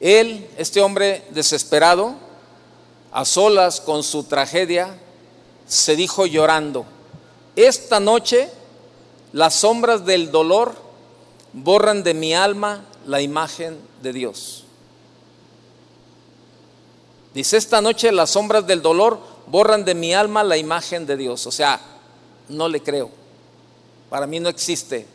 Él, 0.00 0.48
este 0.58 0.80
hombre 0.80 1.24
desesperado, 1.30 2.14
a 3.12 3.24
solas 3.24 3.80
con 3.80 4.02
su 4.02 4.24
tragedia, 4.24 4.98
se 5.66 5.96
dijo 5.96 6.26
llorando, 6.26 6.84
esta 7.56 8.00
noche 8.00 8.50
las 9.32 9.54
sombras 9.54 10.04
del 10.04 10.30
dolor 10.30 10.74
borran 11.52 12.02
de 12.02 12.14
mi 12.14 12.34
alma 12.34 12.84
la 13.06 13.20
imagen 13.20 13.78
de 14.02 14.12
Dios. 14.12 14.63
Dice, 17.34 17.56
esta 17.56 17.80
noche 17.80 18.12
las 18.12 18.30
sombras 18.30 18.66
del 18.66 18.80
dolor 18.80 19.18
borran 19.46 19.84
de 19.84 19.94
mi 19.94 20.14
alma 20.14 20.44
la 20.44 20.56
imagen 20.56 21.04
de 21.04 21.16
Dios. 21.16 21.46
O 21.46 21.52
sea, 21.52 21.80
no 22.48 22.68
le 22.68 22.80
creo. 22.82 23.10
Para 24.08 24.26
mí 24.26 24.40
no 24.40 24.48
existe, 24.48 25.06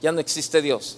ya 0.00 0.12
no 0.12 0.20
existe 0.20 0.62
Dios. 0.62 0.96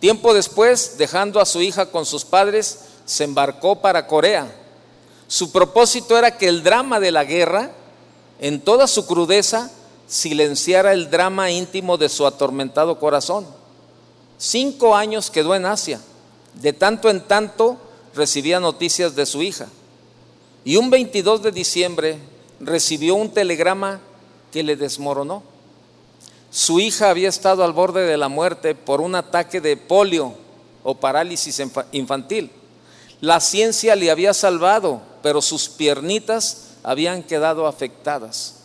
Tiempo 0.00 0.34
después, 0.34 0.98
dejando 0.98 1.40
a 1.40 1.46
su 1.46 1.62
hija 1.62 1.86
con 1.86 2.04
sus 2.04 2.24
padres, 2.24 2.80
se 3.06 3.24
embarcó 3.24 3.80
para 3.80 4.06
Corea 4.06 4.52
su 5.28 5.50
propósito 5.50 6.16
era 6.16 6.36
que 6.36 6.48
el 6.48 6.62
drama 6.62 7.00
de 7.00 7.10
la 7.10 7.24
guerra, 7.24 7.72
en 8.38 8.60
toda 8.60 8.86
su 8.86 9.06
crudeza, 9.06 9.70
silenciara 10.06 10.92
el 10.92 11.10
drama 11.10 11.50
íntimo 11.50 11.96
de 11.96 12.08
su 12.08 12.26
atormentado 12.26 12.98
corazón. 13.00 13.46
Cinco 14.38 14.94
años 14.94 15.30
quedó 15.30 15.54
en 15.54 15.66
Asia. 15.66 16.00
De 16.54 16.72
tanto 16.72 17.10
en 17.10 17.22
tanto 17.22 17.76
recibía 18.14 18.60
noticias 18.60 19.16
de 19.16 19.26
su 19.26 19.42
hija. 19.42 19.66
Y 20.66 20.78
un 20.78 20.90
22 20.90 21.44
de 21.44 21.52
diciembre 21.52 22.18
recibió 22.58 23.14
un 23.14 23.30
telegrama 23.30 24.00
que 24.50 24.64
le 24.64 24.74
desmoronó. 24.74 25.44
Su 26.50 26.80
hija 26.80 27.08
había 27.08 27.28
estado 27.28 27.62
al 27.62 27.72
borde 27.72 28.04
de 28.04 28.16
la 28.16 28.28
muerte 28.28 28.74
por 28.74 29.00
un 29.00 29.14
ataque 29.14 29.60
de 29.60 29.76
polio 29.76 30.34
o 30.82 30.96
parálisis 30.96 31.62
infantil. 31.92 32.50
La 33.20 33.38
ciencia 33.38 33.94
le 33.94 34.10
había 34.10 34.34
salvado, 34.34 35.02
pero 35.22 35.40
sus 35.40 35.68
piernitas 35.68 36.70
habían 36.82 37.22
quedado 37.22 37.68
afectadas. 37.68 38.56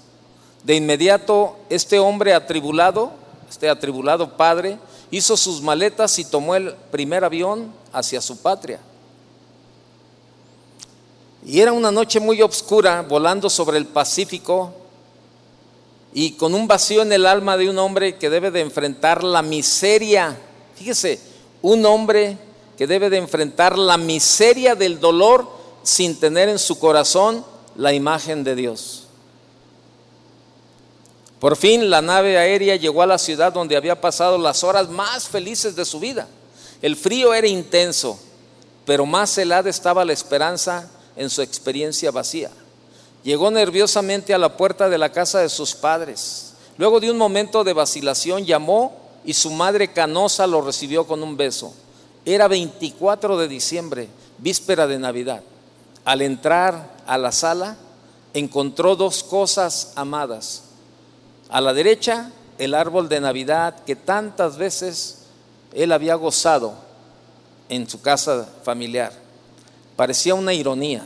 De 0.63 0.73
inmediato, 0.73 1.55
este 1.69 1.99
hombre 1.99 2.33
atribulado, 2.33 3.11
este 3.47 3.69
atribulado 3.69 4.37
padre, 4.37 4.79
hizo 5.11 5.37
sus 5.37 5.61
maletas 5.61 6.17
y 6.17 6.25
tomó 6.25 6.55
el 6.55 6.73
primer 6.89 7.23
avión 7.23 7.71
hacia 7.93 8.21
su 8.21 8.41
patria. 8.41 8.79
Y 11.45 11.59
era 11.59 11.71
una 11.71 11.91
noche 11.91 12.19
muy 12.19 12.41
oscura, 12.41 13.01
volando 13.01 13.49
sobre 13.49 13.77
el 13.77 13.87
Pacífico 13.87 14.73
y 16.13 16.33
con 16.33 16.53
un 16.53 16.67
vacío 16.67 17.01
en 17.01 17.13
el 17.13 17.25
alma 17.25 17.57
de 17.57 17.69
un 17.69 17.79
hombre 17.79 18.17
que 18.17 18.29
debe 18.29 18.51
de 18.51 18.61
enfrentar 18.61 19.23
la 19.23 19.41
miseria. 19.41 20.37
Fíjese, 20.75 21.19
un 21.61 21.85
hombre 21.85 22.37
que 22.77 22.85
debe 22.85 23.09
de 23.09 23.17
enfrentar 23.17 23.77
la 23.77 23.97
miseria 23.97 24.75
del 24.75 24.99
dolor 24.99 25.47
sin 25.83 26.19
tener 26.19 26.49
en 26.49 26.59
su 26.59 26.77
corazón 26.79 27.45
la 27.75 27.93
imagen 27.93 28.43
de 28.43 28.55
Dios. 28.55 29.03
Por 31.39 31.55
fin 31.55 31.89
la 31.89 32.03
nave 32.03 32.37
aérea 32.37 32.75
llegó 32.75 33.01
a 33.01 33.07
la 33.07 33.17
ciudad 33.17 33.51
donde 33.51 33.75
había 33.75 33.99
pasado 33.99 34.37
las 34.37 34.63
horas 34.63 34.89
más 34.89 35.27
felices 35.27 35.75
de 35.75 35.85
su 35.85 35.99
vida. 35.99 36.27
El 36.83 36.95
frío 36.95 37.33
era 37.33 37.47
intenso, 37.47 38.19
pero 38.85 39.07
más 39.07 39.35
helada 39.37 39.69
estaba 39.69 40.05
la 40.05 40.13
esperanza 40.13 40.89
en 41.15 41.29
su 41.29 41.41
experiencia 41.41 42.11
vacía. 42.11 42.51
Llegó 43.23 43.51
nerviosamente 43.51 44.33
a 44.33 44.37
la 44.37 44.57
puerta 44.57 44.89
de 44.89 44.97
la 44.97 45.11
casa 45.11 45.39
de 45.39 45.49
sus 45.49 45.75
padres. 45.75 46.53
Luego 46.77 46.99
de 46.99 47.11
un 47.11 47.17
momento 47.17 47.63
de 47.63 47.73
vacilación 47.73 48.45
llamó 48.45 48.97
y 49.23 49.33
su 49.33 49.51
madre 49.51 49.91
canosa 49.91 50.47
lo 50.47 50.61
recibió 50.61 51.05
con 51.05 51.21
un 51.21 51.37
beso. 51.37 51.73
Era 52.25 52.47
24 52.47 53.37
de 53.37 53.47
diciembre, 53.47 54.07
víspera 54.37 54.87
de 54.87 54.97
Navidad. 54.97 55.43
Al 56.03 56.21
entrar 56.21 56.95
a 57.05 57.17
la 57.17 57.31
sala, 57.31 57.77
encontró 58.33 58.95
dos 58.95 59.23
cosas 59.23 59.93
amadas. 59.95 60.63
A 61.49 61.61
la 61.61 61.73
derecha, 61.73 62.31
el 62.57 62.73
árbol 62.73 63.09
de 63.09 63.21
Navidad 63.21 63.83
que 63.85 63.95
tantas 63.95 64.57
veces 64.57 65.17
él 65.73 65.91
había 65.91 66.15
gozado 66.15 66.73
en 67.69 67.89
su 67.89 68.01
casa 68.01 68.47
familiar. 68.63 69.20
Parecía 69.95 70.35
una 70.35 70.53
ironía. 70.53 71.05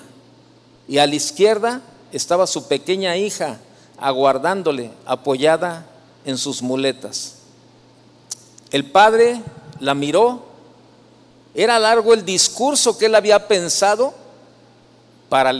Y 0.88 0.97
a 0.99 1.07
la 1.07 1.15
izquierda 1.15 1.81
estaba 2.11 2.47
su 2.47 2.67
pequeña 2.67 3.17
hija 3.17 3.57
aguardándole, 3.97 4.91
apoyada 5.05 5.86
en 6.25 6.38
sus 6.38 6.61
muletas. 6.61 7.36
El 8.71 8.91
padre 8.91 9.41
la 9.79 9.93
miró. 9.93 10.43
Era 11.53 11.79
largo 11.79 12.13
el 12.13 12.25
discurso 12.25 12.97
que 12.97 13.05
él 13.05 13.15
había 13.15 13.47
pensado 13.47 14.13
para, 15.29 15.51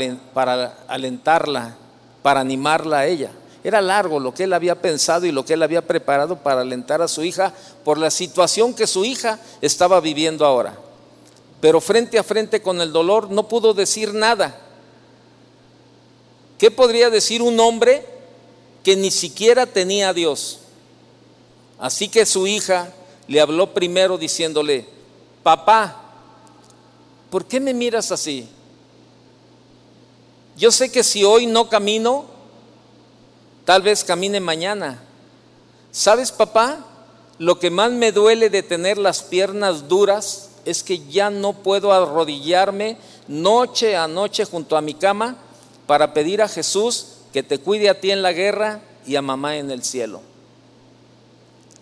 alentarla, 0.88 1.76
para 2.21 2.41
animarla 2.41 2.99
a 2.99 3.05
ella. 3.05 3.32
Era 3.63 3.82
largo 3.82 4.19
lo 4.19 4.34
que 4.34 4.43
él 4.43 4.53
había 4.53 4.80
pensado 4.80 5.26
y 5.26 5.32
lo 5.32 5.43
que 5.43 5.53
él 5.53 5.63
había 5.63 5.82
preparado 5.82 6.38
para 6.38 6.61
alentar 6.61 7.01
a 7.01 7.07
su 7.07 7.23
hija 7.23 7.53
por 7.84 7.97
la 7.97 8.11
situación 8.11 8.73
que 8.73 8.86
su 8.86 9.05
hija 9.05 9.39
estaba 9.61 9.99
viviendo 10.01 10.45
ahora. 10.45 10.78
Pero 11.66 11.82
frente 11.82 12.20
a 12.20 12.24
frente 12.24 12.61
con 12.61 12.80
el 12.80 12.91
dolor 12.93 13.32
no 13.32 13.47
pudo 13.47 13.74
decir 13.74 14.13
nada. 14.13 14.55
¿Qué 16.59 16.70
podría 16.70 17.09
decir 17.09 17.41
un 17.41 17.59
hombre 17.59 18.05
que 18.84 18.95
ni 18.95 19.09
siquiera 19.09 19.66
tenía 19.66 20.09
a 20.09 20.13
Dios? 20.13 20.59
Así 21.80 22.07
que 22.07 22.28
su 22.28 22.45
hija 22.45 22.93
le 23.28 23.41
habló 23.41 23.74
primero 23.74 24.20
diciéndole, 24.20 24.86
papá, 25.41 26.03
¿por 27.32 27.45
qué 27.45 27.59
me 27.59 27.74
miras 27.74 28.11
así? 28.11 28.47
Yo 30.57 30.72
sé 30.72 30.91
que 30.91 31.03
si 31.03 31.24
hoy 31.24 31.47
no 31.47 31.68
camino, 31.68 32.26
tal 33.66 33.82
vez 33.82 34.03
camine 34.03 34.39
mañana. 34.39 35.01
¿Sabes, 35.91 36.32
papá? 36.32 36.86
Lo 37.39 37.57
que 37.57 37.72
más 37.72 37.91
me 37.91 38.11
duele 38.11 38.51
de 38.51 38.61
tener 38.61 38.99
las 38.99 39.24
piernas 39.24 39.88
duras 39.88 40.49
es 40.66 40.84
que 40.84 40.99
ya 41.07 41.30
no 41.30 41.53
puedo 41.53 41.93
arrodillarme 41.93 42.97
noche 43.28 43.95
a 43.95 44.07
noche 44.07 44.45
junto 44.45 44.76
a 44.76 44.82
mi 44.82 44.95
cama 44.95 45.38
para 45.88 46.13
pedir 46.13 46.41
a 46.41 46.47
Jesús 46.47 47.07
que 47.32 47.43
te 47.43 47.59
cuide 47.59 47.89
a 47.89 47.99
ti 47.99 48.11
en 48.11 48.22
la 48.22 48.34
guerra 48.34 48.82
y 49.05 49.16
a 49.16 49.22
mamá 49.22 49.57
en 49.57 49.72
el 49.72 49.84
cielo. 49.84 50.22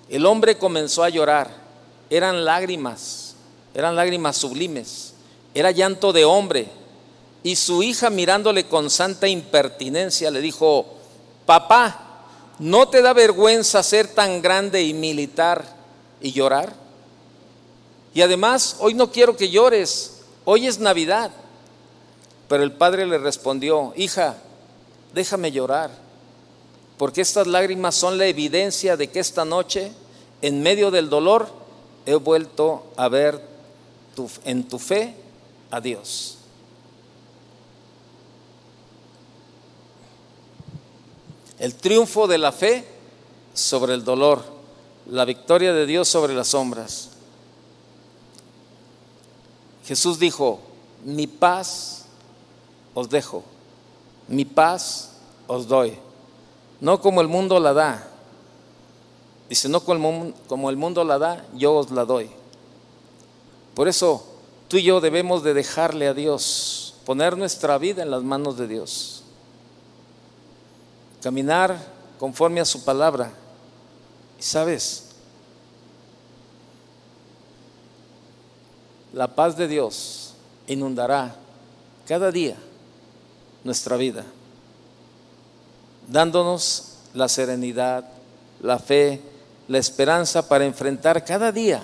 El 0.09 0.25
hombre 0.25 0.57
comenzó 0.57 1.03
a 1.03 1.09
llorar. 1.09 1.49
Eran 2.09 2.45
lágrimas, 2.45 3.35
eran 3.73 3.95
lágrimas 3.95 4.37
sublimes. 4.37 5.13
Era 5.53 5.71
llanto 5.71 6.11
de 6.13 6.25
hombre. 6.25 6.67
Y 7.43 7.55
su 7.55 7.83
hija 7.83 8.09
mirándole 8.09 8.65
con 8.65 8.89
santa 8.89 9.27
impertinencia 9.27 10.31
le 10.31 10.41
dijo, 10.41 10.85
papá, 11.45 12.25
¿no 12.59 12.87
te 12.87 13.01
da 13.01 13.13
vergüenza 13.13 13.83
ser 13.83 14.07
tan 14.07 14.41
grande 14.41 14.83
y 14.83 14.93
militar 14.93 15.65
y 16.21 16.31
llorar? 16.31 16.82
Y 18.13 18.21
además, 18.21 18.77
hoy 18.79 18.93
no 18.93 19.11
quiero 19.11 19.35
que 19.35 19.49
llores, 19.49 20.21
hoy 20.45 20.67
es 20.67 20.79
Navidad. 20.79 21.31
Pero 22.47 22.63
el 22.63 22.71
padre 22.73 23.07
le 23.07 23.17
respondió, 23.17 23.93
hija, 23.95 24.37
déjame 25.13 25.51
llorar, 25.51 25.91
porque 26.97 27.21
estas 27.21 27.47
lágrimas 27.47 27.95
son 27.95 28.17
la 28.17 28.27
evidencia 28.27 28.95
de 28.97 29.09
que 29.09 29.19
esta 29.19 29.45
noche, 29.45 29.91
en 30.41 30.61
medio 30.61 30.91
del 30.91 31.09
dolor, 31.09 31.47
he 32.05 32.15
vuelto 32.15 32.83
a 32.97 33.07
ver 33.07 33.41
en 34.45 34.67
tu 34.67 34.77
fe 34.77 35.15
a 35.71 35.81
Dios. 35.81 36.37
El 41.57 41.75
triunfo 41.75 42.27
de 42.27 42.37
la 42.37 42.51
fe 42.51 42.85
sobre 43.53 43.93
el 43.93 44.03
dolor, 44.03 44.43
la 45.07 45.25
victoria 45.25 45.73
de 45.73 45.85
Dios 45.85 46.09
sobre 46.09 46.33
las 46.35 46.49
sombras. 46.49 47.12
Jesús 49.85 50.19
dijo, 50.19 50.59
mi 51.03 51.27
paz 51.27 52.05
os 52.93 53.09
dejo, 53.09 53.43
mi 54.27 54.45
paz 54.45 55.11
os 55.47 55.67
doy, 55.67 55.97
no 56.79 57.01
como 57.01 57.21
el 57.21 57.27
mundo 57.27 57.59
la 57.59 57.73
da. 57.73 58.07
Dice, 59.49 59.69
no 59.69 59.81
como 59.81 60.69
el 60.69 60.77
mundo 60.77 61.03
la 61.03 61.19
da, 61.19 61.45
yo 61.53 61.75
os 61.75 61.91
la 61.91 62.05
doy. 62.05 62.31
Por 63.75 63.87
eso 63.87 64.25
tú 64.67 64.77
y 64.77 64.83
yo 64.83 65.01
debemos 65.01 65.43
de 65.43 65.53
dejarle 65.53 66.07
a 66.07 66.13
Dios, 66.13 66.95
poner 67.05 67.37
nuestra 67.37 67.77
vida 67.77 68.01
en 68.01 68.09
las 68.09 68.23
manos 68.23 68.57
de 68.57 68.67
Dios, 68.67 69.23
caminar 71.21 71.77
conforme 72.19 72.61
a 72.61 72.65
su 72.65 72.83
palabra. 72.83 73.31
Y 74.39 74.43
sabes, 74.43 75.12
la 79.13 79.27
paz 79.27 79.55
de 79.55 79.67
Dios 79.67 80.33
inundará 80.67 81.35
cada 82.07 82.31
día 82.31 82.57
nuestra 83.63 83.95
vida, 83.95 84.25
dándonos 86.09 86.95
la 87.13 87.29
serenidad, 87.29 88.05
la 88.61 88.79
fe, 88.79 89.21
la 89.67 89.77
esperanza 89.77 90.47
para 90.49 90.65
enfrentar 90.65 91.23
cada 91.23 91.51
día 91.51 91.83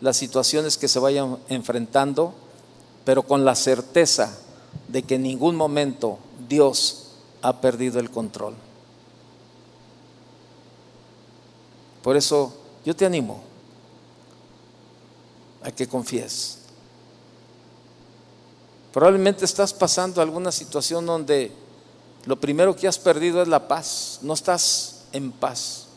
las 0.00 0.16
situaciones 0.18 0.76
que 0.76 0.88
se 0.88 0.98
vayan 0.98 1.38
enfrentando, 1.48 2.34
pero 3.04 3.22
con 3.22 3.44
la 3.44 3.54
certeza 3.54 4.36
de 4.88 5.02
que 5.02 5.14
en 5.14 5.22
ningún 5.22 5.56
momento 5.56 6.18
Dios 6.48 7.12
ha 7.42 7.60
perdido 7.60 7.98
el 7.98 8.10
control. 8.10 8.54
Por 12.02 12.16
eso 12.16 12.54
yo 12.84 12.94
te 12.94 13.06
animo 13.06 13.42
a 15.62 15.72
que 15.72 15.88
confíes. 15.88 16.55
Probablemente 18.96 19.44
estás 19.44 19.74
pasando 19.74 20.22
alguna 20.22 20.50
situación 20.50 21.04
donde 21.04 21.52
lo 22.24 22.40
primero 22.40 22.74
que 22.74 22.88
has 22.88 22.98
perdido 22.98 23.42
es 23.42 23.48
la 23.48 23.68
paz. 23.68 24.20
No 24.22 24.32
estás 24.32 25.02
en 25.12 25.32
paz. 25.32 25.88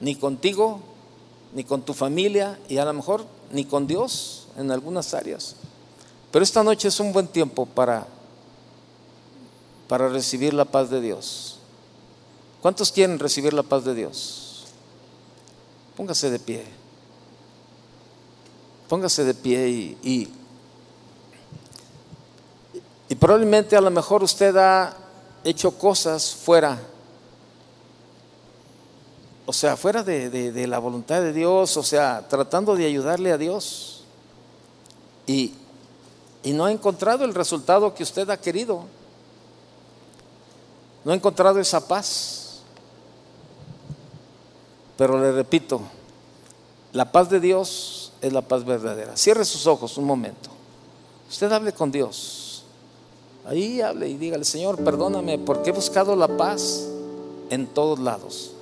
Ni 0.00 0.14
contigo, 0.14 0.78
ni 1.52 1.64
con 1.64 1.82
tu 1.82 1.92
familia 1.92 2.60
y 2.68 2.76
a 2.76 2.84
lo 2.84 2.92
mejor 2.92 3.26
ni 3.50 3.64
con 3.64 3.88
Dios 3.88 4.46
en 4.56 4.70
algunas 4.70 5.14
áreas. 5.14 5.56
Pero 6.30 6.44
esta 6.44 6.62
noche 6.62 6.86
es 6.86 7.00
un 7.00 7.12
buen 7.12 7.26
tiempo 7.26 7.66
para, 7.66 8.06
para 9.88 10.08
recibir 10.08 10.54
la 10.54 10.66
paz 10.66 10.90
de 10.90 11.00
Dios. 11.00 11.58
¿Cuántos 12.62 12.92
quieren 12.92 13.18
recibir 13.18 13.52
la 13.52 13.64
paz 13.64 13.84
de 13.84 13.96
Dios? 13.96 14.66
Póngase 15.96 16.30
de 16.30 16.38
pie. 16.38 16.62
Póngase 18.88 19.24
de 19.24 19.34
pie 19.34 19.68
y 19.68 19.98
y 20.04 20.28
probablemente 23.16 23.76
a 23.76 23.80
lo 23.80 23.90
mejor 23.90 24.22
usted 24.22 24.56
ha 24.56 24.96
hecho 25.42 25.72
cosas 25.72 26.34
fuera, 26.34 26.78
o 29.46 29.52
sea, 29.52 29.76
fuera 29.76 30.04
de, 30.04 30.66
la 30.68 30.78
voluntad 30.78 31.20
de 31.20 31.32
Dios, 31.32 31.76
o 31.76 31.82
sea, 31.82 32.24
tratando 32.28 32.76
de 32.76 32.86
ayudarle 32.86 33.32
a 33.32 33.36
Dios. 33.36 34.04
Y, 35.26 35.54
y 36.44 36.52
no 36.52 36.66
ha 36.66 36.70
encontrado 36.70 37.24
el 37.24 37.34
resultado 37.34 37.92
que 37.92 38.04
usted 38.04 38.30
ha 38.30 38.36
querido. 38.36 38.84
No 41.04 41.10
ha 41.10 41.16
encontrado 41.16 41.58
esa 41.58 41.86
paz. 41.86 42.60
Pero 44.96 45.20
le 45.20 45.32
repito, 45.32 45.80
la 46.92 47.10
paz 47.10 47.28
de 47.30 47.40
Dios 47.40 48.12
es 48.20 48.32
la 48.32 48.42
paz 48.42 48.64
verdadera. 48.64 49.16
Cierre 49.16 49.44
sus 49.44 49.66
ojos 49.66 49.96
un 49.98 50.04
momento. 50.04 50.50
Usted 51.28 51.50
hable 51.50 51.72
con 51.72 51.90
Dios. 51.90 52.49
Ahí 53.50 53.80
hable 53.80 54.08
y 54.08 54.16
dígale, 54.16 54.44
Señor, 54.44 54.76
perdóname 54.76 55.36
porque 55.36 55.70
he 55.70 55.72
buscado 55.72 56.14
la 56.14 56.28
paz 56.28 56.86
en 57.50 57.66
todos 57.66 57.98
lados. 57.98 58.52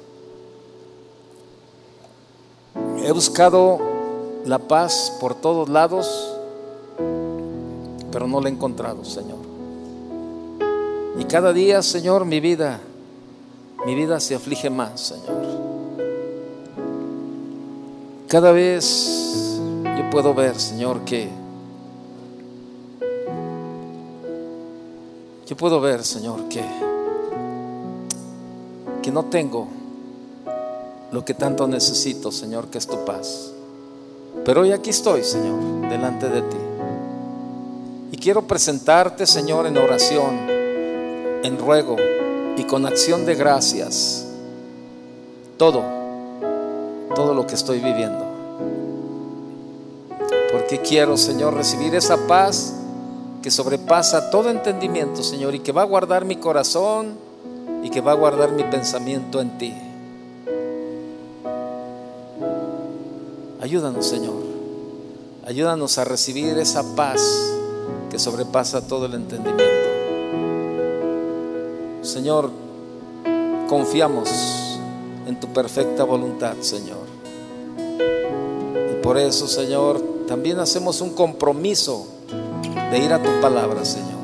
He 3.04 3.12
buscado 3.12 3.80
la 4.46 4.58
paz 4.58 5.12
por 5.20 5.34
todos 5.34 5.68
lados, 5.68 6.32
pero 8.10 8.26
no 8.26 8.40
la 8.40 8.48
he 8.48 8.52
encontrado, 8.52 9.04
Señor. 9.04 9.36
Y 11.18 11.24
cada 11.24 11.52
día, 11.52 11.82
Señor, 11.82 12.24
mi 12.24 12.40
vida, 12.40 12.80
mi 13.84 13.94
vida 13.94 14.18
se 14.20 14.36
aflige 14.36 14.70
más, 14.70 15.02
Señor. 15.02 15.36
Cada 18.26 18.52
vez 18.52 19.60
yo 19.84 20.08
puedo 20.10 20.32
ver, 20.32 20.58
Señor, 20.58 21.04
que 21.04 21.28
Yo 25.48 25.56
puedo 25.56 25.80
ver, 25.80 26.04
Señor, 26.04 26.48
que, 26.50 26.62
que 29.02 29.10
no 29.10 29.24
tengo 29.24 29.66
lo 31.10 31.24
que 31.24 31.32
tanto 31.32 31.66
necesito, 31.66 32.30
Señor, 32.30 32.66
que 32.66 32.76
es 32.76 32.86
tu 32.86 33.02
paz. 33.06 33.50
Pero 34.44 34.60
hoy 34.60 34.72
aquí 34.72 34.90
estoy, 34.90 35.24
Señor, 35.24 35.88
delante 35.88 36.28
de 36.28 36.42
ti. 36.42 36.56
Y 38.12 38.18
quiero 38.18 38.46
presentarte, 38.46 39.26
Señor, 39.26 39.66
en 39.66 39.78
oración 39.78 40.58
en 41.42 41.58
ruego 41.58 41.96
y 42.56 42.64
con 42.64 42.84
acción 42.84 43.24
de 43.24 43.34
gracias 43.34 44.26
todo, 45.56 45.82
todo 47.14 47.32
lo 47.32 47.46
que 47.46 47.54
estoy 47.54 47.78
viviendo. 47.78 48.26
Porque 50.52 50.80
quiero, 50.82 51.16
Señor, 51.16 51.54
recibir 51.54 51.94
esa 51.94 52.16
paz 52.26 52.74
que 53.42 53.50
sobrepasa 53.50 54.30
todo 54.30 54.50
entendimiento, 54.50 55.22
Señor, 55.22 55.54
y 55.54 55.60
que 55.60 55.72
va 55.72 55.82
a 55.82 55.86
guardar 55.86 56.24
mi 56.24 56.36
corazón 56.36 57.16
y 57.82 57.90
que 57.90 58.00
va 58.00 58.12
a 58.12 58.16
guardar 58.16 58.52
mi 58.52 58.64
pensamiento 58.64 59.40
en 59.40 59.58
ti. 59.58 59.74
Ayúdanos, 63.60 64.06
Señor. 64.06 64.34
Ayúdanos 65.44 65.98
a 65.98 66.04
recibir 66.04 66.58
esa 66.58 66.94
paz 66.94 67.20
que 68.10 68.18
sobrepasa 68.18 68.86
todo 68.86 69.06
el 69.06 69.14
entendimiento. 69.14 69.64
Señor, 72.02 72.50
confiamos 73.68 74.28
en 75.26 75.38
tu 75.38 75.46
perfecta 75.52 76.04
voluntad, 76.04 76.54
Señor. 76.60 77.06
Y 78.92 79.02
por 79.02 79.18
eso, 79.18 79.46
Señor, 79.46 80.02
también 80.26 80.58
hacemos 80.58 81.00
un 81.00 81.10
compromiso 81.10 82.17
de 82.90 82.98
ir 82.98 83.12
a 83.12 83.22
tu 83.22 83.40
palabra, 83.40 83.84
Señor. 83.84 84.18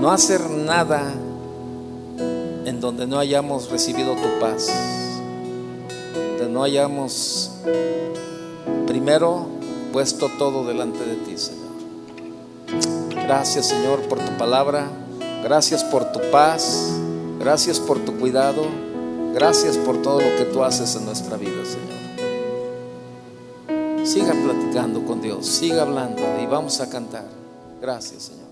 No 0.00 0.10
hacer 0.10 0.48
nada 0.48 1.02
en 2.64 2.80
donde 2.80 3.06
no 3.06 3.18
hayamos 3.18 3.70
recibido 3.70 4.14
tu 4.14 4.40
paz, 4.40 4.68
donde 6.14 6.52
no 6.52 6.62
hayamos 6.62 7.50
primero 8.86 9.46
puesto 9.92 10.28
todo 10.38 10.64
delante 10.64 11.04
de 11.04 11.16
ti, 11.16 11.36
Señor. 11.36 11.68
Gracias, 13.24 13.66
Señor, 13.66 14.00
por 14.08 14.18
tu 14.18 14.36
palabra. 14.38 14.86
Gracias 15.42 15.84
por 15.84 16.12
tu 16.12 16.20
paz. 16.30 16.92
Gracias 17.38 17.78
por 17.78 17.98
tu 17.98 18.18
cuidado. 18.18 18.66
Gracias 19.34 19.76
por 19.76 20.00
todo 20.02 20.20
lo 20.20 20.36
que 20.36 20.44
tú 20.44 20.64
haces 20.64 20.96
en 20.96 21.04
nuestra 21.04 21.36
vida, 21.36 21.64
Señor. 21.64 21.97
Siga 24.08 24.32
platicando 24.32 25.04
con 25.04 25.20
Dios, 25.20 25.44
siga 25.44 25.82
hablando 25.82 26.22
y 26.42 26.46
vamos 26.46 26.80
a 26.80 26.88
cantar. 26.88 27.26
Gracias, 27.78 28.22
Señor. 28.22 28.47